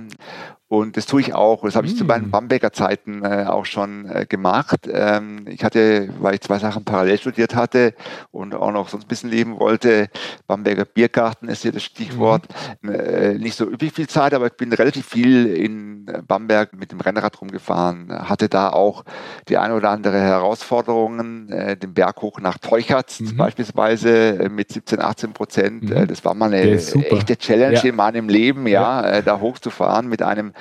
Und 0.69 0.97
das 0.97 1.07
tue 1.07 1.21
ich 1.21 1.33
auch. 1.33 1.63
Das 1.63 1.77
habe 1.77 1.87
ich 1.87 1.95
mm. 1.95 1.97
zu 1.97 2.05
meinen 2.05 2.27
mm. 2.27 2.31
Bamberger 2.33 2.73
Zeiten 2.73 3.25
äh, 3.25 3.45
auch 3.47 3.67
schon 3.67 4.07
äh, 4.07 4.27
gemacht. 4.29 4.89
Ähm, 4.93 5.47
ich 5.47 5.63
hatte, 5.63 6.09
weil 6.19 6.35
ich 6.35 6.41
zwei 6.41 6.59
Sachen 6.59 6.85
parallel 6.85 7.19
studiert 7.19 7.55
hatte 7.55 7.95
und 8.33 8.53
auch 8.53 8.73
noch 8.73 8.89
sonst 8.89 9.05
ein 9.05 9.09
bisschen 9.09 9.31
leben 9.31 9.61
wollte, 9.61 10.09
Bamberger 10.47 10.85
Biergarten 10.85 11.49
ist 11.49 11.63
hier 11.63 11.73
das 11.73 11.83
Stichwort, 11.83 12.47
mm. 12.83 12.89
äh, 12.89 13.35
nicht 13.35 13.57
so 13.57 13.65
üppig 13.65 13.93
viel 13.93 14.07
Zeit, 14.07 14.35
aber 14.35 14.47
ich 14.47 14.55
bin 14.55 14.73
relativ 14.73 15.07
viel 15.07 15.47
in 15.47 16.07
Bamberg 16.27 16.73
mit 16.75 16.93
dem 16.93 17.01
Rennrad 17.01 17.41
rumgefahren. 17.41 18.13
Hatte 18.29 18.49
da 18.49 18.71
auch 18.71 19.05
die 19.49 19.59
eine 19.59 19.75
oder 19.75 19.91
andere 19.91 20.21
Herausforderungen, 20.21 21.51
äh, 21.51 21.77
den 21.77 21.95
Berg 21.95 22.23
hoch 22.23 22.41
nach 22.41 22.59
Teuchatz 22.59 23.21
mm 23.21 23.37
beispielsweise 23.37 24.39
äh, 24.39 24.49
mit 24.49 24.73
17, 24.73 25.01
18 25.01 25.33
Prozent. 25.33 25.83
Mhm. 25.83 26.07
das 26.07 26.25
war 26.25 26.35
mal 26.35 26.47
eine 26.47 26.63
echte 26.63 27.37
Challenge 27.37 27.75
ja. 27.75 27.83
in 27.83 27.97
meinem 27.97 28.29
Leben, 28.29 28.67
ja, 28.67 29.07
ja. 29.07 29.23
Da 29.23 29.41
hochzufahren 29.41 30.09
mit 30.09 30.23
einem 30.23 30.53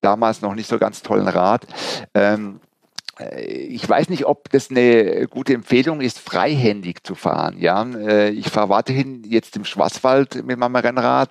damals 0.00 0.42
noch 0.42 0.54
nicht 0.54 0.68
so 0.68 0.78
ganz 0.78 1.02
tollen 1.02 1.28
Rat. 1.28 1.66
Ähm, 2.14 2.60
äh, 2.62 2.73
ich 3.20 3.88
weiß 3.88 4.08
nicht, 4.08 4.26
ob 4.26 4.50
das 4.50 4.70
eine 4.70 5.26
gute 5.28 5.54
Empfehlung 5.54 6.00
ist, 6.00 6.18
freihändig 6.18 7.04
zu 7.04 7.14
fahren. 7.14 7.56
Ja, 7.58 7.84
äh, 7.84 8.30
ich 8.30 8.48
fahre 8.48 8.68
weiterhin 8.68 9.22
jetzt 9.24 9.56
im 9.56 9.64
Schwarzwald 9.64 10.44
mit 10.44 10.58
meinem 10.58 10.76
Rennrad 10.76 11.30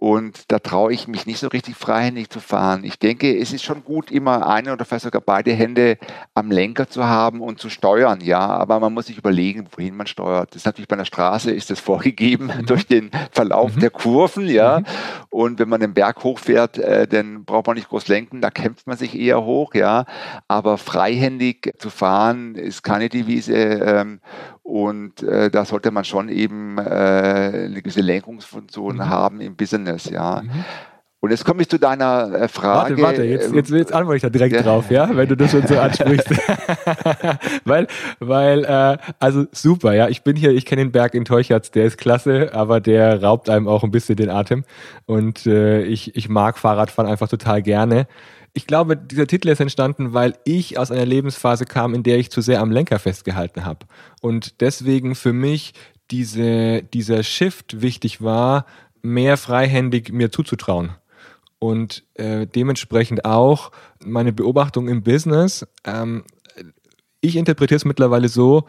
und 0.00 0.50
da 0.50 0.58
traue 0.60 0.94
ich 0.94 1.08
mich 1.08 1.26
nicht 1.26 1.40
so 1.40 1.48
richtig 1.48 1.76
freihändig 1.76 2.30
zu 2.30 2.40
fahren. 2.40 2.84
Ich 2.84 2.98
denke, 2.98 3.38
es 3.38 3.52
ist 3.52 3.62
schon 3.62 3.84
gut, 3.84 4.10
immer 4.10 4.48
eine 4.48 4.72
oder 4.72 4.86
vielleicht 4.86 5.04
sogar 5.04 5.20
beide 5.20 5.52
Hände 5.52 5.98
am 6.32 6.50
Lenker 6.50 6.88
zu 6.88 7.04
haben 7.04 7.42
und 7.42 7.60
zu 7.60 7.68
steuern, 7.68 8.22
ja. 8.22 8.40
Aber 8.40 8.80
man 8.80 8.94
muss 8.94 9.08
sich 9.08 9.18
überlegen, 9.18 9.68
wohin 9.76 9.94
man 9.94 10.06
steuert. 10.06 10.52
Das 10.52 10.62
ist 10.62 10.64
natürlich 10.64 10.88
bei 10.88 10.96
einer 10.96 11.04
Straße 11.04 11.50
ist 11.50 11.68
das 11.68 11.80
vorgegeben 11.90 12.46
mhm. 12.46 12.64
durch 12.64 12.86
den 12.86 13.10
Verlauf 13.30 13.76
mhm. 13.76 13.80
der 13.80 13.90
Kurven, 13.90 14.48
ja. 14.48 14.80
Mhm. 14.80 14.84
Und 15.28 15.58
wenn 15.58 15.68
man 15.68 15.80
den 15.80 15.92
Berg 15.92 16.24
hochfährt, 16.24 16.78
äh, 16.78 17.06
dann 17.06 17.44
braucht 17.44 17.66
man 17.66 17.76
nicht 17.76 17.90
groß 17.90 18.08
lenken, 18.08 18.40
da 18.40 18.50
kämpft 18.50 18.86
man 18.86 18.96
sich 18.96 19.14
eher 19.14 19.44
hoch, 19.44 19.74
ja. 19.74 20.06
Aber 20.48 20.78
freihändig 20.78 21.74
zu 21.76 21.90
fahren 21.90 22.54
ist 22.54 22.82
keine 22.82 23.10
Devise. 23.10 23.54
Ähm, 23.54 24.20
Und 24.62 25.22
äh, 25.22 25.50
da 25.50 25.64
sollte 25.64 25.90
man 25.90 26.04
schon 26.04 26.28
eben 26.28 26.78
äh, 26.78 26.80
eine 26.80 27.82
gewisse 27.82 28.00
Lenkungsfunktion 28.00 28.96
mhm. 28.96 29.08
haben 29.08 29.40
im 29.40 29.56
Business, 29.56 30.08
ja. 30.08 30.42
Mhm. 30.42 30.64
Und 31.22 31.30
jetzt 31.30 31.44
komme 31.44 31.60
ich 31.60 31.68
zu 31.68 31.78
deiner 31.78 32.32
äh, 32.32 32.48
Frage. 32.48 32.96
Warte, 32.96 33.02
warte, 33.02 33.24
jetzt, 33.24 33.52
jetzt, 33.52 33.70
jetzt 33.70 33.92
antworte 33.92 34.16
ich 34.16 34.22
da 34.22 34.30
direkt 34.30 34.54
ja. 34.54 34.62
drauf, 34.62 34.90
ja, 34.90 35.14
wenn 35.14 35.28
du 35.28 35.36
das 35.36 35.50
schon 35.50 35.66
so 35.66 35.78
ansprichst. 35.78 36.30
weil, 37.66 37.86
weil, 38.20 38.64
äh, 38.64 38.96
also 39.18 39.44
super, 39.52 39.92
ja, 39.92 40.08
ich 40.08 40.22
bin 40.22 40.34
hier, 40.34 40.50
ich 40.52 40.64
kenne 40.64 40.82
den 40.82 40.92
Berg 40.92 41.12
in 41.12 41.26
Teuchertz, 41.26 41.70
der 41.70 41.84
ist 41.84 41.98
klasse, 41.98 42.54
aber 42.54 42.80
der 42.80 43.22
raubt 43.22 43.50
einem 43.50 43.68
auch 43.68 43.84
ein 43.84 43.90
bisschen 43.90 44.16
den 44.16 44.30
Atem. 44.30 44.64
Und 45.04 45.46
äh, 45.46 45.82
ich, 45.82 46.16
ich 46.16 46.30
mag 46.30 46.56
Fahrradfahren 46.56 47.10
einfach 47.10 47.28
total 47.28 47.60
gerne. 47.60 48.06
Ich 48.52 48.66
glaube, 48.66 48.96
dieser 48.96 49.26
Titel 49.26 49.48
ist 49.48 49.60
entstanden, 49.60 50.12
weil 50.12 50.34
ich 50.44 50.78
aus 50.78 50.90
einer 50.90 51.06
Lebensphase 51.06 51.66
kam, 51.66 51.94
in 51.94 52.02
der 52.02 52.18
ich 52.18 52.30
zu 52.30 52.40
sehr 52.40 52.60
am 52.60 52.72
Lenker 52.72 52.98
festgehalten 52.98 53.64
habe. 53.64 53.86
Und 54.20 54.60
deswegen 54.60 55.14
für 55.14 55.32
mich 55.32 55.72
diese, 56.10 56.82
dieser 56.82 57.22
Shift 57.22 57.80
wichtig 57.80 58.22
war, 58.22 58.66
mehr 59.02 59.36
freihändig 59.36 60.12
mir 60.12 60.30
zuzutrauen 60.32 60.90
und 61.60 62.04
äh, 62.14 62.46
dementsprechend 62.46 63.24
auch 63.24 63.70
meine 64.04 64.32
Beobachtung 64.32 64.88
im 64.88 65.02
Business. 65.02 65.66
Ähm, 65.84 66.24
ich 67.20 67.36
interpretiere 67.36 67.76
es 67.76 67.84
mittlerweile 67.84 68.28
so, 68.28 68.64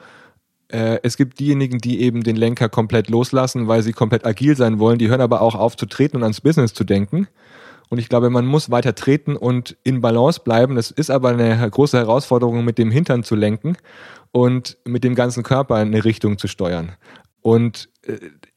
äh, 0.68 1.00
es 1.02 1.18
gibt 1.18 1.40
diejenigen, 1.40 1.80
die 1.80 2.02
eben 2.02 2.24
den 2.24 2.36
Lenker 2.36 2.70
komplett 2.70 3.10
loslassen, 3.10 3.68
weil 3.68 3.82
sie 3.82 3.94
komplett 3.94 4.26
agil 4.26 4.56
sein 4.56 4.78
wollen, 4.78 5.00
die 5.00 5.08
hören 5.08 5.22
aber 5.22 5.42
auch 5.42 5.56
auf 5.56 5.76
zu 5.76 5.86
treten 5.86 6.18
und 6.18 6.24
ans 6.24 6.42
Business 6.42 6.74
zu 6.74 6.84
denken. 6.84 7.28
Und 7.92 7.98
ich 7.98 8.08
glaube, 8.08 8.30
man 8.30 8.46
muss 8.46 8.72
weiter 8.72 8.96
treten 8.96 9.36
und 9.36 9.76
in 9.84 10.00
Balance 10.00 10.40
bleiben. 10.46 10.76
Das 10.76 10.92
ist 10.92 11.12
aber 11.12 11.30
eine 11.30 11.70
große 11.70 11.98
Herausforderung, 11.98 12.64
mit 12.64 12.78
dem 12.78 12.90
Hintern 12.90 13.24
zu 13.24 13.36
lenken 13.36 13.76
und 14.32 14.78
mit 14.86 15.04
dem 15.04 15.14
ganzen 15.14 15.44
Körper 15.44 15.76
eine 15.76 16.06
Richtung 16.06 16.38
zu 16.38 16.48
steuern. 16.48 16.94
Und 17.42 17.90
äh, 18.08 18.16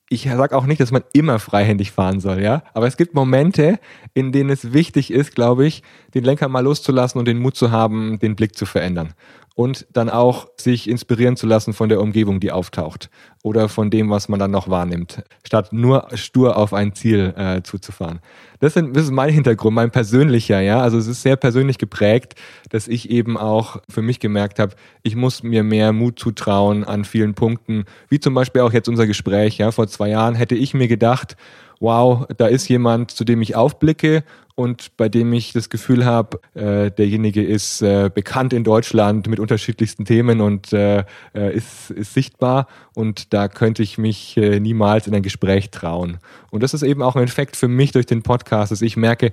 ich 0.08 0.22
sage 0.22 0.56
auch 0.56 0.66
nicht, 0.66 0.80
dass 0.80 0.92
man 0.92 1.02
immer 1.12 1.40
freihändig 1.40 1.90
fahren 1.90 2.20
soll, 2.20 2.42
ja. 2.42 2.62
Aber 2.74 2.86
es 2.86 2.96
gibt 2.96 3.14
Momente, 3.14 3.80
in 4.12 4.30
denen 4.30 4.50
es 4.50 4.72
wichtig 4.72 5.10
ist, 5.10 5.34
glaube 5.34 5.66
ich, 5.66 5.82
den 6.14 6.22
Lenker 6.22 6.46
mal 6.46 6.60
loszulassen 6.60 7.18
und 7.18 7.26
den 7.26 7.40
Mut 7.40 7.56
zu 7.56 7.72
haben, 7.72 8.20
den 8.20 8.36
Blick 8.36 8.54
zu 8.54 8.66
verändern 8.66 9.14
und 9.54 9.86
dann 9.92 10.10
auch 10.10 10.48
sich 10.60 10.88
inspirieren 10.88 11.36
zu 11.36 11.46
lassen 11.46 11.72
von 11.72 11.88
der 11.88 12.00
Umgebung, 12.00 12.40
die 12.40 12.50
auftaucht 12.50 13.08
oder 13.42 13.68
von 13.68 13.90
dem, 13.90 14.10
was 14.10 14.28
man 14.28 14.40
dann 14.40 14.50
noch 14.50 14.68
wahrnimmt, 14.68 15.22
statt 15.44 15.72
nur 15.72 16.08
stur 16.14 16.56
auf 16.56 16.74
ein 16.74 16.94
Ziel 16.94 17.34
äh, 17.36 17.62
zuzufahren. 17.62 18.20
Das, 18.58 18.74
sind, 18.74 18.96
das 18.96 19.04
ist 19.04 19.10
mein 19.10 19.30
Hintergrund, 19.30 19.74
mein 19.74 19.90
persönlicher, 19.90 20.60
ja. 20.60 20.80
Also 20.80 20.98
es 20.98 21.06
ist 21.06 21.22
sehr 21.22 21.36
persönlich 21.36 21.78
geprägt, 21.78 22.34
dass 22.70 22.88
ich 22.88 23.10
eben 23.10 23.36
auch 23.36 23.80
für 23.88 24.02
mich 24.02 24.18
gemerkt 24.18 24.58
habe, 24.58 24.74
ich 25.02 25.14
muss 25.14 25.42
mir 25.42 25.62
mehr 25.62 25.92
Mut 25.92 26.18
zutrauen 26.18 26.82
an 26.82 27.04
vielen 27.04 27.34
Punkten, 27.34 27.84
wie 28.08 28.18
zum 28.18 28.34
Beispiel 28.34 28.62
auch 28.62 28.72
jetzt 28.72 28.88
unser 28.88 29.06
Gespräch, 29.06 29.58
ja. 29.58 29.70
Vor 29.70 29.86
zwei 29.86 30.08
Jahren 30.08 30.34
hätte 30.34 30.56
ich 30.56 30.74
mir 30.74 30.88
gedacht, 30.88 31.36
wow, 31.80 32.26
da 32.36 32.46
ist 32.46 32.68
jemand, 32.68 33.10
zu 33.10 33.24
dem 33.24 33.42
ich 33.42 33.56
aufblicke 33.56 34.24
und 34.54 34.96
bei 34.96 35.08
dem 35.08 35.32
ich 35.32 35.52
das 35.52 35.68
Gefühl 35.68 36.04
habe, 36.04 36.38
äh, 36.54 36.90
derjenige 36.90 37.42
ist 37.42 37.82
äh, 37.82 38.10
bekannt 38.12 38.52
in 38.52 38.62
Deutschland 38.62 39.26
mit 39.26 39.40
unterschiedlichsten 39.40 40.04
Themen 40.04 40.40
und 40.40 40.72
äh, 40.72 41.04
äh, 41.34 41.54
ist, 41.54 41.90
ist 41.90 42.14
sichtbar 42.14 42.68
und 42.94 43.32
da 43.32 43.48
könnte 43.48 43.82
ich 43.82 43.98
mich 43.98 44.36
äh, 44.36 44.60
niemals 44.60 45.06
in 45.06 45.14
ein 45.14 45.22
Gespräch 45.22 45.70
trauen. 45.70 46.18
Und 46.50 46.62
das 46.62 46.74
ist 46.74 46.82
eben 46.82 47.02
auch 47.02 47.16
ein 47.16 47.24
Effekt 47.24 47.56
für 47.56 47.68
mich 47.68 47.92
durch 47.92 48.06
den 48.06 48.22
Podcast, 48.22 48.70
dass 48.70 48.82
ich 48.82 48.96
merke, 48.96 49.32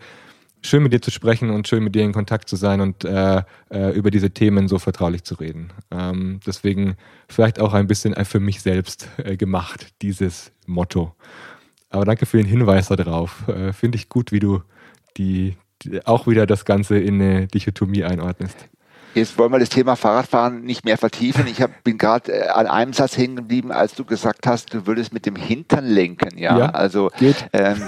schön 0.63 0.83
mit 0.83 0.93
dir 0.93 1.01
zu 1.01 1.11
sprechen 1.11 1.49
und 1.49 1.67
schön 1.67 1.83
mit 1.83 1.95
dir 1.95 2.03
in 2.03 2.13
Kontakt 2.13 2.47
zu 2.47 2.55
sein 2.55 2.81
und 2.81 3.03
äh, 3.03 3.43
äh, 3.69 3.91
über 3.91 4.11
diese 4.11 4.31
Themen 4.31 4.67
so 4.67 4.79
vertraulich 4.79 5.23
zu 5.23 5.35
reden. 5.35 5.71
Ähm, 5.91 6.39
deswegen 6.45 6.95
vielleicht 7.27 7.59
auch 7.59 7.73
ein 7.73 7.87
bisschen 7.87 8.13
für 8.25 8.39
mich 8.39 8.61
selbst 8.61 9.07
äh, 9.17 9.37
gemacht, 9.37 9.87
dieses 10.01 10.51
Motto. 10.67 11.15
Aber 11.91 12.05
danke 12.05 12.25
für 12.25 12.37
den 12.37 12.47
Hinweis 12.47 12.87
darauf. 12.87 13.47
Äh, 13.47 13.73
Finde 13.73 13.97
ich 13.97 14.09
gut, 14.09 14.31
wie 14.31 14.39
du 14.39 14.63
die, 15.17 15.57
die, 15.83 16.05
auch 16.07 16.25
wieder 16.25 16.47
das 16.47 16.65
Ganze 16.65 16.97
in 16.97 17.21
eine 17.21 17.47
Dichotomie 17.47 18.03
einordnest. 18.03 18.69
Jetzt 19.13 19.37
wollen 19.37 19.51
wir 19.51 19.59
das 19.59 19.69
Thema 19.69 19.95
Fahrradfahren 19.95 20.63
nicht 20.63 20.85
mehr 20.85 20.97
vertiefen. 20.97 21.45
Ich 21.47 21.61
hab, 21.61 21.83
bin 21.83 21.97
gerade 21.97 22.31
äh, 22.31 22.47
an 22.47 22.67
einem 22.67 22.93
Satz 22.93 23.17
hängen 23.17 23.35
geblieben, 23.35 23.71
als 23.71 23.93
du 23.93 24.05
gesagt 24.05 24.47
hast, 24.47 24.73
du 24.73 24.87
würdest 24.87 25.13
mit 25.13 25.25
dem 25.25 25.35
Hintern 25.35 25.85
lenken. 25.85 26.37
Ja, 26.37 26.57
ja 26.57 26.65
also 26.69 27.11
ähm, 27.51 27.81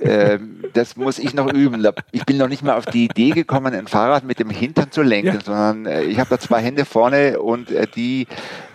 ähm, 0.00 0.64
das 0.74 0.96
muss 0.96 1.18
ich 1.18 1.34
noch 1.34 1.52
üben. 1.52 1.84
Ich 2.12 2.24
bin 2.24 2.36
noch 2.36 2.48
nicht 2.48 2.62
mal 2.62 2.76
auf 2.76 2.86
die 2.86 3.06
Idee 3.06 3.30
gekommen, 3.30 3.74
ein 3.74 3.88
Fahrrad 3.88 4.24
mit 4.24 4.38
dem 4.38 4.50
Hintern 4.50 4.92
zu 4.92 5.02
lenken, 5.02 5.34
ja. 5.34 5.40
sondern 5.44 5.86
äh, 5.86 6.02
ich 6.02 6.20
habe 6.20 6.30
da 6.30 6.38
zwei 6.38 6.60
Hände 6.60 6.84
vorne 6.84 7.40
und 7.40 7.70
äh, 7.70 7.86
die 7.86 8.26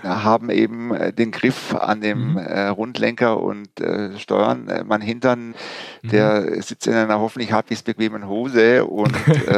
haben 0.04 0.49
eben 0.49 0.93
äh, 0.93 1.14
den 1.14 1.32
Griff 1.32 1.74
an 1.76 2.01
dem 2.01 2.34
mhm. 2.34 2.38
äh, 2.38 2.68
Rundlenker 2.68 3.41
und 3.41 3.80
äh, 3.80 4.18
steuern. 4.20 4.70
Mein 4.86 5.01
Hintern, 5.01 5.56
mhm. 6.01 6.10
der 6.10 6.62
sitzt 6.62 6.88
in 6.88 6.93
einer 6.93 7.20
hoffentlich 7.20 7.51
halbwegs 7.51 7.84
bequemen 7.84 8.28
Hose 8.28 8.86
und 8.86 9.14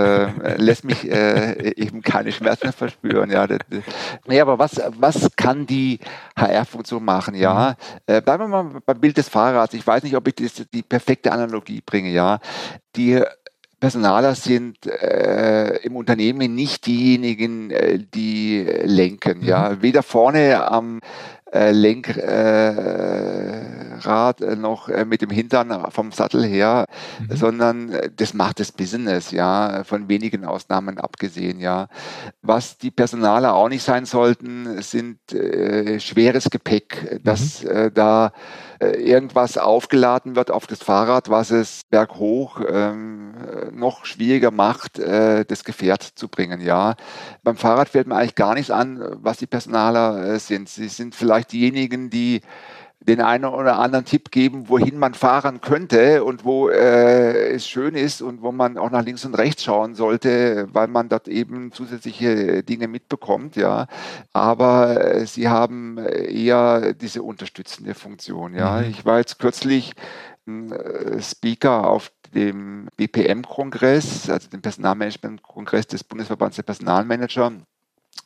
lässt 0.57 0.83
mich 0.83 1.09
eben 1.09 2.01
keine 2.01 2.31
Schmerzen 2.35 2.71
verspüren. 2.71 3.31
Ja, 3.31 3.47
das, 3.47 3.59
nee, 4.27 4.39
aber 4.39 4.59
was, 4.59 4.81
was 4.97 5.29
kann 5.35 5.65
die 5.65 5.99
HR-Funktion 6.37 7.03
machen? 7.03 7.35
Ja, 7.35 7.75
mhm. 8.07 8.15
äh, 8.15 8.21
bleiben 8.21 8.43
wir 8.43 8.63
mal 8.63 8.81
beim 8.85 8.99
Bild 8.99 9.17
des 9.17 9.29
Fahrrads. 9.29 9.73
Ich 9.73 9.85
weiß 9.85 10.03
nicht, 10.03 10.15
ob 10.15 10.27
ich 10.27 10.35
das, 10.35 10.65
die 10.73 10.83
perfekte 10.83 11.31
Analogie 11.31 11.81
bringe. 11.85 12.09
Ja, 12.09 12.39
die 12.95 13.23
Personaler 13.79 14.35
sind 14.35 14.85
äh, 14.87 15.77
im 15.83 15.95
Unternehmen 15.95 16.55
nicht 16.55 16.87
diejenigen, 16.87 17.71
äh, 17.71 17.99
die 17.99 18.65
lenken. 18.83 19.39
Mhm. 19.39 19.45
Ja, 19.45 19.81
weder 19.81 20.01
vorne 20.01 20.65
am 20.71 21.01
äh, 21.51 21.71
Lenkrad 21.71 22.11
äh, 24.41 24.55
noch 24.55 24.89
äh, 24.89 25.05
mit 25.05 25.21
dem 25.21 25.29
Hintern 25.29 25.91
vom 25.91 26.11
Sattel 26.11 26.43
her, 26.43 26.87
mhm. 27.19 27.35
sondern 27.35 27.91
äh, 27.91 28.09
das 28.15 28.33
macht 28.33 28.59
das 28.59 28.71
Business, 28.71 29.31
ja, 29.31 29.83
von 29.83 30.09
wenigen 30.09 30.43
Ausnahmen 30.45 30.97
abgesehen, 30.97 31.59
ja. 31.59 31.87
Was 32.41 32.77
die 32.77 32.91
Personaler 32.91 33.53
auch 33.53 33.69
nicht 33.69 33.83
sein 33.83 34.05
sollten, 34.05 34.81
sind 34.81 35.33
äh, 35.33 35.99
schweres 35.99 36.49
Gepäck, 36.49 37.21
mhm. 37.23 37.69
äh, 37.69 37.91
da 37.91 38.27
äh, 38.27 38.31
irgendwas 38.79 39.57
aufgeladen 39.57 40.35
wird 40.35 40.51
auf 40.51 40.67
das 40.67 40.83
Fahrrad, 40.83 41.29
was 41.29 41.51
es 41.51 41.81
berghoch 41.89 42.61
ähm, 42.67 43.33
noch 43.71 44.05
schwieriger 44.05 44.51
macht, 44.51 44.99
äh, 44.99 45.45
das 45.45 45.63
Gefährt 45.63 46.03
zu 46.03 46.27
bringen. 46.27 46.61
Ja, 46.61 46.95
beim 47.43 47.57
Fahrrad 47.57 47.89
fällt 47.89 48.07
mir 48.07 48.15
eigentlich 48.15 48.35
gar 48.35 48.53
nichts 48.53 48.71
an, 48.71 49.01
was 49.21 49.37
die 49.37 49.47
Personaler 49.47 50.35
äh, 50.35 50.39
sind. 50.39 50.69
Sie 50.69 50.87
sind 50.87 51.15
vielleicht 51.15 51.51
diejenigen, 51.51 52.09
die 52.09 52.41
den 53.07 53.21
einen 53.21 53.45
oder 53.45 53.79
anderen 53.79 54.05
Tipp 54.05 54.31
geben, 54.31 54.67
wohin 54.67 54.97
man 54.97 55.13
fahren 55.13 55.61
könnte 55.61 56.23
und 56.23 56.43
wo 56.43 56.69
äh, 56.69 57.53
es 57.53 57.67
schön 57.67 57.95
ist 57.95 58.21
und 58.21 58.41
wo 58.41 58.51
man 58.51 58.77
auch 58.77 58.89
nach 58.89 59.03
links 59.03 59.25
und 59.25 59.35
rechts 59.35 59.63
schauen 59.63 59.95
sollte, 59.95 60.67
weil 60.73 60.87
man 60.87 61.09
dort 61.09 61.27
eben 61.27 61.71
zusätzliche 61.71 62.63
Dinge 62.63 62.87
mitbekommt, 62.87 63.55
ja. 63.55 63.87
Aber 64.33 65.15
äh, 65.15 65.25
sie 65.27 65.47
haben 65.47 65.97
eher 65.97 66.93
diese 66.93 67.21
unterstützende 67.21 67.93
Funktion, 67.93 68.55
ja. 68.55 68.81
Mhm. 68.81 68.89
Ich 68.89 69.05
war 69.05 69.19
jetzt 69.19 69.37
kürzlich 69.39 69.93
äh, 70.47 71.21
Speaker 71.21 71.87
auf 71.87 72.11
dem 72.33 72.87
BPM-Kongress, 72.97 74.29
also 74.29 74.49
dem 74.49 74.61
Personalmanagement-Kongress 74.61 75.87
des 75.87 76.03
Bundesverbands 76.03 76.55
der 76.55 76.63
Personalmanager 76.63 77.53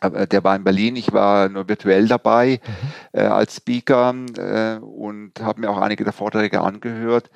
der 0.01 0.43
war 0.43 0.55
in 0.55 0.63
Berlin, 0.63 0.95
ich 0.95 1.11
war 1.11 1.49
nur 1.49 1.67
virtuell 1.67 2.07
dabei 2.07 2.61
mhm. 2.65 3.19
äh, 3.19 3.23
als 3.23 3.57
Speaker 3.57 4.15
äh, 4.37 4.79
und 4.79 5.33
habe 5.41 5.61
mir 5.61 5.69
auch 5.69 5.77
einige 5.79 6.03
der 6.03 6.13
Vorträge 6.13 6.61
angehört. 6.61 7.29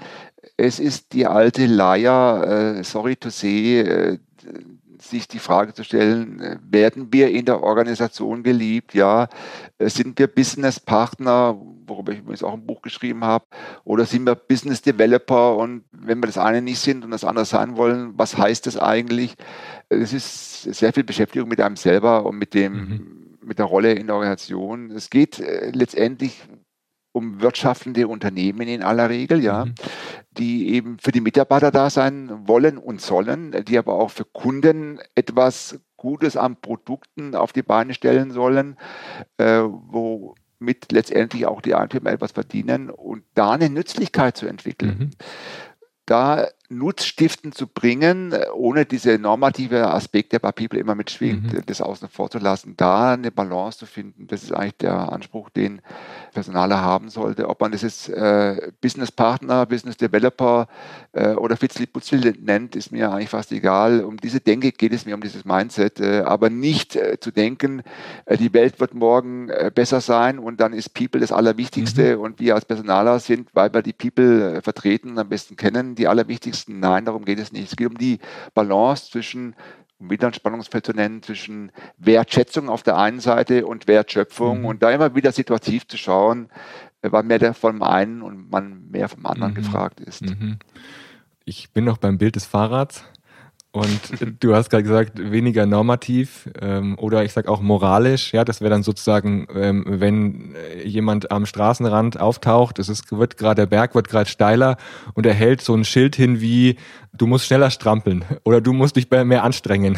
Es 0.55 0.79
ist 0.79 1.13
die 1.13 1.25
alte 1.25 1.65
Leier, 1.65 2.77
äh, 2.77 2.83
sorry 2.83 3.15
to 3.15 3.29
say, 3.29 3.79
äh, 3.79 4.17
sich 5.03 5.27
die 5.27 5.39
Frage 5.39 5.73
zu 5.73 5.83
stellen, 5.83 6.39
äh, 6.39 6.57
werden 6.69 7.11
wir 7.11 7.29
in 7.29 7.45
der 7.45 7.61
Organisation 7.61 8.43
geliebt? 8.43 8.93
Ja, 8.93 9.27
äh, 9.77 9.89
sind 9.89 10.17
wir 10.17 10.27
Business-Partner, 10.27 11.57
worüber 11.85 12.13
ich 12.13 12.19
übrigens 12.19 12.43
auch 12.43 12.53
ein 12.53 12.65
Buch 12.65 12.81
geschrieben 12.81 13.23
habe, 13.23 13.45
oder 13.83 14.05
sind 14.05 14.25
wir 14.25 14.35
Business 14.35 14.81
Developer 14.81 15.57
und 15.57 15.83
wenn 15.91 16.19
wir 16.19 16.27
das 16.27 16.37
eine 16.37 16.61
nicht 16.61 16.79
sind 16.79 17.03
und 17.03 17.11
das 17.11 17.25
andere 17.25 17.45
sein 17.45 17.77
wollen, 17.77 18.13
was 18.17 18.37
heißt 18.37 18.65
das 18.67 18.77
eigentlich? 18.77 19.35
Es 20.01 20.13
ist 20.13 20.63
sehr 20.63 20.93
viel 20.93 21.03
Beschäftigung 21.03 21.49
mit 21.49 21.61
einem 21.61 21.75
selber 21.75 22.25
und 22.25 22.37
mit 22.37 22.53
dem, 22.53 22.73
mhm. 22.73 23.37
mit 23.41 23.59
der 23.59 23.65
Rolle 23.65 23.93
in 23.93 24.07
der 24.07 24.15
Organisation. 24.15 24.91
Es 24.91 25.09
geht 25.09 25.39
äh, 25.39 25.71
letztendlich 25.71 26.41
um 27.13 27.41
wirtschaftende 27.41 28.07
Unternehmen 28.07 28.67
in 28.67 28.81
aller 28.83 29.09
Regel, 29.09 29.41
ja, 29.41 29.65
mhm. 29.65 29.75
die 30.31 30.73
eben 30.73 30.97
für 30.99 31.11
die 31.11 31.21
Mitarbeiter 31.21 31.71
da 31.71 31.89
sein 31.89 32.47
wollen 32.47 32.77
und 32.77 33.01
sollen, 33.01 33.51
die 33.65 33.77
aber 33.77 33.93
auch 33.93 34.09
für 34.09 34.25
Kunden 34.25 34.99
etwas 35.15 35.79
Gutes 35.95 36.35
an 36.35 36.57
Produkten 36.57 37.35
auf 37.35 37.53
die 37.53 37.61
Beine 37.61 37.93
stellen 37.93 38.31
sollen, 38.31 38.77
äh, 39.37 39.61
womit 39.61 40.91
letztendlich 40.91 41.45
auch 41.45 41.61
die 41.61 41.75
Eigentümer 41.75 42.11
etwas 42.11 42.33
verdienen 42.33 42.89
und 42.89 43.23
da 43.35 43.51
eine 43.51 43.69
Nützlichkeit 43.69 44.35
zu 44.35 44.47
entwickeln. 44.47 44.97
Mhm. 44.99 45.09
Da 46.05 46.47
nutzstiftend 46.77 47.55
zu 47.55 47.67
bringen, 47.67 48.33
ohne 48.55 48.85
diese 48.85 49.17
normative 49.17 49.89
Aspekte 49.91 50.39
bei 50.39 50.51
People 50.51 50.79
immer 50.79 50.95
mitschwingt, 50.95 51.53
mhm. 51.53 51.61
das 51.65 51.81
außen 51.81 52.09
vor 52.09 52.29
zu 52.29 52.39
lassen, 52.39 52.75
da 52.77 53.13
eine 53.13 53.31
Balance 53.31 53.79
zu 53.79 53.85
finden. 53.85 54.27
Das 54.27 54.43
ist 54.43 54.51
eigentlich 54.51 54.77
der 54.77 55.11
Anspruch, 55.11 55.49
den 55.49 55.81
Personaler 56.33 56.81
haben 56.81 57.09
sollte. 57.09 57.47
Ob 57.47 57.61
man 57.61 57.71
das 57.71 57.81
jetzt 57.81 58.09
äh, 58.09 58.71
Business 58.81 59.11
Partner, 59.11 59.65
Business 59.65 59.97
Developer 59.97 60.67
äh, 61.13 61.33
oder 61.33 61.57
Fitzli-Putzli 61.57 62.33
nennt, 62.41 62.75
ist 62.75 62.91
mir 62.91 63.11
eigentlich 63.11 63.29
fast 63.29 63.51
egal. 63.51 64.03
Um 64.03 64.17
diese 64.17 64.39
Denke 64.39 64.71
geht 64.71 64.93
es 64.93 65.05
mir, 65.05 65.15
um 65.15 65.21
dieses 65.21 65.45
Mindset, 65.45 65.99
äh, 65.99 66.21
aber 66.21 66.49
nicht 66.49 66.95
äh, 66.95 67.19
zu 67.19 67.31
denken, 67.31 67.83
äh, 68.25 68.37
die 68.37 68.53
Welt 68.53 68.79
wird 68.79 68.93
morgen 68.93 69.49
äh, 69.49 69.71
besser 69.73 70.01
sein 70.01 70.39
und 70.39 70.59
dann 70.59 70.73
ist 70.73 70.93
People 70.93 71.21
das 71.21 71.31
Allerwichtigste 71.31 72.17
mhm. 72.17 72.21
und 72.21 72.39
wir 72.39 72.55
als 72.55 72.65
Personaler 72.65 73.19
sind, 73.19 73.49
weil 73.53 73.73
wir 73.73 73.81
die 73.81 73.93
People 73.93 74.61
vertreten, 74.61 75.17
am 75.17 75.29
besten 75.29 75.55
kennen, 75.55 75.95
die 75.95 76.07
Allerwichtigsten. 76.07 76.62
Nein, 76.67 77.05
darum 77.05 77.25
geht 77.25 77.39
es 77.39 77.51
nicht. 77.51 77.71
Es 77.71 77.75
geht 77.75 77.87
um 77.87 77.97
die 77.97 78.19
Balance 78.53 79.11
zwischen 79.11 79.55
um 79.99 80.09
wieder 80.09 80.27
ein 80.27 80.33
Spannungsfeld 80.33 80.85
zu 80.85 80.91
nennen, 80.91 81.23
zwischen 81.23 81.71
Wertschätzung 81.97 82.67
auf 82.67 82.83
der 82.83 82.97
einen 82.97 83.21
Seite 83.21 83.65
und 83.65 83.87
Wertschöpfung 83.87 84.59
mhm. 84.59 84.65
und 84.65 84.83
da 84.83 84.91
immer 84.91 85.15
wieder 85.15 85.31
situativ 85.31 85.87
zu 85.87 85.97
schauen, 85.97 86.49
wann 87.01 87.27
mehr 87.27 87.53
vom 87.53 87.81
einen 87.81 88.21
und 88.21 88.47
wann 88.49 88.89
mehr 88.89 89.07
vom 89.07 89.25
anderen 89.25 89.53
mhm. 89.53 89.57
gefragt 89.57 90.01
ist. 90.01 90.23
Mhm. 90.23 90.57
Ich 91.45 91.71
bin 91.71 91.85
noch 91.85 91.97
beim 91.97 92.17
Bild 92.17 92.35
des 92.35 92.45
Fahrrads. 92.45 93.05
Und 93.75 93.99
du 94.39 94.53
hast 94.53 94.69
gerade 94.69 94.83
gesagt, 94.83 95.13
weniger 95.31 95.65
normativ 95.65 96.47
ähm, 96.61 96.95
oder 96.99 97.23
ich 97.23 97.33
sag 97.33 97.47
auch 97.47 97.59
moralisch. 97.59 98.31
Ja, 98.31 98.45
das 98.45 98.61
wäre 98.61 98.69
dann 98.69 98.83
sozusagen, 98.83 99.47
ähm, 99.55 99.83
wenn 99.87 100.53
jemand 100.85 101.31
am 101.31 101.47
Straßenrand 101.47 102.19
auftaucht, 102.19 102.77
es 102.77 102.87
ist, 102.87 103.11
wird 103.11 103.35
gerade 103.35 103.61
der 103.61 103.65
Berg 103.65 103.95
wird 103.95 104.09
gerade 104.09 104.29
steiler 104.29 104.77
und 105.15 105.25
er 105.25 105.33
hält 105.33 105.61
so 105.61 105.73
ein 105.73 105.85
Schild 105.85 106.15
hin 106.15 106.39
wie 106.39 106.77
du 107.13 107.25
musst 107.25 107.47
schneller 107.47 107.71
strampeln 107.71 108.23
oder 108.43 108.61
du 108.61 108.73
musst 108.73 108.95
dich 108.95 109.09
mehr 109.09 109.43
anstrengen. 109.43 109.97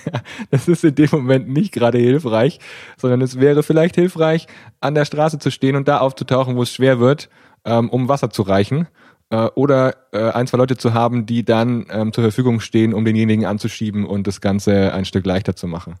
das 0.52 0.68
ist 0.68 0.84
in 0.84 0.94
dem 0.94 1.08
Moment 1.10 1.48
nicht 1.48 1.72
gerade 1.72 1.98
hilfreich, 1.98 2.60
sondern 2.96 3.22
es 3.22 3.40
wäre 3.40 3.64
vielleicht 3.64 3.96
hilfreich, 3.96 4.46
an 4.80 4.94
der 4.94 5.04
Straße 5.04 5.40
zu 5.40 5.50
stehen 5.50 5.74
und 5.74 5.88
da 5.88 5.98
aufzutauchen, 5.98 6.54
wo 6.54 6.62
es 6.62 6.72
schwer 6.72 7.00
wird, 7.00 7.28
ähm, 7.64 7.90
um 7.90 8.08
Wasser 8.08 8.30
zu 8.30 8.42
reichen 8.42 8.86
äh, 9.30 9.46
oder 9.54 9.96
äh, 10.12 10.30
ein, 10.30 10.46
zwei 10.46 10.58
Leute 10.58 10.76
zu 10.76 10.94
haben, 10.94 11.26
die 11.26 11.44
dann 11.44 11.86
ähm, 11.90 12.12
zur 12.12 12.22
Verfügung 12.24 12.60
stehen, 12.60 12.94
um 12.94 13.04
denjenigen 13.04 13.44
anzuschieben 13.44 14.04
und 14.04 14.26
das 14.26 14.40
Ganze 14.40 14.92
ein 14.92 15.04
Stück 15.04 15.26
leichter 15.26 15.56
zu 15.56 15.66
machen. 15.66 15.96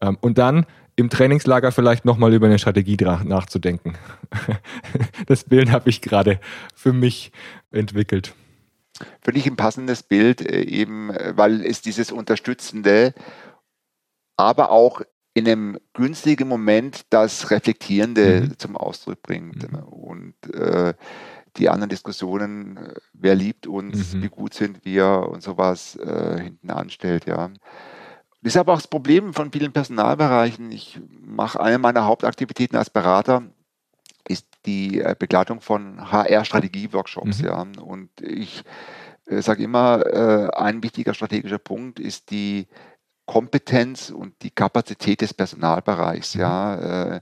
Ähm, 0.00 0.16
und 0.20 0.38
dann 0.38 0.66
im 0.96 1.08
Trainingslager 1.08 1.72
vielleicht 1.72 2.04
nochmal 2.04 2.32
über 2.34 2.46
eine 2.46 2.58
Strategie 2.58 2.96
nachzudenken. 3.24 3.94
das 5.26 5.44
Bild 5.44 5.70
habe 5.70 5.88
ich 5.88 6.02
gerade 6.02 6.40
für 6.74 6.92
mich 6.92 7.32
entwickelt. 7.70 8.34
Ich 9.32 9.46
ein 9.46 9.56
passendes 9.56 10.02
Bild, 10.02 10.40
äh, 10.42 10.62
eben 10.62 11.10
äh, 11.10 11.32
weil 11.36 11.64
es 11.64 11.80
dieses 11.80 12.12
Unterstützende, 12.12 13.14
aber 14.36 14.70
auch 14.70 15.02
in 15.34 15.48
einem 15.48 15.78
günstigen 15.94 16.48
Moment 16.48 17.06
das 17.10 17.50
Reflektierende 17.50 18.42
mhm. 18.42 18.58
zum 18.58 18.76
Ausdruck 18.76 19.22
bringt. 19.22 19.70
Mhm. 19.70 19.78
Und 19.78 20.54
äh, 20.54 20.94
die 21.56 21.68
anderen 21.68 21.90
Diskussionen, 21.90 22.76
äh, 22.76 22.94
wer 23.12 23.34
liebt 23.34 23.66
uns, 23.66 24.14
mhm. 24.14 24.22
wie 24.22 24.28
gut 24.28 24.54
sind 24.54 24.84
wir 24.84 25.28
und 25.30 25.42
sowas 25.42 25.96
äh, 25.96 26.40
hinten 26.42 26.70
anstellt, 26.70 27.26
ja. 27.26 27.50
Das 28.42 28.54
ist 28.54 28.56
aber 28.56 28.72
auch 28.72 28.78
das 28.78 28.88
Problem 28.88 29.32
von 29.32 29.52
vielen 29.52 29.72
Personalbereichen. 29.72 30.72
Ich 30.72 31.00
mache 31.08 31.60
eine 31.60 31.78
meiner 31.78 32.04
Hauptaktivitäten 32.04 32.76
als 32.76 32.90
Berater, 32.90 33.44
ist 34.26 34.46
die 34.66 35.00
äh, 35.00 35.14
Begleitung 35.16 35.60
von 35.60 36.10
HR-Strategie-Workshops. 36.10 37.38
Mhm. 37.38 37.44
Ja. 37.44 37.66
Und 37.80 38.10
ich 38.20 38.64
äh, 39.26 39.40
sage 39.42 39.62
immer, 39.62 40.04
äh, 40.06 40.48
ein 40.56 40.82
wichtiger 40.82 41.14
strategischer 41.14 41.58
Punkt 41.58 42.00
ist 42.00 42.30
die 42.30 42.66
Kompetenz 43.26 44.10
und 44.10 44.34
die 44.42 44.50
Kapazität 44.50 45.20
des 45.20 45.34
Personalbereichs. 45.34 46.34
Ja. 46.34 47.14
Äh, 47.16 47.20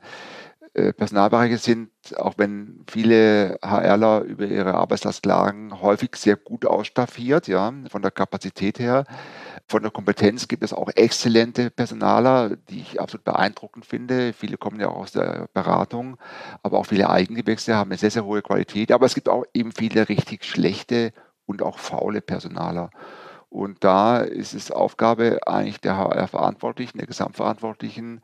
äh, 0.72 0.92
Personalbereiche 0.92 1.58
sind, 1.58 1.90
auch 2.16 2.34
wenn 2.36 2.84
viele 2.88 3.58
HRler 3.60 4.20
über 4.22 4.46
ihre 4.46 4.74
Arbeitslast 4.74 5.24
klagen, 5.24 5.80
häufig 5.80 6.14
sehr 6.14 6.36
gut 6.36 6.64
ausstaffiert, 6.64 7.48
ja, 7.48 7.72
von 7.88 8.02
der 8.02 8.12
Kapazität 8.12 8.78
her. 8.78 9.04
Von 9.66 9.82
der 9.82 9.90
Kompetenz 9.90 10.46
gibt 10.46 10.62
es 10.62 10.72
auch 10.72 10.88
exzellente 10.94 11.70
Personaler, 11.70 12.56
die 12.68 12.80
ich 12.80 13.00
absolut 13.00 13.24
beeindruckend 13.24 13.84
finde. 13.84 14.32
Viele 14.32 14.56
kommen 14.58 14.78
ja 14.78 14.88
auch 14.88 14.98
aus 14.98 15.12
der 15.12 15.48
Beratung, 15.54 16.18
aber 16.62 16.78
auch 16.78 16.86
viele 16.86 17.10
Eigengewächse 17.10 17.74
haben 17.74 17.90
eine 17.90 17.98
sehr, 17.98 18.10
sehr 18.12 18.24
hohe 18.24 18.42
Qualität. 18.42 18.92
Aber 18.92 19.06
es 19.06 19.14
gibt 19.14 19.28
auch 19.28 19.44
eben 19.52 19.72
viele 19.72 20.08
richtig 20.08 20.44
schlechte 20.44 21.12
und 21.46 21.62
auch 21.62 21.78
faule 21.78 22.20
Personaler. 22.20 22.90
Und 23.50 23.82
da 23.82 24.18
ist 24.18 24.54
es 24.54 24.70
Aufgabe 24.70 25.40
eigentlich 25.46 25.80
der 25.80 25.96
HR-Verantwortlichen, 25.96 26.98
der 26.98 27.08
Gesamtverantwortlichen, 27.08 28.22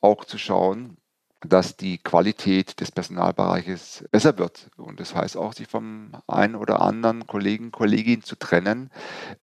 auch 0.00 0.24
zu 0.24 0.38
schauen, 0.38 0.98
dass 1.40 1.76
die 1.76 1.98
Qualität 1.98 2.80
des 2.80 2.90
Personalbereiches 2.90 4.04
besser 4.10 4.38
wird. 4.38 4.70
Und 4.76 5.00
das 5.00 5.14
heißt 5.14 5.36
auch, 5.36 5.52
sich 5.52 5.68
vom 5.68 6.12
einen 6.26 6.56
oder 6.56 6.80
anderen 6.80 7.26
Kollegen, 7.26 7.72
Kollegin 7.72 8.22
zu 8.22 8.36
trennen, 8.36 8.90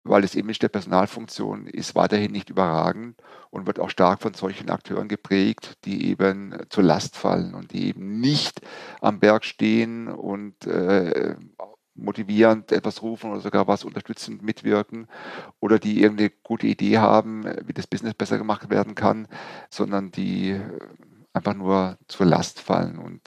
weil 0.04 0.22
das 0.22 0.36
Image 0.36 0.62
der 0.62 0.70
Personalfunktion 0.70 1.68
ist 1.68 1.96
weiterhin 1.96 2.32
nicht 2.32 2.50
überragend 2.50 3.22
und 3.50 3.68
wird 3.68 3.80
auch 3.80 3.90
stark 3.90 4.22
von 4.22 4.34
solchen 4.34 4.70
Akteuren 4.70 5.08
geprägt, 5.08 5.78
die 5.86 6.10
eben 6.10 6.56
zur 6.70 6.84
Last 6.84 7.18
fallen 7.18 7.54
und 7.54 7.72
die 7.72 7.88
eben 7.88 8.20
nicht 8.20 8.62
am 9.02 9.20
Berg 9.20 9.44
stehen 9.44 10.08
und 10.08 10.66
äh, 10.66 11.36
motivierend 12.02 12.72
etwas 12.72 13.02
rufen 13.02 13.32
oder 13.32 13.42
sogar 13.42 13.68
was 13.68 13.84
unterstützend 13.84 14.42
mitwirken 14.42 15.08
oder 15.60 15.80
die 15.80 16.02
irgendeine 16.02 16.32
gute 16.44 16.68
Idee 16.68 16.98
haben, 16.98 17.46
wie 17.66 17.74
das 17.74 17.88
Business 17.88 18.14
besser 18.14 18.38
gemacht 18.38 18.70
werden 18.70 18.96
kann, 18.96 19.28
sondern 19.70 20.12
die 20.12 20.60
einfach 21.34 21.54
nur 21.54 21.98
zur 22.08 22.26
Last 22.26 22.60
fallen. 22.60 22.98
Und 22.98 23.22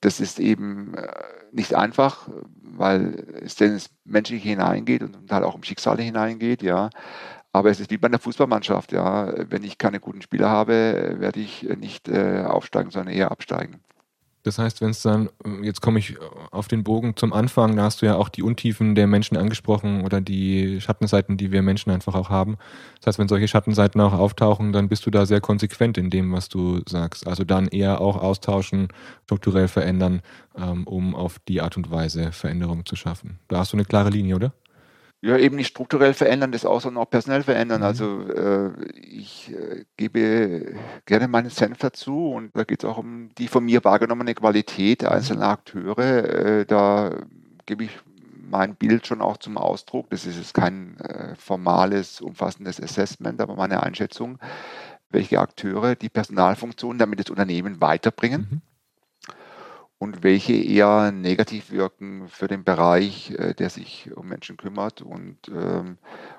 das 0.00 0.20
ist 0.20 0.38
eben 0.38 0.94
äh, 0.94 1.08
nicht 1.52 1.74
einfach, 1.74 2.28
weil 2.62 3.40
es 3.42 3.54
denn 3.56 3.72
ins 3.72 3.90
Menschliche 4.04 4.48
hineingeht 4.48 5.02
und 5.02 5.28
Teil 5.28 5.44
auch 5.44 5.54
um 5.54 5.62
Schicksale 5.62 6.02
hineingeht, 6.02 6.62
ja. 6.62 6.90
Aber 7.52 7.70
es 7.70 7.78
ist 7.78 7.90
wie 7.90 7.98
bei 7.98 8.08
einer 8.08 8.18
Fußballmannschaft, 8.18 8.92
ja. 8.92 9.32
Wenn 9.50 9.62
ich 9.62 9.78
keine 9.78 10.00
guten 10.00 10.22
Spieler 10.22 10.50
habe, 10.50 11.16
werde 11.18 11.40
ich 11.40 11.62
nicht 11.62 12.08
äh, 12.08 12.42
aufsteigen, 12.44 12.90
sondern 12.90 13.14
eher 13.14 13.30
absteigen. 13.30 13.80
Das 14.44 14.58
heißt, 14.58 14.82
wenn 14.82 14.90
es 14.90 15.00
dann, 15.00 15.30
jetzt 15.62 15.80
komme 15.80 15.98
ich 15.98 16.16
auf 16.50 16.68
den 16.68 16.84
Bogen 16.84 17.16
zum 17.16 17.32
Anfang, 17.32 17.76
da 17.76 17.84
hast 17.84 18.02
du 18.02 18.06
ja 18.06 18.16
auch 18.16 18.28
die 18.28 18.42
Untiefen 18.42 18.94
der 18.94 19.06
Menschen 19.06 19.38
angesprochen 19.38 20.04
oder 20.04 20.20
die 20.20 20.82
Schattenseiten, 20.82 21.38
die 21.38 21.50
wir 21.50 21.62
Menschen 21.62 21.90
einfach 21.90 22.14
auch 22.14 22.28
haben. 22.28 22.58
Das 23.00 23.06
heißt, 23.06 23.18
wenn 23.18 23.28
solche 23.28 23.48
Schattenseiten 23.48 24.02
auch 24.02 24.12
auftauchen, 24.12 24.74
dann 24.74 24.90
bist 24.90 25.06
du 25.06 25.10
da 25.10 25.24
sehr 25.24 25.40
konsequent 25.40 25.96
in 25.96 26.10
dem, 26.10 26.30
was 26.30 26.50
du 26.50 26.82
sagst. 26.86 27.26
Also 27.26 27.44
dann 27.44 27.68
eher 27.68 28.02
auch 28.02 28.16
austauschen, 28.16 28.88
strukturell 29.24 29.66
verändern, 29.66 30.20
ähm, 30.58 30.86
um 30.86 31.14
auf 31.14 31.38
die 31.48 31.62
Art 31.62 31.78
und 31.78 31.90
Weise 31.90 32.30
Veränderungen 32.30 32.84
zu 32.84 32.96
schaffen. 32.96 33.38
Da 33.48 33.60
hast 33.60 33.72
du 33.72 33.78
eine 33.78 33.86
klare 33.86 34.10
Linie, 34.10 34.36
oder? 34.36 34.52
Ja, 35.24 35.38
eben 35.38 35.56
nicht 35.56 35.68
strukturell 35.68 36.12
verändern, 36.12 36.52
das 36.52 36.66
auch, 36.66 36.82
sondern 36.82 37.02
auch 37.02 37.08
personell 37.08 37.42
verändern. 37.42 37.80
Mhm. 37.80 37.86
Also 37.86 38.28
äh, 38.28 38.70
ich 39.00 39.50
äh, 39.54 39.84
gebe 39.96 40.74
gerne 41.06 41.28
meinen 41.28 41.48
Senf 41.48 41.78
dazu 41.78 42.32
und 42.32 42.54
da 42.54 42.64
geht 42.64 42.84
es 42.84 42.88
auch 42.88 42.98
um 42.98 43.30
die 43.38 43.48
von 43.48 43.64
mir 43.64 43.82
wahrgenommene 43.84 44.34
Qualität 44.34 45.00
mhm. 45.00 45.08
einzelner 45.08 45.48
Akteure. 45.48 45.98
Äh, 45.98 46.66
da 46.66 47.22
gebe 47.64 47.84
ich 47.84 47.90
mein 48.50 48.74
Bild 48.74 49.06
schon 49.06 49.22
auch 49.22 49.38
zum 49.38 49.56
Ausdruck. 49.56 50.10
Das 50.10 50.26
ist 50.26 50.36
jetzt 50.36 50.52
kein 50.52 51.00
äh, 51.00 51.34
formales, 51.36 52.20
umfassendes 52.20 52.78
Assessment, 52.78 53.40
aber 53.40 53.56
meine 53.56 53.82
Einschätzung, 53.82 54.38
welche 55.08 55.40
Akteure 55.40 55.94
die 55.94 56.10
Personalfunktion 56.10 56.98
damit 56.98 57.18
das 57.20 57.30
Unternehmen 57.30 57.80
weiterbringen. 57.80 58.48
Mhm 58.50 58.73
und 60.04 60.22
welche 60.22 60.52
eher 60.52 61.12
negativ 61.12 61.70
wirken 61.70 62.28
für 62.28 62.46
den 62.46 62.62
Bereich, 62.62 63.30
äh, 63.30 63.54
der 63.54 63.70
sich 63.70 64.10
um 64.14 64.28
Menschen 64.28 64.58
kümmert. 64.58 65.00
Und 65.00 65.38
ähm, 65.48 65.96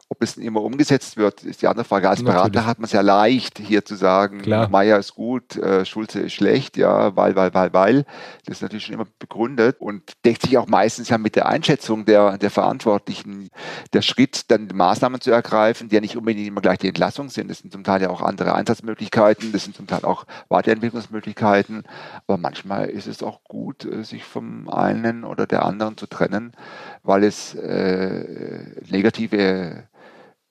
ob 0.08 0.22
es 0.22 0.38
immer 0.38 0.62
umgesetzt 0.62 1.18
wird, 1.18 1.44
ist 1.44 1.64
die 1.64 1.68
andere 1.68 1.84
Frage. 1.84 2.10
Als 2.10 2.22
Natürlich. 2.22 2.52
Berater 2.52 2.66
hat 2.68 2.78
man 2.80 2.86
es 2.86 2.92
ja 2.92 3.02
leicht, 3.02 3.58
hier 3.58 3.84
zu 3.84 3.96
sagen, 3.96 4.40
Klar. 4.40 4.70
Meier 4.70 5.00
ist 5.00 5.16
gut, 5.16 5.56
äh, 5.58 5.84
Schulze 5.84 6.20
ist 6.20 6.34
schlecht, 6.34 6.78
ja, 6.78 7.16
weil, 7.16 7.36
weil, 7.36 7.54
weil, 7.56 7.74
weil. 7.74 8.06
Das 8.46 8.58
ist 8.58 8.62
natürlich 8.62 8.86
schon 8.86 8.94
immer 8.94 9.08
begründet 9.18 9.78
und 9.80 10.14
deckt 10.24 10.44
sich 10.44 10.58
auch 10.60 10.68
meistens 10.68 11.10
ja 11.10 11.18
mit 11.18 11.36
der 11.36 11.48
Einschätzung 11.48 12.06
der, 12.06 12.38
der 12.38 12.52
Verantwortlichen. 12.52 13.50
Der 13.94 14.04
Schritt, 14.04 14.52
dann 14.52 14.68
Maßnahmen 14.72 15.22
zu 15.22 15.32
ergreifen, 15.32 15.90
die 15.90 15.96
ja 15.96 16.02
nicht 16.02 16.16
unbedingt 16.16 16.48
immer 16.48 16.62
gleich 16.62 16.78
die 16.78 16.88
Entlassung 16.88 17.30
sind. 17.30 17.50
Das 17.50 17.60
sind 17.60 17.74
zum 17.74 17.84
Teil 17.84 18.04
ja 18.04 18.12
auch 18.12 18.22
andere 18.22 18.54
Einsatzmöglichkeiten, 18.54 19.52
das 19.54 19.64
sind 19.64 19.76
zum 19.76 19.88
Teil 19.88 20.06
auch 20.06 20.26
Weiterentwicklungsmöglichkeiten. 20.50 21.84
Aber 22.28 22.38
manchmal 22.38 22.90
ist 22.90 23.08
es 23.08 23.24
auch 23.24 23.44
gut, 23.44 23.86
äh, 23.86 24.04
sich 24.04 24.24
vom 24.24 24.70
einen 24.70 25.24
oder 25.24 25.48
der 25.48 25.66
anderen 25.66 25.98
zu 25.98 26.06
trennen, 26.06 26.54
weil 27.02 27.24
es 27.24 27.56
äh, 27.56 28.66
negative 28.88 29.88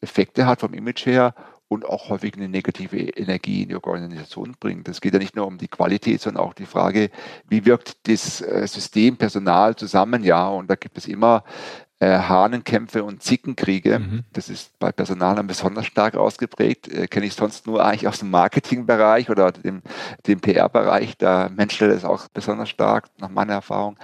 Effekte 0.05 0.46
hat 0.46 0.61
vom 0.61 0.74
Image 0.74 1.07
her 1.07 1.34
und 1.68 1.84
auch 1.84 2.09
häufig 2.11 2.34
eine 2.34 2.48
negative 2.48 2.98
Energie 2.98 3.62
in 3.62 3.70
die 3.70 3.74
Organisation 3.74 4.55
bringt. 4.61 4.88
Es 4.88 5.00
geht 5.00 5.14
ja 5.14 5.18
nicht 5.18 5.34
nur 5.34 5.46
um 5.46 5.59
die 5.59 5.68
Qualität, 5.68 6.20
sondern 6.20 6.44
auch 6.44 6.55
die 6.55 6.66
Frage, 6.66 7.11
wie 7.48 7.64
wirkt 7.64 8.09
das 8.09 8.40
äh, 8.40 8.66
System 8.66 9.16
Personal 9.16 9.74
zusammen, 9.74 10.22
ja, 10.22 10.48
und 10.48 10.70
da 10.70 10.76
gibt 10.76 10.98
es 10.98 11.09
immer 11.09 11.42
äh, 12.05 12.18
Hahnenkämpfe 12.18 13.02
und 13.02 13.22
Zickenkriege. 13.22 13.98
Mhm. 13.98 14.24
Das 14.32 14.50
ist 14.50 14.78
bei 14.78 14.92
Personalern 14.92 15.46
besonders 15.46 15.86
stark 15.86 16.16
ausgeprägt. 16.16 16.88
Äh, 16.88 17.07
Kenne 17.07 17.26
ich 17.26 17.34
sonst 17.34 17.66
nur 17.66 17.82
eigentlich 17.84 18.07
aus 18.07 18.18
dem 18.18 18.30
Marketingbereich 18.30 19.30
oder 19.30 19.52
dem, 19.52 19.80
dem 20.26 20.40
PR-Bereich. 20.40 21.16
Da 21.16 21.48
menschelt 21.48 21.92
es 21.92 22.05
auch 22.05 22.28
besonders 22.28 22.68
stark, 22.68 23.07
nach 23.18 23.30
meiner 23.30 23.55
Erfahrung, 23.55 23.96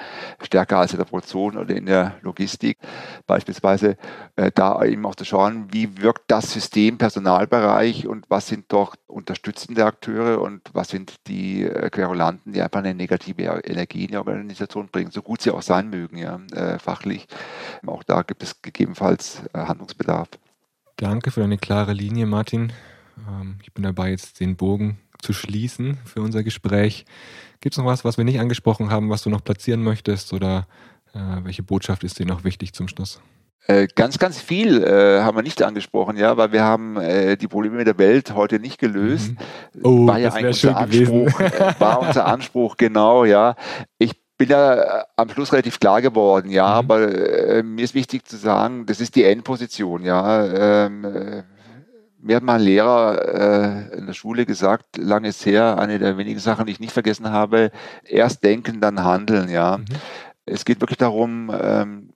stärker 0.43 0.79
als 0.79 0.93
in 0.93 0.99
der 0.99 1.05
Produktion 1.05 1.59
oder 1.59 1.75
in 1.77 1.87
der 1.87 2.15
Logistik. 2.23 2.79
Beispielsweise 3.27 3.97
äh, 4.37 4.51
da 4.55 4.83
eben 4.83 5.05
auch 5.05 5.15
zu 5.15 5.25
schauen, 5.25 5.69
wie 5.71 6.01
wirkt 6.01 6.25
das 6.29 6.53
System 6.53 6.97
Personalbereich 6.97 8.07
und 8.07 8.25
was 8.31 8.47
sind 8.47 8.73
doch 8.73 8.97
unterstützende 9.07 9.85
Akteure 9.85 10.41
und 10.41 10.63
was 10.73 10.89
sind 10.89 11.17
die 11.27 11.65
äh, 11.65 11.91
Querulanten, 11.91 12.53
die 12.53 12.63
einfach 12.63 12.79
eine 12.79 12.95
negative 12.95 13.43
Energie 13.65 14.05
in 14.05 14.13
die 14.13 14.17
Organisation 14.17 14.89
bringen, 14.89 15.11
so 15.11 15.21
gut 15.21 15.43
sie 15.43 15.51
auch 15.51 15.63
sein 15.63 15.91
mögen, 15.91 16.17
ja, 16.17 16.41
äh, 16.53 16.79
fachlich. 16.79 17.27
Auch 17.91 18.05
da 18.05 18.23
gibt 18.23 18.43
es 18.43 18.63
gegebenenfalls 18.63 19.43
äh, 19.53 19.59
Handlungsbedarf. 19.59 20.29
Danke 20.97 21.31
für 21.31 21.41
deine 21.41 21.59
klare 21.59 21.93
Linie, 21.93 22.27
Martin. 22.27 22.73
Ähm, 23.29 23.59
ich 23.63 23.73
bin 23.73 23.83
dabei, 23.83 24.11
jetzt 24.11 24.39
den 24.41 24.57
Bogen 24.57 24.99
zu 25.21 25.33
schließen 25.33 25.99
für 26.05 26.23
unser 26.23 26.43
Gespräch. 26.43 27.05
Gibt 27.61 27.75
es 27.75 27.79
noch 27.79 27.87
was, 27.87 28.05
was 28.05 28.17
wir 28.17 28.25
nicht 28.25 28.41
angesprochen 28.41 28.91
haben, 28.91 29.11
was 29.11 29.23
du 29.23 29.31
noch 29.31 29.43
platzieren 29.43 29.83
möchtest 29.83 30.33
oder 30.33 30.67
äh, 31.13 31.19
welche 31.43 31.63
Botschaft 31.63 32.05
ist 32.05 32.19
dir 32.19 32.27
noch 32.27 32.45
wichtig 32.45 32.73
zum 32.73 32.89
Schluss? 32.89 33.21
Äh, 33.67 33.89
ganz, 33.95 34.19
ganz 34.19 34.41
viel 34.41 34.83
äh, 34.83 35.21
haben 35.21 35.37
wir 35.37 35.43
nicht 35.43 35.63
angesprochen, 35.63 36.17
ja, 36.17 36.37
weil 36.37 36.53
wir 36.53 36.63
haben 36.63 36.97
äh, 36.97 37.37
die 37.37 37.47
Probleme 37.47 37.85
der 37.85 37.99
Welt 37.99 38.35
heute 38.35 38.59
nicht 38.59 38.79
gelöst. 38.79 39.33
Mhm. 39.75 39.83
Oh, 39.83 40.07
war 40.07 40.19
ja 40.19 40.33
eigentlich 40.33 40.65
unser 40.65 40.79
Anspruch, 40.79 41.41
äh, 41.41 41.75
war 41.79 42.01
unser 42.01 42.27
Anspruch, 42.33 42.77
genau, 42.77 43.25
ja. 43.25 43.57
Ich 43.99 44.20
bin 44.41 44.49
ja 44.49 45.05
am 45.17 45.29
Schluss 45.29 45.53
relativ 45.53 45.79
klar 45.79 46.01
geworden, 46.01 46.49
ja, 46.49 46.67
mhm. 46.67 46.73
aber 46.73 47.01
äh, 47.03 47.63
mir 47.63 47.85
ist 47.85 47.93
wichtig 47.95 48.27
zu 48.27 48.39
sagen, 48.39 48.87
das 48.87 48.99
ist 48.99 49.15
die 49.15 49.25
Endposition, 49.25 50.03
ja. 50.03 50.47
Ähm, 50.87 51.05
äh, 51.05 51.43
mir 52.23 52.37
hat 52.37 52.43
mal 52.43 52.55
ein 52.55 52.63
Lehrer 52.63 53.91
äh, 53.93 53.99
in 53.99 54.07
der 54.07 54.15
Schule 54.15 54.47
gesagt, 54.47 54.97
lange 54.97 55.29
ist 55.29 55.45
her, 55.45 55.79
eine 55.79 55.99
der 55.99 56.17
wenigen 56.17 56.41
Sachen, 56.41 56.65
die 56.65 56.73
ich 56.73 56.81
nicht 56.81 56.93
vergessen 56.93 57.31
habe, 57.31 57.71
erst 58.03 58.43
denken, 58.43 58.81
dann 58.81 59.05
handeln, 59.05 59.51
ja. 59.51 59.77
Mhm. 59.77 59.85
Es 60.47 60.65
geht 60.65 60.81
wirklich 60.81 60.99
darum, 60.99 61.55
ähm, 61.63 62.15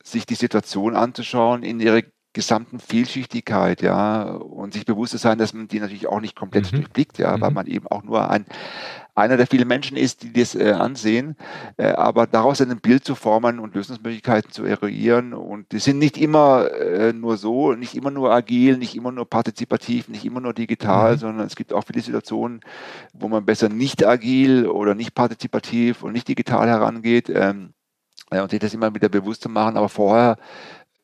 sich 0.00 0.26
die 0.26 0.36
Situation 0.36 0.94
anzuschauen 0.94 1.64
in 1.64 1.80
ihrer 1.80 2.02
gesamten 2.34 2.80
Vielschichtigkeit, 2.80 3.80
ja, 3.80 4.24
und 4.24 4.74
sich 4.74 4.84
bewusst 4.84 5.12
zu 5.12 5.18
sein, 5.18 5.38
dass 5.38 5.54
man 5.54 5.68
die 5.68 5.80
natürlich 5.80 6.08
auch 6.08 6.20
nicht 6.20 6.36
komplett 6.36 6.70
mhm. 6.70 6.76
durchblickt, 6.76 7.16
ja, 7.18 7.36
mhm. 7.36 7.40
weil 7.40 7.50
man 7.52 7.66
eben 7.66 7.86
auch 7.86 8.02
nur 8.02 8.28
ein, 8.28 8.44
einer 9.14 9.36
der 9.36 9.46
vielen 9.46 9.68
Menschen 9.68 9.96
ist, 9.96 10.24
die 10.24 10.32
das 10.32 10.56
äh, 10.56 10.72
ansehen, 10.72 11.36
äh, 11.76 11.92
aber 11.92 12.26
daraus 12.26 12.60
ein 12.60 12.80
Bild 12.80 13.04
zu 13.04 13.14
formen 13.14 13.60
und 13.60 13.76
Lösungsmöglichkeiten 13.76 14.50
zu 14.50 14.64
eruieren 14.64 15.32
und 15.32 15.70
die 15.70 15.78
sind 15.78 15.98
nicht 15.98 16.18
immer 16.18 16.70
äh, 16.72 17.12
nur 17.12 17.36
so, 17.36 17.74
nicht 17.74 17.94
immer 17.94 18.10
nur 18.10 18.32
agil, 18.32 18.76
nicht 18.76 18.96
immer 18.96 19.12
nur 19.12 19.30
partizipativ, 19.30 20.08
nicht 20.08 20.24
immer 20.24 20.40
nur 20.40 20.52
digital, 20.52 21.12
mhm. 21.12 21.18
sondern 21.18 21.46
es 21.46 21.54
gibt 21.54 21.72
auch 21.72 21.84
viele 21.86 22.02
Situationen, 22.02 22.60
wo 23.12 23.28
man 23.28 23.46
besser 23.46 23.68
nicht 23.68 24.04
agil 24.04 24.66
oder 24.66 24.96
nicht 24.96 25.14
partizipativ 25.14 26.02
und 26.02 26.12
nicht 26.12 26.26
digital 26.26 26.68
herangeht. 26.68 27.30
Ähm, 27.30 27.74
ja, 28.32 28.42
und 28.42 28.50
sich 28.50 28.58
das 28.58 28.74
immer 28.74 28.92
wieder 28.94 29.08
bewusst 29.08 29.42
zu 29.42 29.48
machen, 29.48 29.76
aber 29.76 29.88
vorher 29.88 30.38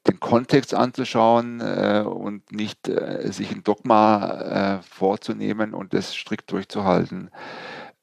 den 0.06 0.18
Kontext 0.18 0.74
anzuschauen 0.74 1.60
äh, 1.60 2.02
und 2.06 2.52
nicht 2.52 2.88
äh, 2.88 3.30
sich 3.32 3.50
ein 3.50 3.62
Dogma 3.62 4.78
äh, 4.78 4.82
vorzunehmen 4.82 5.74
und 5.74 5.92
das 5.92 6.14
strikt 6.14 6.50
durchzuhalten. 6.52 7.30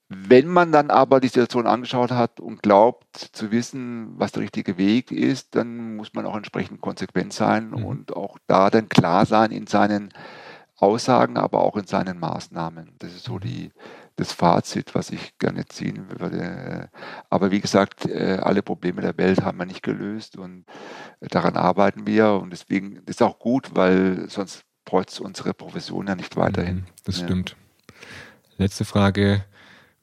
Wenn 0.09 0.47
man 0.47 0.71
dann 0.71 0.89
aber 0.89 1.19
die 1.19 1.27
Situation 1.27 1.67
angeschaut 1.67 2.11
hat 2.11 2.39
und 2.39 2.63
glaubt 2.63 3.17
zu 3.33 3.51
wissen, 3.51 4.13
was 4.17 4.31
der 4.31 4.43
richtige 4.43 4.77
Weg 4.77 5.11
ist, 5.11 5.55
dann 5.55 5.97
muss 5.97 6.13
man 6.13 6.25
auch 6.25 6.35
entsprechend 6.35 6.79
konsequent 6.79 7.33
sein 7.33 7.71
mhm. 7.71 7.83
und 7.83 8.15
auch 8.15 8.37
da 8.47 8.69
dann 8.69 8.87
klar 8.87 9.25
sein 9.25 9.51
in 9.51 9.67
seinen 9.67 10.13
Aussagen, 10.77 11.37
aber 11.37 11.61
auch 11.61 11.75
in 11.75 11.87
seinen 11.87 12.19
Maßnahmen. 12.19 12.93
Das 12.99 13.13
ist 13.13 13.25
so 13.25 13.33
mhm. 13.33 13.39
die, 13.41 13.71
das 14.17 14.33
Fazit, 14.33 14.95
was 14.95 15.11
ich 15.11 15.37
gerne 15.37 15.65
ziehen 15.65 16.07
würde. 16.09 16.89
Aber 17.29 17.51
wie 17.51 17.61
gesagt, 17.61 18.05
äh, 18.05 18.39
alle 18.41 18.63
Probleme 18.63 19.01
der 19.01 19.17
Welt 19.17 19.43
haben 19.43 19.59
wir 19.59 19.65
nicht 19.65 19.83
gelöst 19.83 20.37
und 20.37 20.65
daran 21.21 21.55
arbeiten 21.55 22.05
wir. 22.07 22.31
Und 22.31 22.49
deswegen 22.51 22.97
ist 23.05 23.21
es 23.21 23.21
auch 23.21 23.39
gut, 23.39 23.75
weil 23.75 24.27
sonst 24.29 24.63
es 25.07 25.19
unsere 25.19 25.53
Profession 25.53 26.07
ja 26.07 26.15
nicht 26.15 26.35
weiterhin. 26.37 26.77
Mhm, 26.77 26.85
das 27.03 27.19
stimmt. 27.19 27.55
Letzte 28.57 28.85
Frage. 28.85 29.43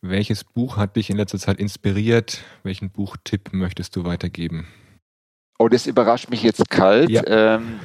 Welches 0.03 0.45
Buch 0.45 0.77
hat 0.77 0.97
dich 0.97 1.09
in 1.09 1.17
letzter 1.17 1.39
Zeit 1.39 1.59
inspiriert? 1.59 2.45
Welchen 2.63 2.91
Buchtipp 2.91 3.53
möchtest 3.53 3.97
du 3.97 4.05
weitergeben? 4.05 4.67
Oh, 5.59 5.69
das 5.69 5.87
überrascht 5.87 6.29
mich 6.29 6.43
jetzt 6.43 6.69
kalt. 6.69 7.09
Ja. 7.09 7.23
Ähm, 7.27 7.81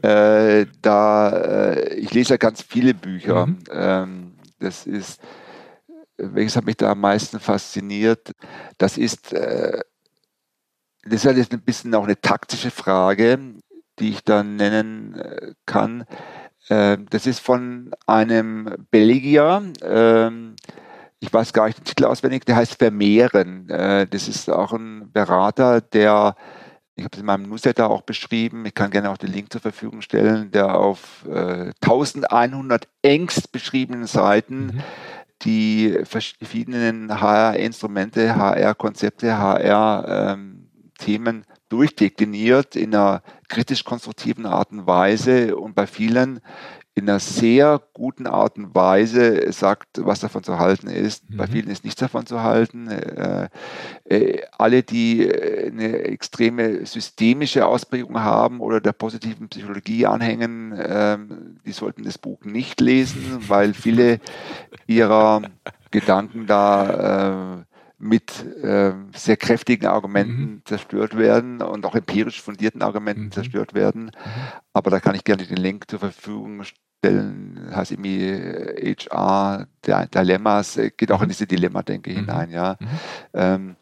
äh, 0.02 0.66
da 0.80 1.30
äh, 1.30 1.94
ich 1.94 2.14
lese 2.14 2.34
ja 2.34 2.36
ganz 2.36 2.62
viele 2.62 2.94
Bücher. 2.94 3.46
Mhm. 3.46 3.58
Ähm, 3.72 4.33
das 4.58 4.86
ist, 4.86 5.20
welches 6.16 6.56
hat 6.56 6.64
mich 6.64 6.76
da 6.76 6.92
am 6.92 7.00
meisten 7.00 7.40
fasziniert? 7.40 8.32
Das 8.78 8.98
ist, 8.98 9.32
äh, 9.32 9.80
das 11.04 11.24
ist 11.24 11.36
jetzt 11.36 11.52
ein 11.52 11.62
bisschen 11.62 11.94
auch 11.94 12.04
eine 12.04 12.20
taktische 12.20 12.70
Frage, 12.70 13.38
die 13.98 14.10
ich 14.10 14.24
dann 14.24 14.56
nennen 14.56 15.14
äh, 15.14 15.54
kann. 15.66 16.04
Äh, 16.68 16.98
das 17.10 17.26
ist 17.26 17.40
von 17.40 17.90
einem 18.06 18.86
Belgier, 18.90 19.72
ähm, 19.82 20.56
ich 21.24 21.32
weiß 21.32 21.54
gar 21.54 21.66
nicht 21.66 21.78
den 21.78 21.84
Titel 21.84 22.04
auswendig, 22.04 22.44
der 22.44 22.56
heißt 22.56 22.78
Vermehren. 22.78 23.68
Äh, 23.70 24.06
das 24.06 24.28
ist 24.28 24.50
auch 24.50 24.72
ein 24.72 25.10
Berater, 25.10 25.80
der 25.80 26.36
ich 26.96 27.04
habe 27.04 27.14
es 27.14 27.20
in 27.20 27.26
meinem 27.26 27.48
Newsletter 27.48 27.90
auch 27.90 28.02
beschrieben. 28.02 28.64
Ich 28.66 28.74
kann 28.74 28.90
gerne 28.90 29.10
auch 29.10 29.16
den 29.16 29.32
Link 29.32 29.52
zur 29.52 29.60
Verfügung 29.60 30.00
stellen, 30.00 30.50
der 30.52 30.76
auf 30.76 31.24
äh, 31.28 31.72
1100 31.82 32.88
engst 33.02 33.50
beschriebenen 33.50 34.06
Seiten 34.06 34.66
mhm. 34.66 34.80
die 35.42 35.98
verschiedenen 36.04 37.20
HR-Instrumente, 37.20 38.36
HR-Konzepte, 38.36 39.36
HR-Themen 39.36 41.36
ähm, 41.36 41.44
durchdekliniert 41.68 42.76
in 42.76 42.94
einer 42.94 43.22
kritisch-konstruktiven 43.48 44.46
Art 44.46 44.70
und 44.70 44.86
Weise 44.86 45.56
und 45.56 45.74
bei 45.74 45.88
vielen 45.88 46.40
in 46.96 47.08
einer 47.08 47.18
sehr 47.18 47.82
guten 47.92 48.28
Art 48.28 48.56
und 48.56 48.74
Weise 48.74 49.50
sagt, 49.52 49.88
was 50.04 50.20
davon 50.20 50.44
zu 50.44 50.60
halten 50.60 50.88
ist. 50.88 51.28
Mhm. 51.28 51.36
Bei 51.36 51.46
vielen 51.48 51.68
ist 51.68 51.84
nichts 51.84 51.98
davon 52.00 52.24
zu 52.24 52.42
halten. 52.42 52.88
Äh, 52.88 53.48
äh, 54.04 54.42
alle, 54.56 54.84
die 54.84 55.26
äh, 55.26 55.70
eine 55.70 55.98
extreme 56.02 56.86
systemische 56.86 57.66
Ausprägung 57.66 58.20
haben 58.20 58.60
oder 58.60 58.80
der 58.80 58.92
positiven 58.92 59.48
Psychologie 59.48 60.06
anhängen, 60.06 60.72
äh, 60.72 61.18
die 61.66 61.72
sollten 61.72 62.04
das 62.04 62.16
Buch 62.16 62.44
nicht 62.44 62.80
lesen, 62.80 63.38
weil 63.48 63.74
viele 63.74 64.20
ihrer 64.86 65.42
Gedanken 65.90 66.46
da 66.46 67.58
äh, 67.58 67.73
mit 67.98 68.44
äh, 68.62 68.92
sehr 69.14 69.36
kräftigen 69.36 69.86
Argumenten 69.86 70.42
mhm. 70.42 70.62
zerstört 70.64 71.16
werden 71.16 71.62
und 71.62 71.86
auch 71.86 71.94
empirisch 71.94 72.42
fundierten 72.42 72.82
Argumenten 72.82 73.26
mhm. 73.26 73.32
zerstört 73.32 73.74
werden. 73.74 74.04
Mhm. 74.04 74.10
Aber 74.72 74.90
da 74.90 75.00
kann 75.00 75.14
ich 75.14 75.24
gerne 75.24 75.44
den 75.44 75.56
Link 75.56 75.88
zur 75.88 76.00
Verfügung 76.00 76.64
stellen. 76.64 77.66
Das 77.66 77.76
heißt 77.76 77.92
irgendwie 77.92 78.96
HR, 79.10 79.66
äh, 79.86 80.06
Dilemmas, 80.08 80.76
äh, 80.76 80.90
geht 80.90 81.12
auch 81.12 81.20
in 81.20 81.26
mhm. 81.26 81.30
diese 81.30 81.46
Dilemma-Denke 81.46 82.10
mhm. 82.10 82.14
hinein. 82.16 82.50
Ja. 82.50 82.76
Mhm. 82.78 82.88
Ähm, 83.32 83.76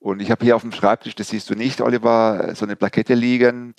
und 0.00 0.22
ich 0.22 0.30
habe 0.30 0.44
hier 0.44 0.56
auf 0.56 0.62
dem 0.62 0.72
Schreibtisch, 0.72 1.14
das 1.14 1.28
siehst 1.28 1.50
du 1.50 1.54
nicht, 1.54 1.80
Oliver, 1.80 2.54
so 2.54 2.64
eine 2.64 2.76
Plakette 2.76 3.14
liegen. 3.14 3.74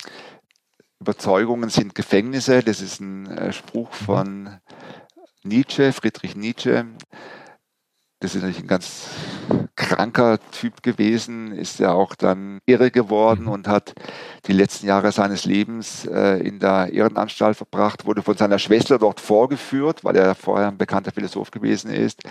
Überzeugungen 1.00 1.70
sind 1.70 1.94
Gefängnisse. 1.94 2.62
Das 2.62 2.80
ist 2.80 3.00
ein 3.00 3.26
äh, 3.26 3.52
Spruch 3.52 3.92
von 3.92 4.58
Nietzsche, 5.42 5.92
Friedrich 5.92 6.36
Nietzsche. 6.36 6.86
Das 8.20 8.34
ist 8.34 8.42
natürlich 8.42 8.62
ein 8.62 8.68
ganz 8.68 9.08
kranker 9.90 10.38
Typ 10.52 10.84
gewesen, 10.84 11.50
ist 11.50 11.80
ja 11.80 11.90
auch 11.90 12.14
dann 12.14 12.60
irre 12.64 12.92
geworden 12.92 13.46
mhm. 13.46 13.50
und 13.50 13.68
hat 13.68 13.92
die 14.46 14.52
letzten 14.52 14.86
Jahre 14.86 15.10
seines 15.10 15.44
Lebens 15.44 16.06
äh, 16.06 16.38
in 16.46 16.60
der 16.60 16.92
Irrenanstalt 16.92 17.56
verbracht, 17.56 18.06
wurde 18.06 18.22
von 18.22 18.36
seiner 18.36 18.60
Schwester 18.60 18.98
dort 18.98 19.18
vorgeführt, 19.18 20.04
weil 20.04 20.14
er 20.16 20.36
vorher 20.36 20.68
ein 20.68 20.78
bekannter 20.78 21.10
Philosoph 21.10 21.50
gewesen 21.50 21.90
ist. 21.90 22.22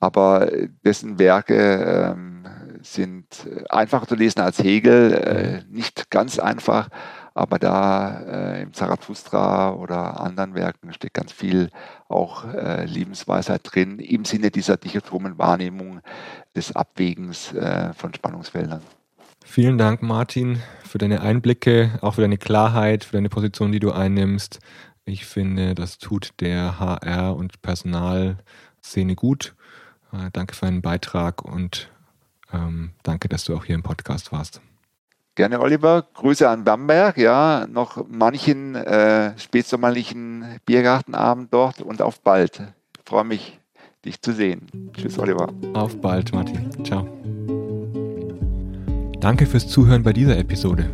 Aber 0.00 0.50
dessen 0.84 1.18
Werke 1.18 2.14
ähm, 2.14 2.46
sind 2.80 3.46
einfacher 3.68 4.06
zu 4.06 4.14
lesen 4.14 4.40
als 4.40 4.58
Hegel, 4.58 5.12
äh, 5.12 5.64
mhm. 5.68 5.76
nicht 5.76 6.10
ganz 6.10 6.38
einfach, 6.38 6.88
aber 7.36 7.58
da 7.58 8.20
äh, 8.20 8.62
im 8.62 8.72
Zarathustra 8.72 9.74
oder 9.74 10.20
anderen 10.20 10.54
Werken 10.54 10.94
steckt 10.94 11.12
ganz 11.14 11.32
viel 11.32 11.70
auch 12.08 12.46
äh, 12.46 12.86
Lebensweisheit 12.86 13.60
drin, 13.62 13.98
im 13.98 14.24
Sinne 14.24 14.50
dieser 14.50 14.78
dichotomen 14.78 15.36
Wahrnehmung 15.36 16.00
des 16.54 16.74
Abwägens 16.74 17.52
äh, 17.52 17.92
von 17.92 18.14
Spannungsfeldern. 18.14 18.80
Vielen 19.44 19.76
Dank, 19.76 20.00
Martin, 20.00 20.62
für 20.82 20.96
deine 20.96 21.20
Einblicke, 21.20 21.98
auch 22.00 22.14
für 22.14 22.22
deine 22.22 22.38
Klarheit, 22.38 23.04
für 23.04 23.12
deine 23.12 23.28
Position, 23.28 23.70
die 23.70 23.80
du 23.80 23.92
einnimmst. 23.92 24.60
Ich 25.04 25.26
finde, 25.26 25.74
das 25.74 25.98
tut 25.98 26.30
der 26.40 26.80
HR- 26.80 27.36
und 27.36 27.60
Personalszene 27.60 29.14
gut. 29.14 29.54
Äh, 30.10 30.30
danke 30.32 30.54
für 30.54 30.64
deinen 30.64 30.80
Beitrag 30.80 31.44
und 31.44 31.92
ähm, 32.50 32.92
danke, 33.02 33.28
dass 33.28 33.44
du 33.44 33.54
auch 33.54 33.66
hier 33.66 33.74
im 33.74 33.82
Podcast 33.82 34.32
warst. 34.32 34.62
Gerne, 35.36 35.60
Oliver. 35.60 36.06
Grüße 36.14 36.48
an 36.48 36.64
Bamberg, 36.64 37.18
ja, 37.18 37.66
noch 37.70 38.06
manchen 38.08 38.74
äh, 38.74 39.38
spätsommerlichen 39.38 40.46
Biergartenabend 40.64 41.52
dort 41.52 41.82
und 41.82 42.00
auf 42.00 42.22
bald. 42.22 42.62
Ich 42.96 43.02
freue 43.04 43.24
mich, 43.24 43.60
dich 44.06 44.22
zu 44.22 44.32
sehen. 44.32 44.66
Tschüss, 44.94 45.18
Oliver. 45.18 45.48
Auf 45.74 46.00
bald, 46.00 46.32
Martin. 46.32 46.70
Ciao. 46.82 47.06
Danke 49.20 49.44
fürs 49.44 49.68
Zuhören 49.68 50.02
bei 50.02 50.14
dieser 50.14 50.38
Episode. 50.38 50.88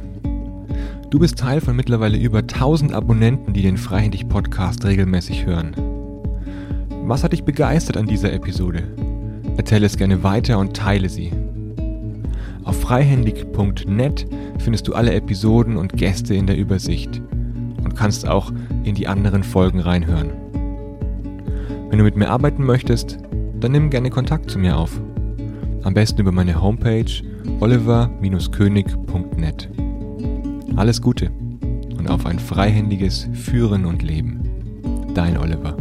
Du 1.11 1.21
bist 1.21 1.39
Teil 1.39 1.61
von 1.61 1.77
mittlerweile 1.77 2.19
über 2.19 2.39
1000 2.39 2.93
Abonnenten, 2.93 3.53
die 3.53 3.63
den 3.63 3.77
Freihändig 3.77 4.29
Podcast 4.29 4.85
regelmäßig 4.85 5.47
hören. 5.47 5.77
Was 7.05 7.23
hat 7.23 7.33
dich 7.33 7.45
begeistert 7.45 7.97
an 7.97 8.07
dieser 8.07 8.33
Episode? 8.33 8.83
Erzähle 9.57 9.87
es 9.87 9.97
gerne 9.97 10.25
weiter 10.25 10.59
und 10.59 10.77
teile 10.77 11.09
sie. 11.09 11.31
Auf 12.65 12.81
freihändig.net 12.81 14.27
findest 14.59 14.89
du 14.89 14.95
alle 14.95 15.13
Episoden 15.15 15.77
und 15.77 15.93
Gäste 15.95 16.35
in 16.35 16.47
der 16.47 16.57
Übersicht 16.57 17.21
und 17.83 17.97
kannst 17.97 18.29
auch 18.29 18.53
in 18.85 18.95
die 18.95 19.09
anderen 19.09 19.43
Folgen 19.43 19.81
reinhören. 19.81 20.31
Wenn 21.89 21.99
du 21.99 22.05
mit 22.05 22.17
mir 22.17 22.31
arbeiten 22.31 22.65
möchtest, 22.65 23.19
dann 23.61 23.73
nimm 23.73 23.91
gerne 23.91 24.11
Kontakt 24.11 24.51
zu 24.51 24.59
mir 24.59 24.77
auf. 24.77 25.01
Am 25.83 25.95
besten 25.95 26.21
über 26.21 26.33
meine 26.33 26.61
Homepage 26.61 27.23
oliver-könig.net. 27.61 29.69
Alles 30.77 31.01
Gute 31.03 31.31
und 31.99 32.09
auf 32.09 32.25
ein 32.27 32.39
freihändiges 32.39 33.29
Führen 33.33 33.85
und 33.85 34.03
Leben. 34.03 34.41
Dein 35.15 35.37
Oliver. 35.37 35.77